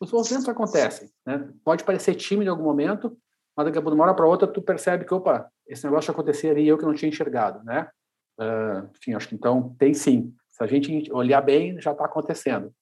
os 0.00 0.10
movimentos 0.10 0.48
acontecem, 0.48 1.10
né? 1.26 1.46
Pode 1.62 1.84
parecer 1.84 2.14
tímido 2.14 2.48
em 2.48 2.50
algum 2.50 2.64
momento, 2.64 3.14
mas 3.54 3.66
daqui 3.66 3.76
a 3.76 3.82
pouco, 3.82 3.94
de 3.94 4.00
uma 4.00 4.04
hora 4.04 4.14
para 4.14 4.26
outra, 4.26 4.48
tu 4.48 4.62
percebe 4.62 5.04
que, 5.04 5.12
opa, 5.12 5.50
esse 5.66 5.84
negócio 5.84 6.10
aconteceria 6.10 6.64
e 6.64 6.68
eu 6.68 6.78
que 6.78 6.86
não 6.86 6.94
tinha 6.94 7.10
enxergado, 7.10 7.62
né? 7.64 7.90
Uh, 8.40 8.88
enfim, 8.96 9.12
acho 9.12 9.28
que 9.28 9.34
então 9.34 9.76
tem 9.78 9.92
sim. 9.92 10.34
Se 10.48 10.64
a 10.64 10.66
gente 10.66 11.12
olhar 11.12 11.42
bem, 11.42 11.78
já 11.82 11.92
está 11.92 12.06
acontecendo. 12.06 12.72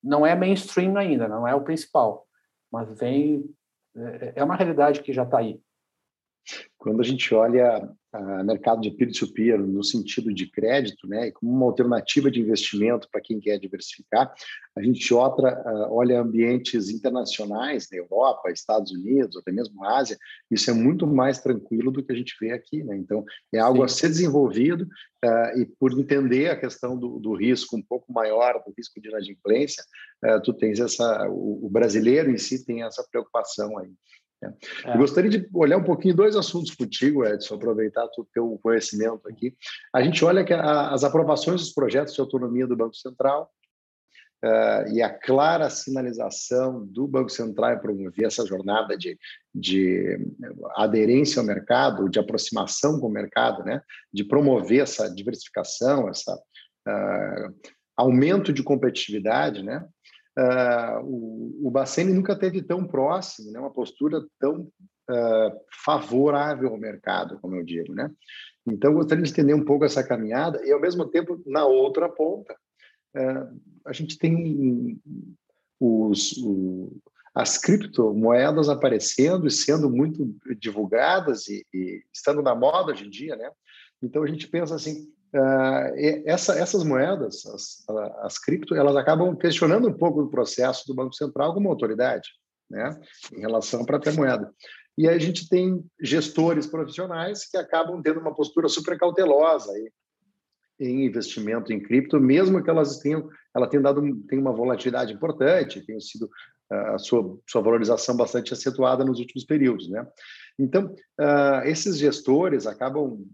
Não 0.00 0.24
é 0.24 0.36
mainstream 0.36 0.96
ainda, 0.96 1.26
não 1.26 1.44
é 1.44 1.56
o 1.56 1.62
principal, 1.62 2.24
mas 2.70 2.92
vem 2.96 3.52
é, 3.96 4.34
é 4.36 4.44
uma 4.44 4.54
realidade 4.54 5.02
que 5.02 5.12
já 5.12 5.24
está 5.24 5.38
aí. 5.38 5.60
Quando 6.76 7.00
a 7.00 7.04
gente 7.04 7.32
olha 7.34 7.88
o 8.14 8.44
mercado 8.44 8.82
de 8.82 8.90
peer-to-peer 8.90 9.58
-peer, 9.58 9.66
no 9.66 9.82
sentido 9.82 10.34
de 10.34 10.46
crédito, 10.50 11.06
né, 11.06 11.30
como 11.30 11.50
uma 11.50 11.66
alternativa 11.66 12.30
de 12.30 12.40
investimento 12.40 13.08
para 13.10 13.22
quem 13.22 13.40
quer 13.40 13.58
diversificar, 13.58 14.34
a 14.76 14.82
gente 14.82 15.14
outra, 15.14 15.62
olha 15.90 16.20
ambientes 16.20 16.90
internacionais, 16.90 17.88
na 17.90 17.98
Europa, 17.98 18.50
Estados 18.50 18.92
Unidos, 18.92 19.36
até 19.36 19.50
mesmo 19.50 19.84
Ásia, 19.84 20.18
isso 20.50 20.70
é 20.70 20.74
muito 20.74 21.06
mais 21.06 21.40
tranquilo 21.40 21.90
do 21.90 22.04
que 22.04 22.12
a 22.12 22.16
gente 22.16 22.34
vê 22.40 22.52
aqui. 22.52 22.82
Né? 22.82 22.96
Então, 22.96 23.24
é 23.52 23.58
algo 23.58 23.78
Sim. 23.78 23.84
a 23.84 23.88
ser 23.88 24.08
desenvolvido 24.08 24.82
uh, 25.24 25.58
e 25.58 25.66
por 25.78 25.98
entender 25.98 26.50
a 26.50 26.58
questão 26.58 26.98
do, 26.98 27.18
do, 27.18 27.34
risco 27.34 27.76
um 27.76 27.82
pouco 27.82 28.12
maior, 28.12 28.62
do 28.66 28.74
risco 28.76 29.00
de 29.00 29.08
inadimplência, 29.08 29.82
uh, 30.24 30.42
tu 30.42 30.52
tens 30.52 30.80
essa, 30.80 31.28
o, 31.28 31.66
o 31.66 31.70
brasileiro 31.70 32.30
em 32.30 32.38
si 32.38 32.64
tem 32.64 32.82
essa 32.82 33.06
preocupação 33.10 33.78
aí. 33.78 33.92
É. 34.42 34.94
Eu 34.94 34.98
gostaria 34.98 35.30
de 35.30 35.48
olhar 35.54 35.78
um 35.78 35.84
pouquinho 35.84 36.16
dois 36.16 36.34
assuntos 36.34 36.74
contigo, 36.74 37.24
Edson, 37.24 37.54
aproveitar 37.54 38.04
o 38.18 38.26
teu 38.32 38.58
conhecimento 38.62 39.28
aqui. 39.28 39.54
A 39.94 40.02
gente 40.02 40.24
olha 40.24 40.44
que 40.44 40.52
a, 40.52 40.90
as 40.90 41.04
aprovações 41.04 41.60
dos 41.60 41.72
projetos 41.72 42.14
de 42.14 42.20
autonomia 42.20 42.66
do 42.66 42.76
Banco 42.76 42.96
Central 42.96 43.50
uh, 44.44 44.92
e 44.92 45.00
a 45.00 45.10
clara 45.10 45.70
sinalização 45.70 46.84
do 46.86 47.06
Banco 47.06 47.30
Central 47.30 47.74
em 47.74 47.80
promover 47.80 48.26
essa 48.26 48.44
jornada 48.44 48.96
de, 48.96 49.16
de 49.54 50.18
aderência 50.76 51.40
ao 51.40 51.46
mercado, 51.46 52.08
de 52.08 52.18
aproximação 52.18 52.98
com 52.98 53.06
o 53.06 53.12
mercado, 53.12 53.62
né? 53.64 53.80
de 54.12 54.24
promover 54.24 54.82
essa 54.82 55.08
diversificação, 55.08 56.08
essa 56.08 56.34
uh, 56.34 57.72
aumento 57.96 58.52
de 58.52 58.62
competitividade, 58.62 59.62
né? 59.62 59.86
Uh, 60.38 61.04
o, 61.04 61.68
o 61.68 61.70
Baceni 61.70 62.12
nunca 62.12 62.34
teve 62.38 62.62
tão 62.62 62.86
próximo, 62.86 63.50
né, 63.50 63.60
uma 63.60 63.72
postura 63.72 64.24
tão 64.38 64.62
uh, 64.62 65.60
favorável 65.84 66.70
ao 66.70 66.78
mercado, 66.78 67.38
como 67.40 67.56
eu 67.56 67.64
digo. 67.64 67.94
Né? 67.94 68.10
Então, 68.66 68.94
gostaria 68.94 69.22
de 69.22 69.30
entender 69.30 69.54
um 69.54 69.64
pouco 69.64 69.84
essa 69.84 70.02
caminhada 70.02 70.64
e, 70.64 70.72
ao 70.72 70.80
mesmo 70.80 71.06
tempo, 71.06 71.42
na 71.46 71.66
outra 71.66 72.08
ponta, 72.08 72.54
uh, 73.16 73.60
a 73.84 73.92
gente 73.92 74.16
tem 74.16 74.98
os, 75.78 76.32
o, 76.38 76.96
as 77.34 77.58
criptomoedas 77.58 78.70
aparecendo 78.70 79.46
e 79.46 79.50
sendo 79.50 79.90
muito 79.90 80.34
divulgadas 80.58 81.46
e, 81.48 81.66
e 81.74 82.02
estando 82.12 82.40
na 82.40 82.54
moda 82.54 82.92
hoje 82.92 83.06
em 83.06 83.10
dia. 83.10 83.36
Né? 83.36 83.50
Então, 84.02 84.22
a 84.22 84.26
gente 84.26 84.48
pensa 84.48 84.74
assim, 84.74 85.12
Uh, 85.34 86.22
essa, 86.26 86.58
essas 86.58 86.84
moedas, 86.84 87.46
as, 87.46 87.84
as 88.22 88.38
cripto, 88.38 88.74
elas 88.74 88.94
acabam 88.96 89.34
questionando 89.34 89.88
um 89.88 89.92
pouco 89.94 90.20
o 90.20 90.30
processo 90.30 90.86
do 90.86 90.94
Banco 90.94 91.14
Central 91.14 91.54
como 91.54 91.70
autoridade, 91.70 92.28
né, 92.70 92.98
em 93.34 93.40
relação 93.40 93.80
à 93.80 93.86
própria 93.86 94.12
moeda. 94.12 94.52
E 94.96 95.08
aí 95.08 95.14
a 95.14 95.18
gente 95.18 95.48
tem 95.48 95.82
gestores 96.00 96.66
profissionais 96.66 97.48
que 97.48 97.56
acabam 97.56 98.02
tendo 98.02 98.20
uma 98.20 98.34
postura 98.34 98.68
super 98.68 98.98
cautelosa 98.98 99.72
aí, 99.72 99.90
em 100.78 101.06
investimento 101.06 101.72
em 101.72 101.82
cripto, 101.82 102.20
mesmo 102.20 102.62
que 102.62 102.68
elas 102.68 102.98
tenham, 102.98 103.26
ela 103.54 103.68
tenha 103.68 103.82
dado 103.82 104.02
tem 104.28 104.38
uma 104.38 104.52
volatilidade 104.52 105.14
importante, 105.14 105.84
tenha 105.86 106.00
sido 106.00 106.28
a 106.72 106.98
sua, 106.98 107.38
sua 107.48 107.62
valorização 107.62 108.16
bastante 108.16 108.52
acentuada 108.52 109.04
nos 109.04 109.18
últimos 109.18 109.44
períodos, 109.44 109.88
né? 109.90 110.06
Então, 110.58 110.94
uh, 111.20 111.64
esses 111.64 111.98
gestores 111.98 112.66
acabam 112.66 113.24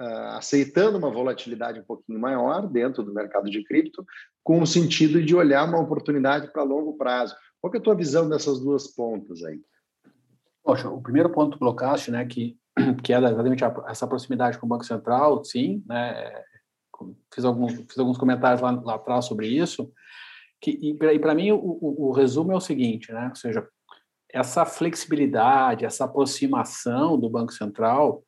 uh, 0.00 0.36
aceitando 0.36 0.96
uma 0.96 1.10
volatilidade 1.10 1.78
um 1.78 1.84
pouquinho 1.84 2.18
maior 2.18 2.66
dentro 2.66 3.02
do 3.02 3.12
mercado 3.12 3.50
de 3.50 3.62
cripto, 3.62 4.04
com 4.42 4.62
o 4.62 4.66
sentido 4.66 5.22
de 5.22 5.36
olhar 5.36 5.68
uma 5.68 5.80
oportunidade 5.80 6.50
para 6.50 6.62
longo 6.62 6.96
prazo. 6.96 7.36
Qual 7.60 7.72
é 7.74 7.76
a 7.76 7.80
tua 7.80 7.94
visão 7.94 8.28
dessas 8.28 8.58
duas 8.58 8.88
pontas 8.88 9.44
aí? 9.44 9.60
Poxa, 10.64 10.88
o 10.88 11.02
primeiro 11.02 11.30
ponto 11.30 11.52
que 11.52 11.58
colocaste, 11.58 12.10
né, 12.10 12.24
que, 12.24 12.56
que 13.04 13.12
é 13.12 13.18
exatamente 13.18 13.62
essa 13.86 14.06
proximidade 14.06 14.58
com 14.58 14.66
o 14.66 14.68
Banco 14.68 14.84
Central, 14.84 15.44
sim, 15.44 15.84
né, 15.86 16.42
fiz 17.32 17.44
alguns, 17.44 17.74
fiz 17.74 17.98
alguns 17.98 18.18
comentários 18.18 18.60
lá, 18.60 18.70
lá 18.70 18.94
atrás 18.94 19.26
sobre 19.26 19.48
isso, 19.48 19.92
que, 20.60 20.72
e 20.72 21.18
para 21.18 21.34
mim 21.34 21.52
o, 21.52 21.56
o, 21.56 22.08
o, 22.08 22.12
resumo 22.12 22.52
é 22.52 22.56
o 22.56 22.60
seguinte, 22.60 23.12
né, 23.12 23.28
ou 23.28 23.36
seja, 23.36 23.66
essa 24.32 24.64
flexibilidade, 24.64 25.84
essa 25.84 26.04
aproximação 26.04 27.18
do 27.18 27.28
Banco 27.28 27.52
Central, 27.52 28.22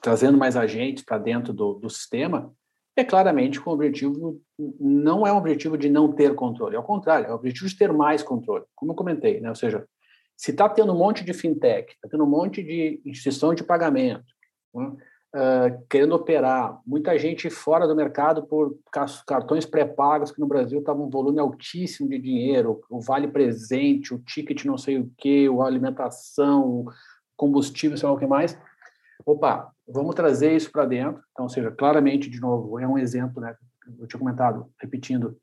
trazendo 0.00 0.36
mais 0.36 0.56
agentes 0.56 1.04
para 1.04 1.18
dentro 1.18 1.52
do, 1.52 1.74
do 1.74 1.88
sistema, 1.88 2.52
é 2.96 3.04
claramente 3.04 3.60
com 3.60 3.70
o 3.70 3.74
objetivo, 3.74 4.40
não 4.58 5.26
é 5.26 5.32
um 5.32 5.36
objetivo 5.36 5.78
de 5.78 5.88
não 5.88 6.12
ter 6.12 6.34
controle, 6.34 6.76
ao 6.76 6.82
contrário, 6.82 7.26
é 7.26 7.30
o 7.30 7.36
objetivo 7.36 7.68
de 7.68 7.76
ter 7.76 7.92
mais 7.92 8.22
controle, 8.22 8.64
como 8.74 8.92
eu 8.92 8.96
comentei, 8.96 9.40
né? 9.40 9.48
ou 9.48 9.54
seja, 9.54 9.86
se 10.36 10.50
está 10.50 10.68
tendo 10.68 10.92
um 10.92 10.98
monte 10.98 11.24
de 11.24 11.32
fintech, 11.32 11.92
está 11.92 12.08
tendo 12.08 12.24
um 12.24 12.28
monte 12.28 12.62
de 12.62 13.00
instituição 13.04 13.54
de 13.54 13.62
pagamento, 13.62 14.24
né? 14.74 14.96
uh, 15.34 15.86
querendo 15.88 16.14
operar, 16.14 16.80
muita 16.84 17.16
gente 17.18 17.48
fora 17.50 17.86
do 17.86 17.94
mercado 17.94 18.46
por 18.46 18.76
cartões 19.26 19.64
pré-pagos, 19.64 20.32
que 20.32 20.40
no 20.40 20.48
Brasil 20.48 20.80
estava 20.80 21.00
um 21.00 21.10
volume 21.10 21.38
altíssimo 21.38 22.08
de 22.08 22.18
dinheiro, 22.18 22.80
o 22.90 23.00
vale 23.00 23.28
presente, 23.28 24.12
o 24.12 24.18
ticket 24.18 24.64
não 24.64 24.76
sei 24.76 24.98
o 24.98 25.10
que, 25.16 25.46
a 25.46 25.64
alimentação, 25.64 26.86
combustível, 27.36 27.96
sei 27.96 28.08
lá 28.08 28.14
o 28.14 28.18
que 28.18 28.26
mais, 28.26 28.58
opa, 29.32 29.70
vamos 29.86 30.14
trazer 30.14 30.56
isso 30.56 30.70
para 30.72 30.86
dentro. 30.86 31.22
Então, 31.32 31.44
ou 31.44 31.48
seja, 31.48 31.70
claramente, 31.70 32.30
de 32.30 32.40
novo, 32.40 32.78
é 32.78 32.86
um 32.86 32.96
exemplo, 32.96 33.40
né? 33.40 33.54
Eu 33.98 34.06
tinha 34.06 34.18
comentado, 34.18 34.70
repetindo, 34.80 35.36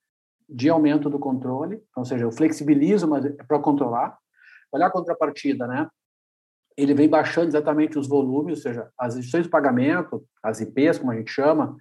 de 0.50 0.70
aumento 0.70 1.10
do 1.10 1.20
controle. 1.20 1.76
Então, 1.76 2.02
ou 2.02 2.06
seja, 2.06 2.24
eu 2.24 2.32
flexibilizo, 2.32 3.08
mas 3.08 3.26
é 3.26 3.30
para 3.44 3.60
controlar. 3.60 4.18
Olhar 4.72 4.88
a 4.88 4.92
contrapartida, 4.92 5.68
né? 5.68 5.88
Ele 6.76 6.94
vem 6.94 7.08
baixando 7.08 7.48
exatamente 7.48 7.98
os 7.98 8.08
volumes, 8.08 8.58
ou 8.58 8.62
seja, 8.64 8.90
as 9.00 9.14
instituições 9.14 9.44
de 9.44 9.50
pagamento, 9.50 10.26
as 10.44 10.60
IPs, 10.60 10.98
como 11.00 11.12
a 11.12 11.16
gente 11.16 11.32
chama, 11.32 11.78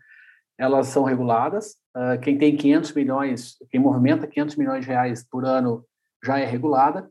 elas 0.59 0.89
são 0.89 1.05
reguladas. 1.05 1.77
Uh, 1.97 2.21
quem 2.21 2.39
tem 2.39 2.57
500 2.57 2.93
milhões, 2.93 3.57
quem 3.71 3.81
movimenta 3.81 4.27
500 4.27 4.57
milhões 4.57 4.85
de 4.85 4.91
reais 4.91 5.27
por 5.29 5.45
ano 5.45 5.85
já 6.23 6.39
é 6.39 6.45
regulada. 6.45 7.11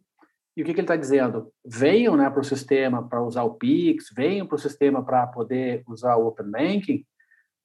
E 0.55 0.61
o 0.61 0.65
que, 0.65 0.73
que 0.73 0.79
ele 0.79 0.85
está 0.85 0.95
dizendo? 0.95 1.51
Venham 1.65 2.15
né, 2.15 2.29
para 2.29 2.41
o 2.41 2.43
sistema 2.43 3.07
para 3.07 3.23
usar 3.23 3.43
o 3.43 3.55
Pix, 3.55 4.11
venham 4.15 4.45
para 4.45 4.55
o 4.55 4.59
sistema 4.59 5.03
para 5.03 5.25
poder 5.27 5.83
usar 5.87 6.15
o 6.15 6.27
Open 6.27 6.49
Banking, 6.49 7.03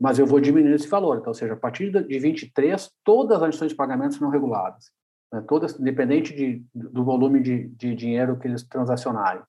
mas 0.00 0.18
eu 0.18 0.26
vou 0.26 0.40
diminuir 0.40 0.74
esse 0.74 0.88
valor. 0.88 1.18
Então, 1.18 1.30
ou 1.30 1.34
seja, 1.34 1.52
a 1.52 1.56
partir 1.56 1.90
de 1.90 2.18
23, 2.18 2.90
todas 3.04 3.36
as 3.42 3.48
instituições 3.48 3.70
de 3.72 3.76
pagamento 3.76 4.14
serão 4.14 4.30
reguladas, 4.30 4.90
né, 5.32 5.42
todas, 5.46 5.78
independente 5.78 6.34
de, 6.34 6.64
do 6.74 7.04
volume 7.04 7.42
de, 7.42 7.68
de 7.68 7.94
dinheiro 7.94 8.38
que 8.38 8.48
eles 8.48 8.62
transacionarem. 8.62 9.42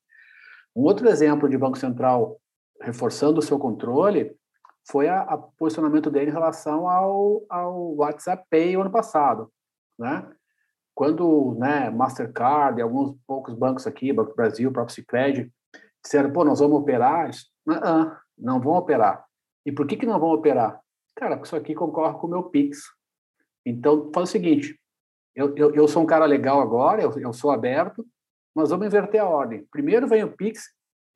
Um 0.76 0.82
outro 0.82 1.08
exemplo 1.08 1.48
de 1.48 1.56
Banco 1.56 1.78
Central 1.78 2.38
reforçando 2.80 3.40
o 3.40 3.42
seu 3.42 3.58
controle 3.58 4.34
foi 4.90 5.08
o 5.08 5.38
posicionamento 5.58 6.10
dele 6.10 6.30
em 6.30 6.34
relação 6.34 6.88
ao, 6.88 7.42
ao 7.48 7.94
WhatsApp 7.96 8.44
Pay 8.50 8.74
ano 8.74 8.90
passado, 8.90 9.50
né? 9.98 10.26
Quando, 11.00 11.54
né, 11.54 11.88
Mastercard 11.88 12.78
e 12.78 12.82
alguns 12.82 13.16
poucos 13.26 13.54
bancos 13.54 13.86
aqui, 13.86 14.12
Banco 14.12 14.32
do 14.32 14.36
Brasil, 14.36 14.70
próprio 14.70 14.94
Cicred, 14.94 15.50
disseram, 16.04 16.30
pô, 16.30 16.44
nós 16.44 16.60
vamos 16.60 16.78
operar, 16.78 17.30
não, 17.64 18.16
não 18.36 18.60
vão 18.60 18.74
operar. 18.74 19.24
E 19.64 19.72
por 19.72 19.86
que, 19.86 19.96
que 19.96 20.04
não 20.04 20.20
vão 20.20 20.28
operar? 20.28 20.78
Cara, 21.16 21.36
porque 21.36 21.46
isso 21.46 21.56
aqui 21.56 21.74
concorre 21.74 22.18
com 22.18 22.26
o 22.26 22.30
meu 22.30 22.42
Pix. 22.42 22.82
Então, 23.64 24.10
faz 24.14 24.28
o 24.28 24.32
seguinte, 24.32 24.78
eu, 25.34 25.56
eu, 25.56 25.74
eu 25.74 25.88
sou 25.88 26.02
um 26.02 26.06
cara 26.06 26.26
legal 26.26 26.60
agora, 26.60 27.00
eu, 27.00 27.18
eu 27.18 27.32
sou 27.32 27.50
aberto, 27.50 28.06
mas 28.54 28.68
vamos 28.68 28.86
inverter 28.86 29.22
a 29.22 29.26
ordem. 29.26 29.66
Primeiro 29.72 30.06
vem 30.06 30.22
o 30.22 30.36
Pix, 30.36 30.64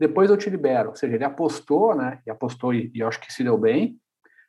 depois 0.01 0.31
eu 0.31 0.39
te 0.39 0.49
libero. 0.49 0.89
Ou 0.89 0.97
seja, 0.97 1.15
ele 1.15 1.25
apostou, 1.25 1.95
né? 1.95 2.23
E 2.27 2.31
apostou 2.31 2.73
e, 2.73 2.91
e 2.95 3.03
acho 3.03 3.21
que 3.21 3.31
se 3.31 3.45
deu 3.45 3.59
bem, 3.59 4.01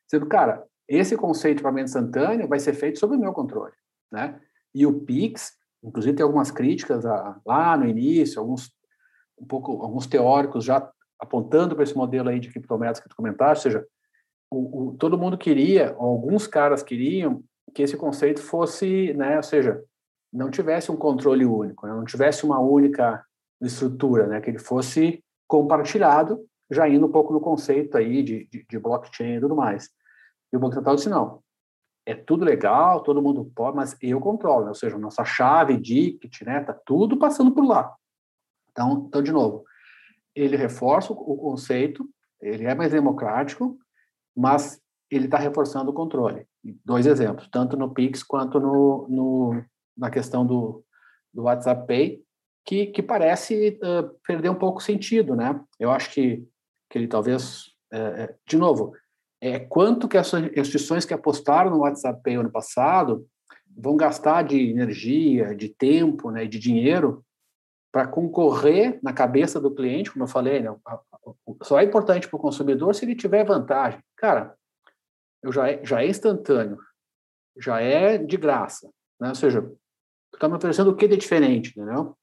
dizendo, 0.09 0.29
cara, 0.29 0.63
esse 0.87 1.17
conceito 1.17 1.57
de 1.57 1.63
pagamento 1.63 1.87
instantâneo 1.87 2.47
vai 2.47 2.57
ser 2.57 2.71
feito 2.73 2.99
sob 2.99 3.17
o 3.17 3.19
meu 3.19 3.33
controle, 3.33 3.73
né? 4.09 4.39
E 4.75 4.85
o 4.85 4.99
Pix, 4.99 5.53
inclusive 5.81 6.15
tem 6.15 6.23
algumas 6.23 6.51
críticas 6.51 7.05
a, 7.05 7.39
lá 7.45 7.77
no 7.77 7.87
início, 7.87 8.41
alguns 8.41 8.75
um 9.39 9.45
pouco 9.45 9.81
alguns 9.81 10.05
teóricos 10.05 10.65
já 10.65 10.89
apontando 11.19 11.75
para 11.75 11.83
esse 11.83 11.95
modelo 11.95 12.29
aí 12.29 12.39
de 12.39 12.49
criptomoedas 12.49 12.99
que 12.99 13.09
tu 13.09 13.15
comentaste, 13.15 13.67
ou 13.67 13.71
seja, 13.71 13.87
o, 14.51 14.89
o, 14.89 14.97
todo 14.97 15.17
mundo 15.17 15.37
queria, 15.37 15.95
alguns 15.97 16.45
caras 16.45 16.83
queriam 16.83 17.41
que 17.73 17.81
esse 17.81 17.97
conceito 17.97 18.41
fosse, 18.41 19.13
né, 19.13 19.37
ou 19.37 19.43
seja, 19.43 19.81
não 20.31 20.49
tivesse 20.49 20.91
um 20.91 20.97
controle 20.97 21.45
único, 21.45 21.87
né, 21.87 21.93
não 21.93 22.05
tivesse 22.05 22.45
uma 22.45 22.59
única 22.59 23.23
estrutura, 23.61 24.27
né, 24.27 24.41
que 24.41 24.49
ele 24.49 24.59
fosse 24.59 25.23
compartilhado, 25.47 26.45
já 26.69 26.87
indo 26.87 27.05
um 27.05 27.11
pouco 27.11 27.33
no 27.33 27.39
conceito 27.39 27.97
aí 27.97 28.23
de, 28.23 28.47
de, 28.51 28.65
de 28.69 28.79
blockchain 28.79 29.37
e 29.37 29.39
tudo 29.39 29.55
mais. 29.55 29.89
E 30.51 30.57
o 30.57 30.59
Banco 30.59 30.75
Central 30.75 30.95
disse, 30.95 31.09
não, 31.09 31.41
é 32.05 32.13
tudo 32.13 32.45
legal, 32.45 33.01
todo 33.01 33.21
mundo 33.21 33.51
pode, 33.55 33.75
mas 33.75 33.97
eu 34.01 34.19
controlo, 34.19 34.63
né? 34.63 34.69
ou 34.69 34.75
seja, 34.75 34.97
nossa 34.97 35.25
chave, 35.25 35.77
DICT, 35.77 36.45
né, 36.45 36.59
tá 36.61 36.73
tudo 36.73 37.17
passando 37.17 37.51
por 37.51 37.65
lá. 37.65 37.95
Então, 38.71 39.05
então 39.07 39.23
de 39.23 39.31
novo, 39.31 39.65
ele 40.35 40.55
reforça 40.55 41.11
o 41.11 41.37
conceito, 41.37 42.07
ele 42.39 42.65
é 42.65 42.75
mais 42.75 42.91
democrático, 42.91 43.77
mas 44.35 44.79
ele 45.09 45.25
está 45.25 45.37
reforçando 45.37 45.91
o 45.91 45.93
controle. 45.93 46.45
Dois 46.83 47.07
exemplos, 47.07 47.47
tanto 47.49 47.77
no 47.77 47.93
Pix 47.93 48.21
quanto 48.21 48.59
no, 48.59 49.07
no 49.09 49.63
na 49.97 50.09
questão 50.09 50.45
do, 50.45 50.83
do 51.33 51.43
WhatsApp 51.43 51.87
Pay, 51.87 52.21
que, 52.65 52.87
que 52.87 53.01
parece 53.01 53.79
uh, 53.81 54.09
perder 54.27 54.49
um 54.49 54.55
pouco 54.55 54.79
o 54.79 54.83
sentido, 54.83 55.35
né? 55.35 55.59
Eu 55.79 55.91
acho 55.91 56.11
que, 56.11 56.45
que 56.89 56.97
ele 56.97 57.07
talvez, 57.07 57.71
é, 57.93 58.35
de 58.45 58.57
novo, 58.57 58.93
é 59.47 59.59
quanto 59.59 60.07
que 60.07 60.17
essas 60.17 60.43
instituições 60.57 61.05
que 61.05 61.13
apostaram 61.13 61.69
no 61.69 61.79
WhatsApp 61.79 62.21
Pay 62.23 62.35
ano 62.35 62.51
passado 62.51 63.27
vão 63.77 63.95
gastar 63.95 64.43
de 64.43 64.69
energia, 64.69 65.53
de 65.55 65.69
tempo, 65.69 66.31
né, 66.31 66.45
de 66.45 66.57
dinheiro 66.57 67.23
para 67.91 68.07
concorrer 68.07 68.99
na 69.03 69.13
cabeça 69.13 69.59
do 69.59 69.73
cliente, 69.73 70.11
como 70.11 70.23
eu 70.23 70.27
falei, 70.27 70.61
né, 70.61 70.75
só 71.61 71.79
é 71.79 71.83
importante 71.83 72.27
para 72.27 72.37
o 72.37 72.41
consumidor 72.41 72.93
se 72.95 73.05
ele 73.05 73.15
tiver 73.15 73.45
vantagem. 73.45 73.99
Cara, 74.17 74.55
eu 75.43 75.51
já 75.51 75.69
é, 75.69 75.85
já 75.85 76.01
é 76.01 76.07
instantâneo, 76.07 76.79
já 77.57 77.79
é 77.79 78.17
de 78.17 78.37
graça, 78.37 78.89
né? 79.19 79.29
Ou 79.29 79.35
seja, 79.35 79.61
tu 79.61 80.35
está 80.35 80.49
me 80.49 80.55
oferecendo 80.55 80.89
o 80.89 80.95
que 80.95 81.07
de 81.07 81.17
diferente, 81.17 81.69
entendeu? 81.69 82.17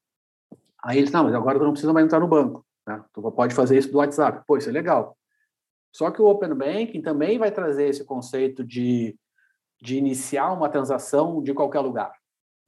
Aí 0.83 0.97
eles, 0.97 1.11
não, 1.11 1.23
mas 1.23 1.33
agora 1.33 1.57
tu 1.57 1.63
não 1.63 1.71
precisa 1.71 1.93
mais 1.93 2.05
entrar 2.05 2.19
no 2.19 2.27
banco, 2.27 2.65
né? 2.85 3.03
Tu 3.13 3.31
pode 3.31 3.55
fazer 3.55 3.77
isso 3.77 3.91
do 3.91 3.99
WhatsApp. 3.99 4.43
Pô, 4.45 4.57
isso 4.57 4.69
é 4.69 4.73
legal. 4.73 5.17
Só 5.93 6.09
que 6.09 6.21
o 6.21 6.25
Open 6.25 6.55
Banking 6.55 7.01
também 7.01 7.37
vai 7.37 7.51
trazer 7.51 7.87
esse 7.87 8.03
conceito 8.03 8.63
de, 8.63 9.15
de 9.81 9.97
iniciar 9.97 10.51
uma 10.51 10.67
transação 10.67 11.41
de 11.41 11.53
qualquer 11.53 11.81
lugar. 11.81 12.11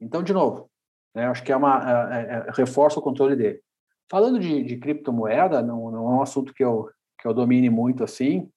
Então, 0.00 0.22
de 0.22 0.32
novo, 0.32 0.70
né, 1.14 1.26
acho 1.26 1.42
que 1.42 1.50
é 1.50 1.56
uma 1.56 2.14
é, 2.14 2.20
é, 2.20 2.34
é, 2.36 2.46
reforça 2.52 3.00
o 3.00 3.02
controle 3.02 3.34
dele. 3.34 3.60
Falando 4.08 4.38
de, 4.38 4.62
de 4.62 4.76
criptomoeda, 4.76 5.60
não, 5.60 5.90
não, 5.90 6.06
é 6.06 6.10
um 6.10 6.22
assunto 6.22 6.54
que 6.54 6.62
eu, 6.62 6.88
que 7.18 7.26
eu 7.26 7.34
domine 7.34 7.68
muito 7.68 8.04
assim, 8.04 8.48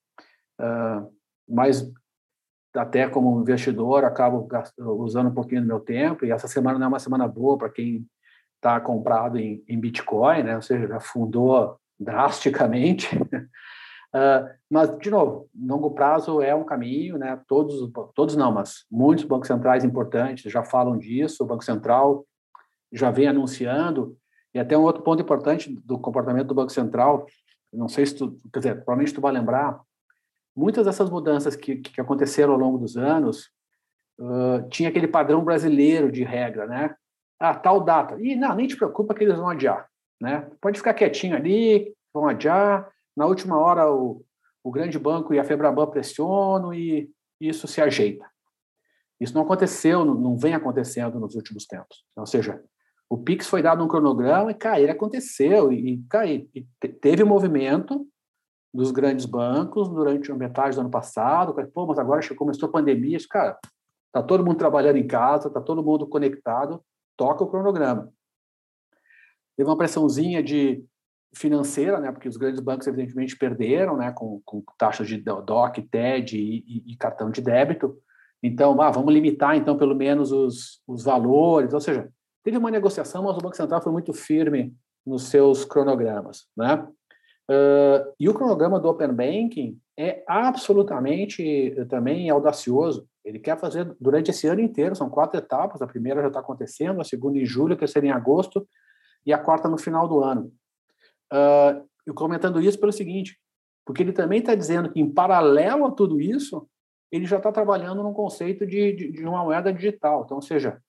uh, 0.60 1.12
mas 1.48 1.90
até 2.76 3.08
como 3.08 3.40
investidor 3.40 4.04
acabo 4.04 4.46
usando 4.78 5.30
um 5.30 5.34
pouquinho 5.34 5.62
do 5.62 5.66
meu 5.66 5.80
tempo, 5.80 6.24
e 6.24 6.30
essa 6.30 6.46
semana 6.46 6.78
não 6.78 6.86
é 6.86 6.88
uma 6.88 7.00
semana 7.00 7.26
boa 7.26 7.58
para 7.58 7.70
quem 7.70 8.06
está 8.56 8.78
comprado 8.78 9.38
em, 9.38 9.64
em 9.66 9.80
Bitcoin, 9.80 10.44
né? 10.44 10.54
ou 10.54 10.62
seja, 10.62 10.86
já 10.86 11.00
fundou 11.00 11.76
drasticamente. 11.98 13.08
Uh, 14.14 14.50
mas, 14.68 14.96
de 14.98 15.10
novo, 15.10 15.48
longo 15.54 15.92
prazo 15.92 16.42
é 16.42 16.54
um 16.54 16.64
caminho, 16.64 17.16
né? 17.16 17.40
Todos, 17.46 17.90
todos 18.14 18.36
não, 18.36 18.52
mas 18.52 18.84
muitos 18.90 19.24
bancos 19.24 19.46
centrais 19.46 19.84
importantes 19.84 20.50
já 20.50 20.64
falam 20.64 20.98
disso. 20.98 21.44
O 21.44 21.46
Banco 21.46 21.64
Central 21.64 22.26
já 22.92 23.10
vem 23.10 23.28
anunciando. 23.28 24.16
E 24.52 24.58
até 24.58 24.76
um 24.76 24.82
outro 24.82 25.02
ponto 25.02 25.22
importante 25.22 25.70
do 25.84 25.98
comportamento 25.98 26.48
do 26.48 26.54
Banco 26.54 26.72
Central, 26.72 27.26
não 27.72 27.88
sei 27.88 28.04
se 28.04 28.16
tu, 28.16 28.36
quer 28.52 28.58
dizer, 28.58 28.74
provavelmente 28.76 29.14
tu 29.14 29.20
vai 29.20 29.32
lembrar, 29.32 29.80
muitas 30.56 30.86
dessas 30.86 31.08
mudanças 31.08 31.54
que, 31.54 31.76
que 31.76 32.00
aconteceram 32.00 32.52
ao 32.52 32.58
longo 32.58 32.78
dos 32.78 32.96
anos, 32.96 33.48
uh, 34.18 34.68
tinha 34.68 34.88
aquele 34.88 35.06
padrão 35.06 35.44
brasileiro 35.44 36.10
de 36.10 36.24
regra, 36.24 36.66
né? 36.66 36.94
Ah, 37.38 37.54
tal 37.54 37.80
data. 37.80 38.16
E 38.20 38.34
não, 38.34 38.54
nem 38.54 38.66
te 38.66 38.76
preocupa 38.76 39.14
que 39.14 39.24
eles 39.24 39.38
vão 39.38 39.48
adiar, 39.48 39.88
né? 40.20 40.50
Pode 40.60 40.78
ficar 40.78 40.94
quietinho 40.94 41.36
ali, 41.36 41.94
vão 42.12 42.28
adiar 42.28 42.90
na 43.20 43.26
última 43.26 43.58
hora 43.58 43.92
o, 43.92 44.24
o 44.64 44.70
grande 44.70 44.98
banco 44.98 45.34
e 45.34 45.38
a 45.38 45.44
Febraban 45.44 45.86
pressionam 45.86 46.72
e 46.72 47.10
isso 47.38 47.68
se 47.68 47.78
ajeita. 47.78 48.24
Isso 49.20 49.34
não 49.34 49.42
aconteceu, 49.42 50.06
não, 50.06 50.38
vem 50.38 50.54
acontecendo 50.54 51.20
nos 51.20 51.34
últimos 51.34 51.66
tempos. 51.66 52.02
Ou 52.16 52.24
seja, 52.24 52.64
o 53.10 53.18
Pix 53.18 53.46
foi 53.46 53.60
dado 53.60 53.84
um 53.84 53.88
cronograma 53.88 54.50
e, 54.50 54.56
ele 54.80 54.90
aconteceu 54.90 55.70
e, 55.70 56.02
cara, 56.08 56.26
e 56.26 56.48
teve 57.02 57.22
movimento 57.22 58.06
dos 58.72 58.90
grandes 58.90 59.26
bancos 59.26 59.90
durante 59.90 60.32
a 60.32 60.34
metade 60.34 60.76
do 60.76 60.80
ano 60.80 60.90
passado. 60.90 61.54
Pô, 61.74 61.86
mas 61.86 61.98
agora 61.98 62.22
começou 62.34 62.70
a 62.70 62.72
pandemia, 62.72 63.18
cara, 63.28 63.58
tá 64.10 64.22
todo 64.22 64.44
mundo 64.44 64.56
trabalhando 64.56 64.96
em 64.96 65.06
casa, 65.06 65.50
tá 65.50 65.60
todo 65.60 65.84
mundo 65.84 66.06
conectado, 66.06 66.82
toca 67.18 67.44
o 67.44 67.50
cronograma. 67.50 68.10
Teve 69.58 69.68
uma 69.68 69.76
pressãozinha 69.76 70.42
de 70.42 70.82
financeira, 71.34 72.00
né, 72.00 72.10
porque 72.10 72.28
os 72.28 72.36
grandes 72.36 72.60
bancos 72.60 72.86
evidentemente 72.86 73.36
perderam, 73.36 73.96
né, 73.96 74.12
com, 74.12 74.40
com 74.44 74.62
taxas 74.76 75.08
de 75.08 75.16
DOC, 75.16 75.82
TED 75.90 76.36
e, 76.36 76.64
e, 76.66 76.92
e, 76.92 76.96
cartão 76.96 77.30
de 77.30 77.40
débito. 77.40 77.96
Então, 78.42 78.80
ah, 78.80 78.90
vamos 78.90 79.12
limitar 79.12 79.56
então 79.56 79.76
pelo 79.76 79.94
menos 79.94 80.32
os, 80.32 80.82
os 80.86 81.04
valores, 81.04 81.72
ou 81.72 81.80
seja, 81.80 82.08
teve 82.42 82.56
uma 82.56 82.70
negociação, 82.70 83.22
mas 83.22 83.36
o 83.36 83.40
Banco 83.40 83.56
Central 83.56 83.82
foi 83.82 83.92
muito 83.92 84.12
firme 84.12 84.74
nos 85.06 85.24
seus 85.24 85.64
cronogramas, 85.64 86.46
né? 86.56 86.86
Uh, 87.50 88.14
e 88.18 88.28
o 88.28 88.34
cronograma 88.34 88.78
do 88.78 88.88
Open 88.88 89.12
Banking 89.12 89.76
é 89.98 90.22
absolutamente 90.28 91.74
também 91.88 92.30
audacioso. 92.30 93.08
Ele 93.24 93.40
quer 93.40 93.58
fazer 93.58 93.92
durante 94.00 94.30
esse 94.30 94.46
ano 94.46 94.60
inteiro, 94.60 94.94
são 94.94 95.10
quatro 95.10 95.36
etapas. 95.36 95.82
A 95.82 95.86
primeira 95.86 96.22
já 96.22 96.28
está 96.28 96.38
acontecendo, 96.38 97.00
a 97.00 97.04
segunda 97.04 97.38
em 97.38 97.44
julho, 97.44 97.74
a 97.74 97.76
terceira 97.76 98.06
em 98.06 98.12
agosto 98.12 98.66
e 99.26 99.32
a 99.32 99.38
quarta 99.38 99.68
no 99.68 99.76
final 99.76 100.06
do 100.06 100.22
ano. 100.22 100.52
Uh, 101.32 101.88
eu 102.06 102.14
comentando 102.14 102.60
isso 102.60 102.78
pelo 102.78 102.92
seguinte, 102.92 103.38
porque 103.84 104.02
ele 104.02 104.12
também 104.12 104.40
está 104.40 104.54
dizendo 104.54 104.90
que, 104.90 105.00
em 105.00 105.10
paralelo 105.10 105.86
a 105.86 105.90
tudo 105.90 106.20
isso, 106.20 106.68
ele 107.10 107.26
já 107.26 107.38
está 107.38 107.50
trabalhando 107.50 108.02
num 108.02 108.12
conceito 108.12 108.66
de, 108.66 108.92
de, 108.92 109.12
de, 109.12 109.24
uma 109.24 109.44
moeda 109.44 109.72
digital. 109.72 110.22
Então, 110.24 110.36
ou 110.36 110.42
seja, 110.42 110.80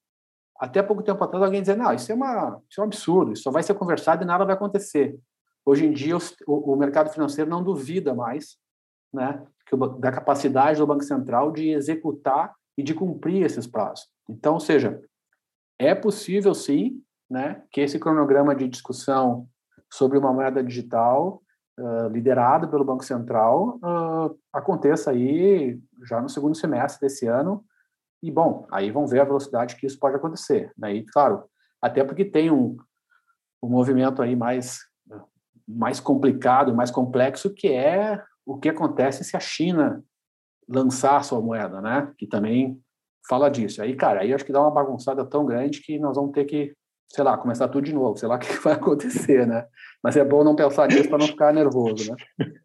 até 0.58 0.84
pouco 0.84 1.04
tempo 1.04 1.24
atrás 1.24 1.44
alguém 1.44 1.62
dizia, 1.62 1.76
não, 1.76 1.94
isso 1.94 2.12
é, 2.12 2.16
uma, 2.16 2.62
isso 2.70 2.80
é 2.80 2.84
um 2.84 2.88
absurdo, 2.88 3.34
isso 3.34 3.44
só 3.44 3.52
vai 3.52 3.64
ser 3.64 3.74
conversado 3.74 4.24
e 4.24 4.26
nada 4.26 4.46
vai 4.46 4.54
acontecer. 4.54 5.18
Hoje 5.66 5.86
em 5.86 5.92
dia, 5.92 6.16
o, 6.48 6.74
o 6.74 6.76
mercado 6.76 7.12
financeiro 7.12 7.50
não 7.50 7.64
duvida 7.64 8.14
mais 8.14 8.58
né, 9.14 9.46
que 9.66 9.76
da 10.00 10.12
capacidade 10.12 10.80
do 10.80 10.88
Banco 10.88 11.04
Central 11.04 11.52
de 11.52 11.70
executar 11.70 12.54
e 12.78 12.84
de 12.84 12.94
cumprir 12.94 13.44
esses 13.44 13.68
prazos. 13.68 14.08
Então, 14.30 14.54
ou 14.54 14.60
seja, 14.60 15.02
é 15.78 15.94
possível, 15.94 16.54
sim, 16.54 17.02
né, 17.30 17.64
que 17.72 17.82
esse 17.82 18.00
cronograma 18.00 18.56
de 18.56 18.68
discussão 18.68 19.48
sobre 19.92 20.18
uma 20.18 20.32
moeda 20.32 20.64
digital 20.64 21.42
uh, 21.80 22.08
liderada 22.08 22.68
pelo 22.68 22.86
Banco 22.86 23.04
Central 23.04 23.78
uh, 23.78 24.38
aconteça 24.54 25.12
aí 25.12 25.80
já 26.04 26.22
no 26.22 26.30
segundo 26.30 26.56
semestre 26.56 27.08
desse 27.08 27.28
ano. 27.28 27.64
E, 28.24 28.32
bom, 28.32 28.68
aí 28.72 28.92
vão 28.92 29.08
ver 29.08 29.22
a 29.22 29.26
velocidade 29.26 29.76
que 29.76 29.86
isso 29.86 30.00
pode 30.00 30.16
acontecer. 30.16 30.72
Né? 30.78 30.96
E, 30.96 31.06
claro, 31.06 31.44
até 31.82 32.04
porque 32.04 32.24
tem 32.24 32.52
um, 32.52 32.78
um 33.62 33.68
movimento 33.68 34.22
aí 34.22 34.36
mais, 34.36 34.80
mais 35.68 36.00
complicado, 36.00 36.76
mais 36.76 36.92
complexo, 36.92 37.54
que 37.54 37.68
é 37.68 38.24
o 38.46 38.58
que 38.58 38.70
acontece 38.70 39.24
se 39.24 39.36
a 39.36 39.40
China 39.40 40.04
lançar 40.68 41.24
sua 41.24 41.42
moeda, 41.42 41.82
né? 41.82 42.12
Que 42.18 42.28
também 42.28 42.80
fala 43.28 43.50
disso. 43.50 43.82
Aí, 43.82 43.96
cara, 43.96 44.22
aí 44.22 44.34
acho 44.34 44.46
que 44.46 44.54
dá 44.54 44.62
uma 44.62 44.72
bagunçada 44.72 45.26
tão 45.26 45.46
grande 45.46 45.82
que 45.82 46.00
nós 46.00 46.16
vamos 46.16 46.32
ter 46.32 46.46
que 46.46 46.76
sei 47.14 47.24
lá, 47.24 47.38
começar 47.38 47.68
tudo 47.68 47.86
de 47.86 47.94
novo, 47.94 48.18
sei 48.18 48.28
lá 48.28 48.36
o 48.36 48.40
que 48.40 48.54
vai 48.60 48.74
acontecer, 48.74 49.46
né? 49.46 49.66
Mas 50.02 50.16
é 50.16 50.24
bom 50.24 50.44
não 50.44 50.56
pensar 50.56 50.88
nisso 50.88 51.10
para 51.10 51.18
não 51.18 51.28
ficar 51.28 51.54
nervoso, 51.54 52.12
né? 52.12 52.18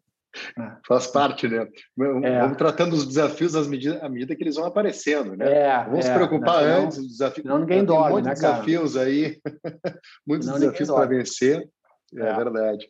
Faz 0.87 1.07
parte, 1.07 1.47
né? 1.47 1.67
Vamos 1.95 2.23
é. 2.23 2.47
tratando 2.55 2.93
os 2.93 3.07
desafios 3.07 3.55
à 3.55 3.63
medida, 3.63 4.05
à 4.05 4.09
medida 4.09 4.35
que 4.35 4.43
eles 4.43 4.55
vão 4.55 4.65
aparecendo, 4.65 5.35
né? 5.35 5.51
É, 5.51 5.83
vamos 5.85 6.05
é, 6.05 6.09
se 6.09 6.13
preocupar 6.13 6.63
né? 6.63 6.77
antes 6.77 6.97
dos 6.97 7.07
desafios. 7.07 7.45
Não 7.45 7.57
ninguém 7.57 7.83
dorme, 7.83 8.11
muitos 8.11 8.27
né, 8.27 8.33
desafios 8.35 8.93
cara? 8.93 9.05
aí, 9.05 9.39
muitos 10.27 10.47
desafios 10.47 10.89
para 10.89 11.05
vencer. 11.07 11.67
É, 12.15 12.21
é. 12.21 12.35
verdade. 12.35 12.87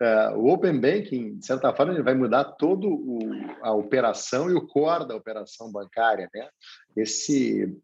É, 0.00 0.30
o 0.30 0.46
Open 0.46 0.80
Banking, 0.80 1.36
de 1.38 1.46
certa 1.46 1.72
forma, 1.74 1.92
ele 1.92 2.02
vai 2.02 2.14
mudar 2.14 2.44
toda 2.44 2.86
a 3.62 3.72
operação 3.72 4.50
e 4.50 4.54
o 4.54 4.66
core 4.66 5.06
da 5.06 5.14
operação 5.14 5.70
bancária, 5.70 6.30
né? 6.34 6.48
Esse, 6.96 7.76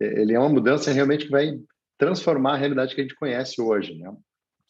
ele 0.00 0.34
é 0.34 0.38
uma 0.38 0.48
mudança 0.48 0.90
realmente 0.90 1.26
que 1.26 1.30
vai 1.30 1.58
transformar 1.98 2.54
a 2.54 2.56
realidade 2.56 2.94
que 2.94 3.00
a 3.00 3.04
gente 3.04 3.16
conhece 3.16 3.60
hoje, 3.60 3.94
né? 3.96 4.14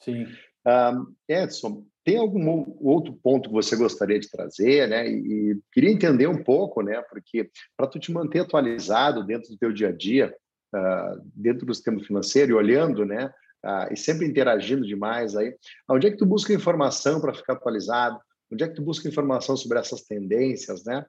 Sim. 0.03 0.27
Um, 0.66 1.14
Edson, 1.29 1.85
tem 2.05 2.18
algum 2.18 2.64
outro 2.81 3.12
ponto 3.22 3.49
que 3.49 3.55
você 3.55 3.77
gostaria 3.77 4.18
de 4.18 4.31
trazer, 4.31 4.89
né? 4.89 5.09
E, 5.09 5.53
e 5.53 5.59
queria 5.72 5.91
entender 5.91 6.27
um 6.27 6.43
pouco, 6.43 6.83
né? 6.83 7.03
Porque 7.11 7.51
para 7.77 7.87
tu 7.87 7.99
te 7.99 8.12
manter 8.12 8.41
atualizado 8.41 9.24
dentro 9.24 9.51
do 9.51 9.59
teu 9.59 9.72
dia 9.72 9.89
a 9.89 9.93
dia, 9.93 10.35
uh, 10.74 11.20
dentro 11.35 11.66
do 11.66 11.74
sistema 11.74 12.03
financeiro 12.03 12.53
e 12.53 12.55
olhando, 12.55 13.05
né? 13.05 13.27
Uh, 13.64 13.93
e 13.93 13.97
sempre 13.97 14.27
interagindo 14.27 14.87
demais 14.87 15.35
aí. 15.35 15.55
Onde 15.91 16.07
é 16.07 16.11
que 16.11 16.16
tu 16.16 16.27
busca 16.27 16.53
informação 16.53 17.20
para 17.20 17.35
ficar 17.35 17.55
atualizado? 17.55 18.18
Onde 18.53 18.62
é 18.62 18.68
que 18.68 18.74
tu 18.74 18.83
busca 18.83 19.09
informação 19.09 19.57
sobre 19.57 19.79
essas 19.79 20.03
tendências, 20.03 20.85
né? 20.85 21.05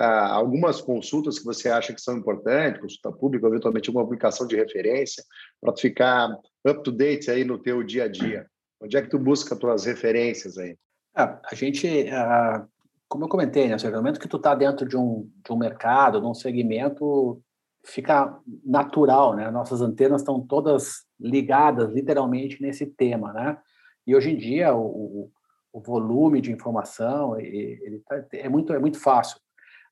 Uh, 0.00 0.32
algumas 0.32 0.80
consultas 0.80 1.38
que 1.38 1.44
você 1.44 1.68
acha 1.68 1.92
que 1.92 2.00
são 2.00 2.16
importantes, 2.16 2.80
consulta 2.80 3.12
pública, 3.12 3.46
eventualmente 3.46 3.90
alguma 3.90 4.06
publicação 4.06 4.46
de 4.46 4.56
referência, 4.56 5.22
para 5.60 5.74
tu 5.74 5.82
ficar 5.82 6.38
up 6.66 6.82
to 6.82 6.90
date 6.90 7.30
aí 7.30 7.44
no 7.44 7.58
teu 7.58 7.82
dia 7.82 8.04
a 8.04 8.08
dia. 8.08 8.46
Onde 8.80 8.96
é 8.96 9.02
que 9.02 9.10
tu 9.10 9.18
busca 9.18 9.54
tuas 9.54 9.84
referências 9.84 10.56
aí? 10.56 10.78
É, 11.14 11.22
a 11.22 11.54
gente, 11.54 11.86
uh, 11.86 12.66
como 13.10 13.24
eu 13.24 13.28
comentei, 13.28 13.68
né, 13.68 13.76
no 13.76 13.92
momento 13.92 14.18
que 14.18 14.28
tu 14.28 14.38
está 14.38 14.54
dentro 14.54 14.88
de 14.88 14.96
um, 14.96 15.30
de 15.44 15.52
um 15.52 15.58
mercado, 15.58 16.18
de 16.18 16.26
um 16.26 16.32
segmento, 16.32 17.38
fica 17.84 18.38
natural, 18.64 19.36
né? 19.36 19.50
Nossas 19.50 19.82
antenas 19.82 20.22
estão 20.22 20.40
todas 20.40 21.04
ligadas, 21.20 21.92
literalmente, 21.92 22.62
nesse 22.62 22.86
tema, 22.86 23.34
né? 23.34 23.58
E 24.06 24.16
hoje 24.16 24.30
em 24.30 24.36
dia 24.38 24.74
o, 24.74 25.30
o 25.72 25.80
volume 25.80 26.40
de 26.40 26.52
informação 26.52 27.38
ele 27.38 28.02
tá, 28.06 28.24
é 28.32 28.48
muito 28.48 28.72
é 28.72 28.78
muito 28.78 28.98
fácil. 28.98 29.38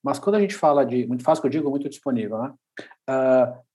Mas 0.03 0.19
quando 0.19 0.37
a 0.37 0.41
gente 0.41 0.55
fala 0.55 0.85
de 0.85 1.07
muito 1.07 1.25
fácil, 1.25 1.43
que 1.43 1.47
eu 1.49 1.53
digo 1.53 1.71
muito 1.71 1.89
disponível, 1.89 2.39
né? 2.39 2.55
Uh, 3.09 3.69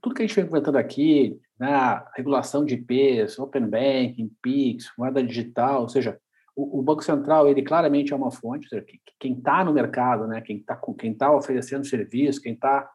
tudo 0.00 0.14
que 0.14 0.22
a 0.22 0.26
gente 0.26 0.36
vem 0.36 0.46
comentando 0.46 0.76
aqui, 0.76 1.40
né, 1.58 2.02
regulação 2.14 2.64
de 2.64 2.74
IPs, 2.74 3.38
Open 3.38 3.66
Banking, 3.66 4.30
PIX, 4.42 4.92
moeda 4.98 5.22
digital, 5.22 5.82
ou 5.82 5.88
seja, 5.88 6.18
o, 6.54 6.80
o, 6.80 6.82
Banco 6.82 7.02
Central 7.02 7.48
ele 7.48 7.62
claramente 7.62 8.12
é 8.12 8.16
uma 8.16 8.30
fonte, 8.30 8.68
seja, 8.68 8.84
quem 9.18 9.32
está 9.32 9.64
no 9.64 9.72
mercado, 9.72 10.26
né, 10.26 10.40
quem 10.40 10.58
está 10.58 10.78
quem 10.98 11.14
tá 11.14 11.32
oferecendo 11.32 11.86
serviço, 11.86 12.40
quem 12.40 12.52
está 12.52 12.88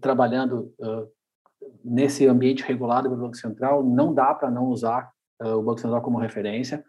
trabalhando 0.00 0.72
uh, 0.78 1.08
nesse 1.84 2.26
ambiente 2.26 2.62
regulado 2.62 3.08
pelo 3.08 3.22
Banco 3.22 3.36
Central, 3.36 3.82
não 3.82 4.12
dá 4.14 4.34
para 4.34 4.50
não 4.50 4.66
usar 4.66 5.10
uh, 5.42 5.56
o 5.56 5.62
Banco 5.62 5.80
Central 5.80 6.02
como 6.02 6.18
referência. 6.18 6.84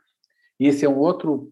E 0.60 0.68
esse 0.68 0.86
é 0.86 0.90
um 0.90 0.98
outro 0.98 1.52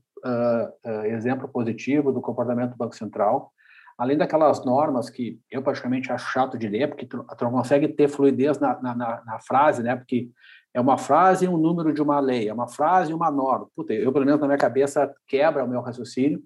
exemplo 1.06 1.48
positivo 1.48 2.12
do 2.12 2.20
comportamento 2.20 2.72
do 2.72 2.78
Banco 2.78 2.94
Central. 2.94 3.54
Além 4.00 4.18
daquelas 4.18 4.64
normas 4.64 5.10
que 5.10 5.40
eu 5.52 5.62
praticamente 5.62 6.12
acho 6.12 6.32
chato 6.32 6.58
de 6.58 6.68
ler, 6.68 6.88
porque 6.88 7.06
tu, 7.06 7.24
tu 7.24 7.44
não 7.44 7.52
consegue 7.52 7.88
ter 7.90 8.08
fluidez 8.08 8.58
na, 8.60 8.82
na, 8.82 8.96
na, 8.96 9.40
frase, 9.40 9.84
né? 9.84 9.96
Porque 9.96 10.30
é 10.74 10.80
uma 10.80 10.98
frase 10.98 11.46
e 11.46 11.48
um 11.48 11.58
número 11.58 11.94
de 11.94 12.02
uma 12.02 12.20
lei, 12.20 12.48
é 12.48 12.54
uma 12.54 12.68
frase 12.68 13.12
e 13.12 13.14
uma 13.14 13.30
norma. 13.30 13.68
Puta, 13.76 13.94
eu, 13.94 14.14
pelo 14.14 14.26
menos, 14.26 14.40
na 14.40 14.48
minha 14.48 14.58
cabeça, 14.58 15.14
quebra 15.28 15.66
o 15.66 15.68
meu 15.68 15.82
raciocínio, 15.82 16.42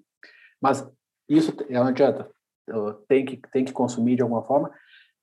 mas 0.60 0.84
isso 1.28 1.54
não 1.70 1.86
adianta. 1.86 2.28
Tem 3.06 3.24
que, 3.24 3.40
tem 3.52 3.64
que 3.64 3.72
consumir 3.72 4.16
de 4.16 4.22
alguma 4.22 4.42
forma 4.42 4.70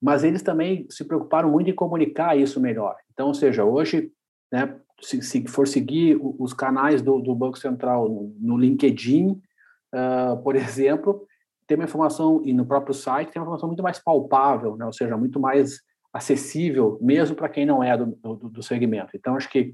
mas 0.01 0.23
eles 0.23 0.41
também 0.41 0.87
se 0.89 1.05
preocuparam 1.05 1.51
muito 1.51 1.69
em 1.69 1.75
comunicar 1.75 2.35
isso 2.35 2.59
melhor. 2.59 2.95
Então, 3.13 3.27
ou 3.27 3.33
seja, 3.35 3.63
hoje, 3.63 4.11
né, 4.51 4.75
se, 4.99 5.21
se 5.21 5.47
for 5.47 5.67
seguir 5.67 6.17
os 6.19 6.53
canais 6.53 7.01
do, 7.01 7.19
do 7.19 7.35
Banco 7.35 7.59
Central 7.59 8.09
no, 8.09 8.35
no 8.39 8.57
LinkedIn, 8.57 9.39
uh, 9.93 10.41
por 10.43 10.55
exemplo, 10.57 11.27
tem 11.71 11.77
uma 11.77 11.85
informação, 11.85 12.41
e 12.43 12.53
no 12.53 12.65
próprio 12.65 12.93
site, 12.93 13.31
tem 13.31 13.41
uma 13.41 13.45
informação 13.45 13.69
muito 13.69 13.81
mais 13.81 13.97
palpável, 13.97 14.75
né, 14.75 14.85
ou 14.85 14.91
seja, 14.91 15.15
muito 15.15 15.39
mais 15.39 15.79
acessível, 16.11 16.97
mesmo 17.01 17.33
para 17.33 17.47
quem 17.47 17.65
não 17.65 17.81
é 17.81 17.95
do, 17.95 18.07
do, 18.07 18.49
do, 18.49 18.61
segmento. 18.61 19.11
Então, 19.15 19.37
acho 19.37 19.49
que, 19.49 19.73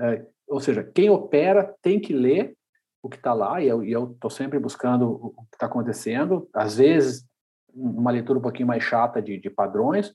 uh, 0.00 0.24
ou 0.46 0.60
seja, 0.60 0.84
quem 0.84 1.10
opera 1.10 1.74
tem 1.82 1.98
que 1.98 2.12
ler 2.12 2.54
o 3.02 3.08
que 3.08 3.16
está 3.16 3.34
lá, 3.34 3.60
e 3.60 3.68
eu 3.68 4.12
estou 4.12 4.30
sempre 4.30 4.60
buscando 4.60 5.10
o 5.10 5.44
que 5.50 5.56
está 5.56 5.66
acontecendo. 5.66 6.48
Às 6.54 6.76
vezes, 6.76 7.26
uma 7.74 8.12
leitura 8.12 8.38
um 8.38 8.42
pouquinho 8.42 8.68
mais 8.68 8.84
chata 8.84 9.20
de, 9.20 9.36
de 9.36 9.50
padrões, 9.50 10.14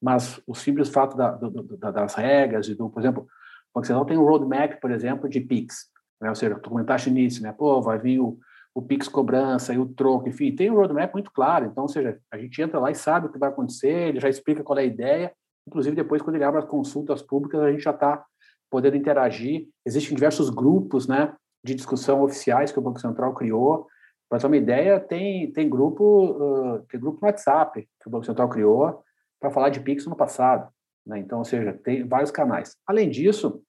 mas 0.00 0.40
o 0.46 0.54
simples 0.54 0.88
fato 0.88 1.16
da, 1.16 1.32
do, 1.32 1.76
da, 1.76 1.90
das 1.90 2.14
regras 2.14 2.68
e 2.68 2.76
do, 2.76 2.88
por 2.88 3.00
exemplo, 3.00 3.24
o 3.24 3.26
Banco 3.74 3.86
Central 3.88 4.06
tem 4.06 4.16
um 4.16 4.24
roadmap, 4.24 4.80
por 4.80 4.92
exemplo, 4.92 5.28
de 5.28 5.40
PIX, 5.40 5.74
né? 6.20 6.28
ou 6.28 6.36
seja, 6.36 6.54
tu 6.60 6.70
comentaste 6.70 7.10
nisso, 7.10 7.42
né? 7.42 7.52
Pô, 7.52 7.82
vai 7.82 7.98
vir 7.98 8.20
o, 8.20 8.38
o 8.78 8.82
PIX 8.82 9.08
cobrança 9.08 9.74
e 9.74 9.78
o 9.78 9.86
troco, 9.86 10.28
enfim, 10.28 10.54
tem 10.54 10.70
um 10.70 10.76
roadmap 10.76 11.12
muito 11.12 11.32
claro, 11.32 11.66
então, 11.66 11.82
ou 11.82 11.88
seja, 11.88 12.16
a 12.30 12.38
gente 12.38 12.62
entra 12.62 12.78
lá 12.78 12.92
e 12.92 12.94
sabe 12.94 13.26
o 13.26 13.28
que 13.28 13.38
vai 13.38 13.48
acontecer, 13.48 14.10
ele 14.10 14.20
já 14.20 14.28
explica 14.28 14.62
qual 14.62 14.78
é 14.78 14.82
a 14.82 14.84
ideia, 14.84 15.32
inclusive 15.66 15.96
depois 15.96 16.22
quando 16.22 16.36
ele 16.36 16.44
abre 16.44 16.60
as 16.60 16.64
consultas 16.64 17.20
públicas, 17.20 17.60
a 17.60 17.72
gente 17.72 17.82
já 17.82 17.90
está 17.90 18.24
podendo 18.70 18.96
interagir, 18.96 19.66
existem 19.84 20.14
diversos 20.14 20.48
grupos, 20.48 21.08
né, 21.08 21.34
de 21.64 21.74
discussão 21.74 22.22
oficiais 22.22 22.70
que 22.70 22.78
o 22.78 22.82
Banco 22.82 23.00
Central 23.00 23.34
criou, 23.34 23.88
para 24.28 24.38
ter 24.38 24.46
uma 24.46 24.56
ideia, 24.56 25.00
tem, 25.00 25.50
tem, 25.50 25.68
grupo, 25.68 26.04
uh, 26.04 26.86
tem 26.88 27.00
grupo 27.00 27.18
no 27.20 27.26
WhatsApp 27.26 27.80
que 27.80 28.08
o 28.08 28.10
Banco 28.10 28.26
Central 28.26 28.48
criou 28.48 29.02
para 29.40 29.50
falar 29.50 29.70
de 29.70 29.80
Pix 29.80 30.06
no 30.06 30.14
passado. 30.14 30.70
Né? 31.04 31.18
Então, 31.18 31.38
ou 31.38 31.44
seja, 31.44 31.72
tem 31.72 32.06
vários 32.06 32.30
canais. 32.30 32.76
Além 32.86 33.10
disso, 33.10 33.60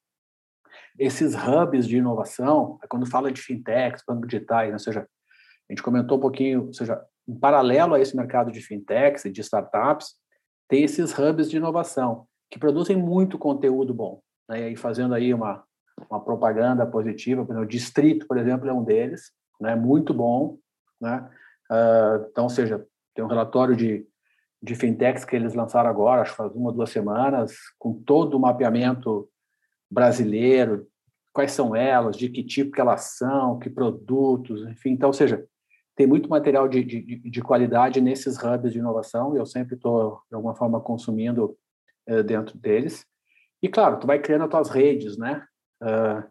esses 0.97 1.35
hubs 1.35 1.87
de 1.87 1.97
inovação, 1.97 2.77
quando 2.89 3.05
fala 3.05 3.31
de 3.31 3.41
fintechs, 3.41 4.03
bancos 4.07 4.27
digitais, 4.27 4.69
né? 4.69 4.73
ou 4.73 4.79
seja, 4.79 5.01
a 5.01 5.73
gente 5.73 5.83
comentou 5.83 6.17
um 6.17 6.21
pouquinho, 6.21 6.67
ou 6.67 6.73
seja, 6.73 7.01
em 7.27 7.35
paralelo 7.35 7.93
a 7.93 7.99
esse 7.99 8.15
mercado 8.15 8.51
de 8.51 8.61
fintechs 8.61 9.25
e 9.25 9.31
de 9.31 9.41
startups, 9.41 10.15
tem 10.67 10.83
esses 10.83 11.17
hubs 11.17 11.49
de 11.49 11.57
inovação 11.57 12.27
que 12.49 12.59
produzem 12.59 12.97
muito 12.97 13.37
conteúdo 13.37 13.93
bom. 13.93 14.21
Né? 14.47 14.61
E 14.61 14.63
aí, 14.63 14.75
fazendo 14.75 15.13
aí 15.13 15.33
uma, 15.33 15.63
uma 16.09 16.23
propaganda 16.23 16.85
positiva, 16.85 17.43
o 17.43 17.65
Distrito, 17.65 18.27
por 18.27 18.37
exemplo, 18.37 18.67
é 18.67 18.73
um 18.73 18.83
deles, 18.83 19.31
né, 19.59 19.75
muito 19.75 20.13
bom, 20.13 20.57
né? 20.99 21.29
Uh, 21.69 22.25
então, 22.31 22.45
ou 22.45 22.49
seja, 22.49 22.83
tem 23.13 23.23
um 23.23 23.27
relatório 23.27 23.75
de, 23.75 24.07
de 24.61 24.75
fintechs 24.75 25.23
que 25.23 25.35
eles 25.35 25.53
lançaram 25.53 25.89
agora, 25.89 26.21
acho 26.21 26.31
que 26.31 26.37
faz 26.37 26.51
uma 26.55 26.69
ou 26.69 26.75
duas 26.75 26.89
semanas, 26.89 27.53
com 27.77 27.93
todo 27.93 28.35
o 28.35 28.39
mapeamento 28.39 29.29
brasileiro, 29.89 30.87
quais 31.33 31.51
são 31.51 31.75
elas, 31.75 32.15
de 32.15 32.29
que 32.29 32.43
tipo 32.43 32.71
que 32.71 32.81
elas 32.81 33.17
são, 33.17 33.59
que 33.59 33.69
produtos, 33.69 34.61
enfim, 34.67 34.91
então, 34.91 35.09
ou 35.09 35.13
seja, 35.13 35.45
tem 35.95 36.07
muito 36.07 36.29
material 36.29 36.67
de, 36.67 36.83
de, 36.83 37.01
de 37.17 37.41
qualidade 37.41 37.99
nesses 37.99 38.37
hubs 38.41 38.71
de 38.71 38.79
inovação, 38.79 39.35
e 39.35 39.37
eu 39.37 39.45
sempre 39.45 39.75
estou, 39.75 40.21
de 40.29 40.35
alguma 40.35 40.55
forma, 40.55 40.79
consumindo 40.79 41.57
uh, 42.09 42.23
dentro 42.23 42.57
deles. 42.57 43.05
E, 43.61 43.67
claro, 43.67 43.99
tu 43.99 44.07
vai 44.07 44.17
criando 44.19 44.45
as 44.45 44.49
tuas 44.49 44.69
redes, 44.69 45.17
né? 45.17 45.45
Uh, 45.83 46.23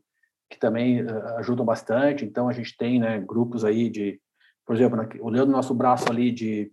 que 0.48 0.58
também 0.58 1.04
uh, 1.04 1.36
ajudam 1.36 1.66
bastante. 1.66 2.24
Então, 2.24 2.48
a 2.48 2.52
gente 2.52 2.74
tem 2.78 2.98
né, 2.98 3.20
grupos 3.20 3.62
aí 3.62 3.90
de, 3.90 4.18
por 4.64 4.74
exemplo, 4.74 4.98
olhando 5.20 5.50
o 5.50 5.52
nosso 5.52 5.74
braço 5.74 6.10
ali 6.10 6.32
de, 6.32 6.72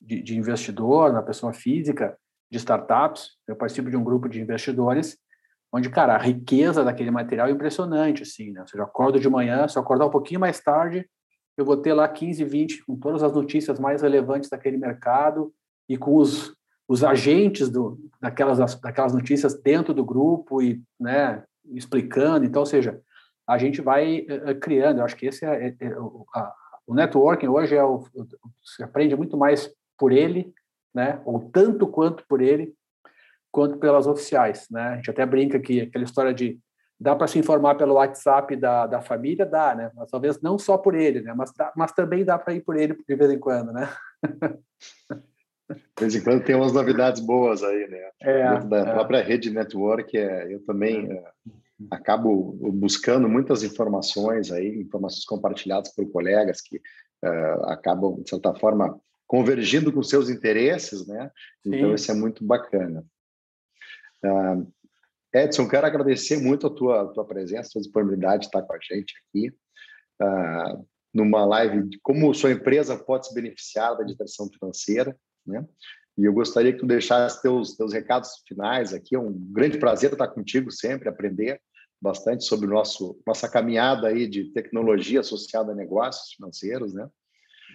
de, 0.00 0.22
de, 0.22 0.38
investidor, 0.38 1.12
na 1.12 1.22
pessoa 1.22 1.52
física, 1.52 2.16
de 2.50 2.56
startups, 2.56 3.36
eu 3.46 3.54
participo 3.54 3.90
de 3.90 3.96
um 3.96 4.02
grupo 4.02 4.28
de 4.28 4.40
investidores, 4.40 5.18
onde, 5.72 5.88
cara, 5.88 6.14
a 6.14 6.18
riqueza 6.18 6.84
daquele 6.84 7.10
material 7.10 7.48
é 7.48 7.50
impressionante, 7.50 8.22
assim, 8.22 8.50
né? 8.50 8.60
Ou 8.60 8.66
seja, 8.66 8.82
eu 8.82 8.86
acordo 8.86 9.20
de 9.20 9.28
manhã, 9.28 9.68
se 9.68 9.78
eu 9.78 9.82
acordar 9.82 10.06
um 10.06 10.10
pouquinho 10.10 10.40
mais 10.40 10.60
tarde, 10.60 11.08
eu 11.56 11.64
vou 11.64 11.76
ter 11.76 11.92
lá 11.92 12.08
15, 12.08 12.44
20, 12.44 12.84
com 12.84 12.96
todas 12.96 13.22
as 13.22 13.32
notícias 13.32 13.78
mais 13.78 14.02
relevantes 14.02 14.48
daquele 14.48 14.76
mercado 14.76 15.52
e 15.88 15.96
com 15.96 16.16
os, 16.16 16.54
os 16.88 17.04
agentes 17.04 17.68
do, 17.68 17.98
daquelas, 18.20 18.58
daquelas 18.80 19.12
notícias 19.12 19.60
dentro 19.60 19.92
do 19.92 20.04
grupo 20.04 20.62
e, 20.62 20.82
né, 20.98 21.44
explicando. 21.66 22.44
Então, 22.44 22.60
ou 22.60 22.66
seja, 22.66 23.00
a 23.46 23.58
gente 23.58 23.80
vai 23.80 24.20
uh, 24.20 24.58
criando. 24.58 24.98
Eu 24.98 25.04
acho 25.04 25.16
que 25.16 25.26
esse 25.26 25.44
é, 25.44 25.68
é, 25.68 25.76
é 25.80 25.98
o, 25.98 26.24
a, 26.34 26.54
o 26.86 26.94
networking 26.94 27.48
hoje 27.48 27.76
é 27.76 27.84
o, 27.84 28.04
se 28.64 28.82
aprende 28.82 29.14
muito 29.14 29.36
mais 29.36 29.70
por 29.98 30.12
ele, 30.12 30.52
né? 30.94 31.20
Ou 31.24 31.50
tanto 31.50 31.86
quanto 31.86 32.24
por 32.26 32.40
ele, 32.40 32.74
quanto 33.50 33.78
pelas 33.78 34.06
oficiais, 34.06 34.66
né? 34.70 34.82
A 34.82 34.96
gente 34.96 35.10
até 35.10 35.24
brinca 35.26 35.58
que 35.58 35.80
aquela 35.82 36.04
história 36.04 36.32
de 36.32 36.58
dá 36.98 37.16
para 37.16 37.26
se 37.26 37.38
informar 37.38 37.76
pelo 37.76 37.94
WhatsApp 37.94 38.54
da, 38.56 38.86
da 38.86 39.00
família, 39.00 39.46
dá, 39.46 39.74
né? 39.74 39.90
Mas 39.94 40.10
talvez 40.10 40.40
não 40.40 40.58
só 40.58 40.76
por 40.76 40.94
ele, 40.94 41.22
né? 41.22 41.32
Mas, 41.34 41.52
dá, 41.52 41.72
mas 41.74 41.92
também 41.92 42.24
dá 42.24 42.38
para 42.38 42.54
ir 42.54 42.60
por 42.60 42.76
ele 42.76 42.94
de 43.08 43.16
vez 43.16 43.30
em 43.30 43.38
quando, 43.38 43.72
né? 43.72 43.88
De 45.70 46.00
vez 46.00 46.16
em 46.16 46.24
quando 46.24 46.42
tem 46.42 46.56
umas 46.56 46.72
novidades 46.72 47.20
boas 47.20 47.62
aí, 47.62 47.86
né? 47.88 48.10
É, 48.22 48.58
da 48.58 48.78
é. 48.78 48.92
própria 48.92 49.22
rede 49.22 49.50
network, 49.50 50.18
é, 50.18 50.52
eu 50.52 50.64
também 50.64 51.12
é 51.12 51.22
acabo 51.90 52.52
buscando 52.72 53.28
muitas 53.28 53.62
informações 53.62 54.50
aí, 54.50 54.80
informações 54.80 55.24
compartilhadas 55.24 55.94
por 55.94 56.10
colegas 56.10 56.60
que 56.60 56.76
uh, 56.76 57.64
acabam, 57.66 58.20
de 58.22 58.28
certa 58.28 58.52
forma, 58.54 59.00
convergindo 59.26 59.92
com 59.92 60.02
seus 60.02 60.28
interesses, 60.28 61.06
né? 61.06 61.30
Sim. 61.62 61.74
Então, 61.74 61.94
isso 61.94 62.10
é 62.10 62.14
muito 62.14 62.44
bacana. 62.44 63.04
Uh, 64.24 64.70
Edson, 65.32 65.68
quero 65.68 65.86
agradecer 65.86 66.36
muito 66.38 66.66
a 66.66 66.70
tua, 66.70 67.02
a 67.02 67.06
tua 67.06 67.24
presença, 67.24 67.68
a 67.68 67.72
tua 67.72 67.82
disponibilidade 67.82 68.42
de 68.42 68.46
estar 68.46 68.62
com 68.62 68.74
a 68.74 68.78
gente 68.80 69.14
aqui, 69.28 69.48
uh, 70.20 70.86
numa 71.14 71.44
live 71.44 71.88
de 71.88 71.98
como 72.02 72.32
sua 72.34 72.50
empresa 72.50 72.96
pode 72.96 73.28
se 73.28 73.34
beneficiar 73.34 73.96
da 73.96 74.04
digitalização 74.04 74.48
financeira, 74.48 75.16
né? 75.46 75.64
E 76.18 76.24
eu 76.24 76.32
gostaria 76.32 76.72
que 76.72 76.80
tu 76.80 76.86
deixasse 76.86 77.40
teus, 77.40 77.76
teus 77.76 77.92
recados 77.92 78.42
finais 78.46 78.92
aqui. 78.92 79.14
É 79.14 79.18
um 79.18 79.32
grande 79.32 79.78
prazer 79.78 80.12
estar 80.12 80.28
contigo 80.28 80.70
sempre, 80.70 81.08
aprender 81.08 81.60
bastante 82.00 82.44
sobre 82.44 82.66
o 82.66 82.70
nosso 82.70 83.20
nossa 83.26 83.48
caminhada 83.48 84.08
aí 84.08 84.26
de 84.26 84.52
tecnologia 84.52 85.20
associada 85.20 85.72
a 85.72 85.74
negócios 85.74 86.34
financeiros, 86.34 86.92
né? 86.92 87.08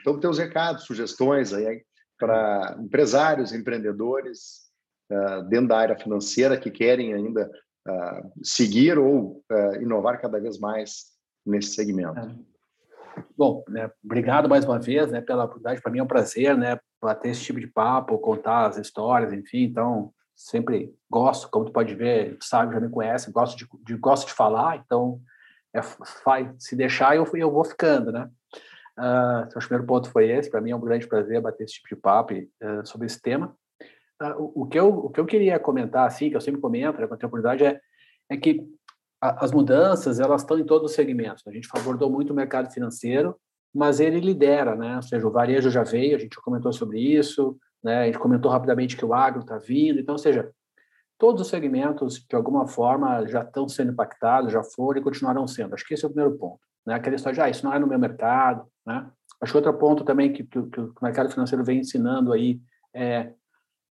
Então, 0.01 0.19
teus 0.19 0.37
recados, 0.37 0.83
sugestões 0.83 1.53
aí 1.53 1.83
para 2.19 2.77
empresários, 2.79 3.51
empreendedores, 3.51 4.64
uh, 5.11 5.43
dentro 5.43 5.69
da 5.69 5.77
área 5.77 5.97
financeira 5.97 6.57
que 6.57 6.71
querem 6.71 7.13
ainda 7.13 7.49
uh, 7.87 8.31
seguir 8.43 8.97
ou 8.97 9.43
uh, 9.51 9.81
inovar 9.81 10.19
cada 10.19 10.39
vez 10.39 10.59
mais 10.59 11.05
nesse 11.45 11.73
segmento. 11.73 12.19
É. 12.19 12.35
Bom, 13.37 13.63
né, 13.69 13.89
obrigado 14.03 14.49
mais 14.49 14.65
uma 14.65 14.79
vez 14.79 15.11
né, 15.11 15.21
pela 15.21 15.45
oportunidade. 15.45 15.81
Para 15.81 15.91
mim 15.91 15.99
é 15.99 16.03
um 16.03 16.07
prazer 16.07 16.57
né, 16.57 16.79
bater 17.01 17.29
esse 17.29 17.41
tipo 17.41 17.59
de 17.59 17.67
papo, 17.67 18.17
contar 18.17 18.67
as 18.67 18.77
histórias, 18.77 19.31
enfim. 19.31 19.63
Então, 19.63 20.13
sempre 20.35 20.93
gosto, 21.09 21.49
como 21.49 21.65
tu 21.65 21.71
pode 21.71 21.95
ver, 21.95 22.37
tu 22.37 22.45
sabe, 22.45 22.73
já 22.73 22.79
me 22.79 22.89
conhece, 22.89 23.31
gosto 23.31 23.57
de, 23.57 23.67
de 23.83 23.95
gosto 23.95 24.27
de 24.27 24.33
falar, 24.33 24.77
então 24.77 25.21
é, 25.73 25.81
faz, 25.81 26.51
se 26.59 26.75
deixar 26.75 27.15
eu, 27.15 27.25
eu 27.35 27.51
vou 27.51 27.63
ficando, 27.63 28.11
né? 28.11 28.29
Uh, 28.97 29.43
o 29.53 29.59
primeiro 29.59 29.85
ponto 29.85 30.09
foi 30.09 30.29
esse, 30.29 30.49
para 30.49 30.61
mim 30.61 30.71
é 30.71 30.75
um 30.75 30.79
grande 30.79 31.05
prazer 31.05 31.41
bater 31.41 31.65
esse 31.65 31.73
tipo 31.73 31.89
de 31.89 31.97
papo 31.97 32.33
uh, 32.33 32.85
sobre 32.85 33.07
esse 33.07 33.21
tema. 33.21 33.55
O, 34.37 34.63
o, 34.63 34.67
que 34.67 34.79
eu, 34.79 34.87
o 34.87 35.09
que 35.09 35.19
eu 35.19 35.25
queria 35.25 35.59
comentar, 35.59 36.07
assim, 36.07 36.29
que 36.29 36.35
eu 36.35 36.41
sempre 36.41 36.61
comento, 36.61 36.99
né, 36.99 37.07
quando 37.07 37.19
tenho 37.19 37.27
oportunidade, 37.27 37.65
é, 37.65 37.79
é 38.29 38.37
que 38.37 38.65
a, 39.21 39.43
as 39.43 39.51
mudanças, 39.51 40.19
elas 40.19 40.41
estão 40.41 40.57
em 40.57 40.65
todos 40.65 40.91
os 40.91 40.95
segmentos. 40.95 41.43
A 41.47 41.51
gente 41.51 41.67
abordou 41.73 42.09
muito 42.09 42.31
o 42.31 42.35
mercado 42.35 42.71
financeiro, 42.71 43.35
mas 43.73 43.99
ele 43.99 44.19
lidera, 44.19 44.75
né? 44.75 44.95
Ou 44.95 45.01
seja, 45.01 45.27
o 45.27 45.31
varejo 45.31 45.69
já 45.69 45.83
veio, 45.83 46.15
a 46.15 46.19
gente 46.19 46.37
comentou 46.37 46.71
sobre 46.71 46.99
isso, 46.99 47.57
né? 47.83 48.03
A 48.03 48.05
gente 48.05 48.19
comentou 48.19 48.49
rapidamente 48.49 48.95
que 48.95 49.05
o 49.05 49.13
agro 49.13 49.41
está 49.41 49.57
vindo, 49.57 49.99
então, 49.99 50.13
ou 50.13 50.19
seja, 50.19 50.49
todos 51.17 51.41
os 51.41 51.47
segmentos, 51.47 52.25
de 52.27 52.35
alguma 52.35 52.67
forma, 52.67 53.27
já 53.27 53.41
estão 53.41 53.67
sendo 53.67 53.91
impactados, 53.91 54.53
já 54.53 54.63
foram 54.63 54.99
e 55.01 55.03
continuarão 55.03 55.47
sendo. 55.47 55.73
Acho 55.73 55.85
que 55.85 55.93
esse 55.93 56.05
é 56.05 56.07
o 56.07 56.11
primeiro 56.11 56.37
ponto. 56.37 56.59
Né? 56.85 56.93
Aquela 56.93 57.15
história 57.15 57.35
de, 57.35 57.41
ah, 57.41 57.49
isso 57.49 57.65
não 57.65 57.73
é 57.73 57.79
no 57.79 57.87
meu 57.87 57.99
mercado. 57.99 58.65
Né? 58.85 59.09
Acho 59.41 59.51
que 59.51 59.57
outro 59.57 59.73
ponto 59.73 60.03
também 60.03 60.31
que, 60.31 60.43
que, 60.43 60.61
que 60.61 60.79
o 60.79 60.93
mercado 61.01 61.29
financeiro 61.29 61.63
vem 61.63 61.79
ensinando 61.79 62.31
aí 62.31 62.59
é 62.93 63.33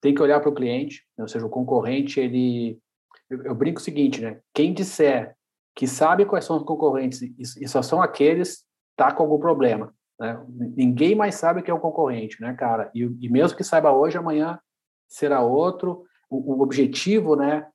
tem 0.02 0.14
que 0.14 0.22
olhar 0.22 0.40
para 0.40 0.50
o 0.50 0.54
cliente, 0.54 1.04
né? 1.18 1.24
ou 1.24 1.28
seja, 1.28 1.46
o 1.46 1.50
concorrente, 1.50 2.20
ele... 2.20 2.80
Eu, 3.30 3.44
eu, 3.44 3.56
brinco 3.56 3.80
o 3.80 3.84
seguinte, 3.84 4.22
né? 4.22 4.40
Quem 4.54 4.74
disser 4.74 5.36
que 5.76 5.88
sabe 5.88 6.26
quais 6.26 6.46
são 6.46 6.58
os 6.58 6.64
concorrentes 6.64 7.22
e, 7.22 7.36
e 7.40 7.68
só 7.68 7.82
são 7.82 8.02
aqueles, 8.02 8.66
tá 8.96 9.12
com 9.12 9.24
algum 9.24 9.40
problema. 9.40 9.94
Né? 10.20 10.44
Ninguém 10.76 11.16
mais 11.16 11.36
sabe 11.36 11.62
que 11.62 11.70
é 11.70 11.74
o 11.74 11.80
concorrente, 11.80 12.42
né, 12.42 12.54
cara? 12.54 12.90
E, 12.94 13.04
e 13.22 13.30
mesmo 13.30 13.56
que 13.56 13.64
saiba 13.64 13.92
hoje, 13.92 14.18
amanhã 14.18 14.60
será 15.08 15.42
outro. 15.42 16.04
O, 16.30 16.56
o 16.56 16.62
objetivo, 16.62 17.36
né, 17.36 17.68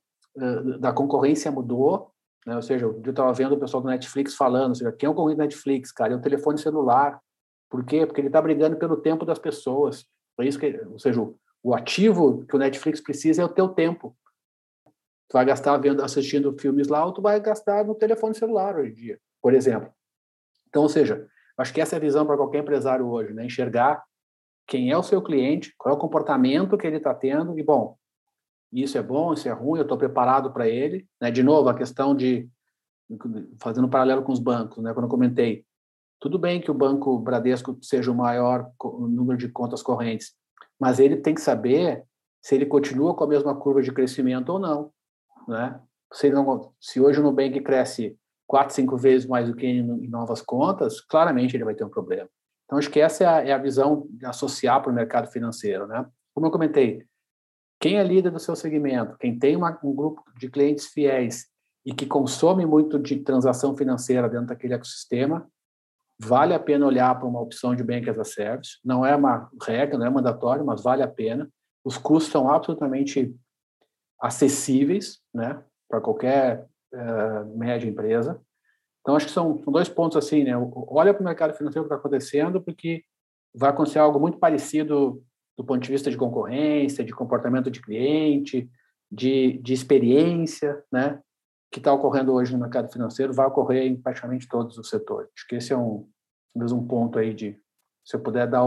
da 0.79 0.91
concorrência 0.91 1.51
mudou, 1.51 2.11
né? 2.45 2.55
Ou 2.55 2.61
seja, 2.61 2.85
eu 2.85 3.01
estava 3.09 3.33
vendo 3.33 3.55
o 3.55 3.59
pessoal 3.59 3.81
do 3.81 3.89
Netflix 3.89 4.35
falando, 4.35 4.69
ou 4.69 4.75
seja, 4.75 4.91
quem 4.91 5.07
é 5.07 5.09
o 5.09 5.15
concorrente 5.15 5.37
do 5.37 5.43
Netflix, 5.43 5.91
cara? 5.91 6.13
É 6.13 6.15
o 6.15 6.21
telefone 6.21 6.57
celular. 6.59 7.19
Por 7.69 7.83
quê? 7.83 8.05
Porque 8.05 8.21
ele 8.21 8.27
está 8.27 8.41
brigando 8.41 8.77
pelo 8.77 8.97
tempo 8.97 9.25
das 9.25 9.39
pessoas. 9.39 10.05
Por 10.37 10.45
isso 10.45 10.59
que, 10.59 10.79
ou 10.85 10.99
seja, 10.99 11.19
o 11.21 11.35
ativo 11.73 12.45
que 12.45 12.55
o 12.55 12.59
Netflix 12.59 13.01
precisa 13.01 13.41
é 13.41 13.45
o 13.45 13.49
teu 13.49 13.69
tempo. 13.69 14.15
Tu 15.27 15.33
vai 15.33 15.45
gastar 15.45 15.77
vendo, 15.77 16.03
assistindo 16.03 16.55
filmes 16.59 16.87
lá, 16.87 17.05
ou 17.05 17.11
tu 17.11 17.21
vai 17.21 17.39
gastar 17.39 17.83
no 17.83 17.95
telefone 17.95 18.35
celular 18.35 18.77
hoje 18.77 18.91
em 18.91 18.93
dia, 18.93 19.19
por 19.41 19.53
exemplo. 19.53 19.91
Então, 20.67 20.83
ou 20.83 20.89
seja, 20.89 21.27
Acho 21.57 21.73
que 21.73 21.79
essa 21.79 21.95
é 21.95 21.97
a 21.97 22.01
visão 22.01 22.25
para 22.25 22.35
qualquer 22.35 22.59
empresário 22.59 23.07
hoje, 23.07 23.33
né? 23.33 23.45
Enxergar 23.45 24.03
quem 24.67 24.91
é 24.91 24.97
o 24.97 25.03
seu 25.03 25.21
cliente, 25.21 25.73
qual 25.77 25.93
é 25.93 25.97
o 25.97 25.99
comportamento 26.01 26.77
que 26.77 26.85
ele 26.85 26.97
está 26.97 27.13
tendo 27.13 27.57
e, 27.57 27.63
bom, 27.63 27.97
isso 28.71 28.97
é 28.97 29.01
bom, 29.01 29.31
isso 29.31 29.47
é 29.47 29.51
ruim, 29.51 29.79
eu 29.79 29.83
estou 29.83 29.97
preparado 29.97 30.51
para 30.51 30.67
ele. 30.67 31.07
Né? 31.21 31.31
De 31.31 31.43
novo, 31.43 31.69
a 31.69 31.75
questão 31.75 32.13
de, 32.15 32.49
fazendo 33.61 33.85
um 33.85 33.89
paralelo 33.89 34.23
com 34.23 34.33
os 34.33 34.39
bancos, 34.39 34.83
né? 34.83 34.93
quando 34.93 35.05
eu 35.05 35.09
comentei, 35.09 35.65
tudo 36.19 36.37
bem 36.37 36.59
que 36.59 36.71
o 36.71 36.73
Banco 36.73 37.17
Bradesco 37.19 37.77
seja 37.81 38.11
o 38.11 38.15
maior 38.15 38.69
número 38.83 39.37
de 39.37 39.47
contas 39.47 39.81
correntes, 39.81 40.33
mas 40.79 40.99
ele 40.99 41.17
tem 41.17 41.33
que 41.33 41.41
saber 41.41 42.03
se 42.41 42.55
ele 42.55 42.65
continua 42.65 43.15
com 43.15 43.23
a 43.23 43.27
mesma 43.27 43.55
curva 43.55 43.81
de 43.81 43.91
crescimento 43.91 44.49
ou 44.49 44.59
não. 44.59 44.91
Né? 45.47 45.79
Se, 46.13 46.29
não, 46.29 46.73
se 46.79 46.99
hoje 46.99 47.19
o 47.19 47.23
Nubank 47.23 47.59
cresce 47.61 48.17
quatro, 48.47 48.73
cinco 48.73 48.97
vezes 48.97 49.27
mais 49.27 49.47
do 49.47 49.55
que 49.55 49.65
em, 49.65 50.07
novas 50.07 50.41
contas, 50.41 51.01
claramente 51.01 51.55
ele 51.55 51.65
vai 51.65 51.73
ter 51.73 51.83
um 51.83 51.89
problema. 51.89 52.29
Então, 52.65 52.77
acho 52.77 52.89
que 52.89 52.99
essa 52.99 53.23
é 53.23 53.27
a, 53.27 53.47
é 53.47 53.51
a 53.51 53.57
visão 53.57 54.07
de 54.09 54.25
associar 54.25 54.81
para 54.81 54.91
o 54.91 54.95
mercado 54.95 55.27
financeiro. 55.31 55.87
Né? 55.87 56.05
Como 56.33 56.47
eu 56.47 56.51
comentei, 56.51 57.03
quem 57.79 57.97
é 57.97 58.03
líder 58.03 58.31
do 58.31 58.39
seu 58.39 58.55
segmento, 58.55 59.17
quem 59.17 59.37
tem 59.37 59.55
uma, 59.55 59.79
um 59.83 59.93
grupo 59.93 60.23
de 60.37 60.49
clientes 60.49 60.87
fiéis 60.87 61.47
e 61.85 61.93
que 61.93 62.05
consome 62.05 62.65
muito 62.65 62.97
de 62.97 63.17
transação 63.17 63.75
financeira 63.77 64.27
dentro 64.27 64.47
daquele 64.47 64.73
ecossistema, 64.73 65.47
vale 66.19 66.53
a 66.53 66.59
pena 66.59 66.85
olhar 66.85 67.13
para 67.15 67.27
uma 67.27 67.41
opção 67.41 67.75
de 67.75 67.83
Bank 67.83 68.09
as 68.09 68.17
a 68.17 68.23
Service. 68.23 68.77
Não 68.83 69.05
é 69.05 69.15
uma 69.15 69.49
regra, 69.61 69.97
não 69.97 70.05
é 70.05 70.09
mandatório, 70.09 70.65
mas 70.65 70.81
vale 70.81 71.03
a 71.03 71.07
pena. 71.07 71.49
Os 71.83 71.97
custos 71.97 72.31
são 72.31 72.49
absolutamente 72.49 73.35
acessíveis 74.19 75.19
né, 75.33 75.61
para 75.89 76.01
qualquer 76.01 76.65
uh, 76.93 77.57
média 77.57 77.87
empresa. 77.87 78.41
Então, 79.01 79.15
acho 79.15 79.27
que 79.27 79.31
são, 79.31 79.61
são 79.63 79.71
dois 79.71 79.87
pontos 79.87 80.17
assim, 80.17 80.43
né? 80.43 80.53
Olha 80.87 81.13
para 81.13 81.21
o 81.21 81.25
mercado 81.25 81.53
financeiro 81.53 81.87
que 81.87 81.93
está 81.93 81.99
acontecendo, 81.99 82.59
porque 82.59 83.03
vai 83.53 83.69
acontecer 83.69 83.99
algo 83.99 84.19
muito 84.19 84.39
parecido 84.39 85.23
do 85.55 85.63
ponto 85.63 85.81
de 85.81 85.91
vista 85.91 86.09
de 86.09 86.17
concorrência, 86.17 87.03
de 87.03 87.13
comportamento 87.13 87.69
de 87.69 87.81
cliente, 87.81 88.67
de, 89.11 89.59
de 89.59 89.73
experiência, 89.73 90.83
né? 90.91 91.19
Que 91.71 91.79
está 91.79 91.91
ocorrendo 91.91 92.33
hoje 92.33 92.53
no 92.53 92.59
mercado 92.59 92.91
financeiro, 92.91 93.33
vai 93.33 93.47
ocorrer 93.47 93.83
em 93.83 93.99
praticamente 93.99 94.47
todos 94.47 94.77
os 94.77 94.89
setores. 94.89 95.29
Acho 95.35 95.47
que 95.47 95.55
esse 95.55 95.73
é 95.73 95.77
um, 95.77 96.09
mesmo 96.55 96.87
ponto 96.87 97.19
aí 97.19 97.33
de, 97.33 97.59
se 98.03 98.15
eu 98.15 98.21
puder 98.21 98.49
dar 98.49 98.63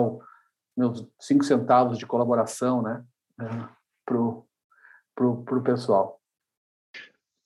meus 0.76 1.08
cinco 1.18 1.44
centavos 1.44 1.98
de 1.98 2.06
colaboração, 2.06 2.82
né? 2.82 3.04
Para 4.04 5.26
o 5.26 5.62
pessoal. 5.64 6.20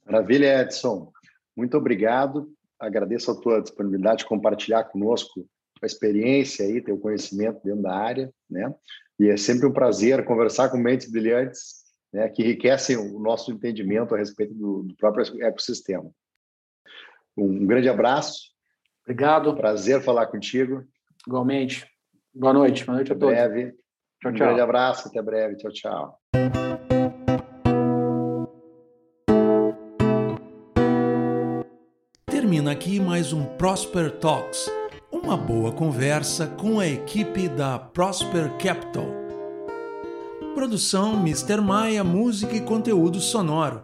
Maravilha, 0.04 0.62
Edson. 0.62 1.12
Muito 1.56 1.76
obrigado. 1.76 2.52
Agradeço 2.78 3.30
a 3.30 3.40
tua 3.40 3.62
disponibilidade 3.62 4.18
de 4.18 4.26
compartilhar 4.26 4.84
conosco 4.84 5.46
a 5.80 5.86
experiência 5.86 6.64
aí, 6.64 6.80
teu 6.80 6.98
conhecimento 6.98 7.60
dentro 7.64 7.82
da 7.82 7.94
área, 7.94 8.32
né? 8.48 8.74
E 9.18 9.28
é 9.28 9.36
sempre 9.36 9.66
um 9.66 9.72
prazer 9.72 10.24
conversar 10.24 10.68
com 10.70 10.76
mentes 10.76 11.10
brilhantes, 11.10 11.81
né, 12.12 12.28
que 12.28 12.42
enriquecem 12.42 12.96
o 12.96 13.18
nosso 13.18 13.50
entendimento 13.50 14.14
a 14.14 14.18
respeito 14.18 14.54
do, 14.54 14.82
do 14.82 14.96
próprio 14.96 15.42
ecossistema. 15.42 16.10
Um 17.36 17.66
grande 17.66 17.88
abraço. 17.88 18.52
Obrigado. 19.04 19.56
Prazer 19.56 20.02
falar 20.02 20.26
contigo. 20.26 20.84
Igualmente. 21.26 21.86
Boa 22.34 22.52
noite. 22.52 22.84
Boa 22.84 22.96
noite 22.96 23.12
a 23.12 23.16
todos. 23.16 23.34
Breve. 23.34 23.72
Tchau, 24.20 24.30
um 24.30 24.34
tchau. 24.34 24.46
Um 24.46 24.48
grande 24.48 24.60
abraço. 24.60 25.08
Até 25.08 25.22
breve. 25.22 25.56
Tchau, 25.56 25.72
tchau. 25.72 26.22
termina 32.52 32.72
aqui 32.72 33.00
mais 33.00 33.32
um 33.32 33.46
Prosper 33.56 34.10
Talks, 34.18 34.70
uma 35.10 35.38
boa 35.38 35.72
conversa 35.72 36.46
com 36.46 36.78
a 36.78 36.86
equipe 36.86 37.48
da 37.48 37.78
Prosper 37.78 38.50
Capital. 38.58 39.21
Produção 40.62 41.14
Mr. 41.14 41.60
Maia, 41.60 42.04
música 42.04 42.54
e 42.54 42.60
conteúdo 42.60 43.20
sonoro. 43.20 43.82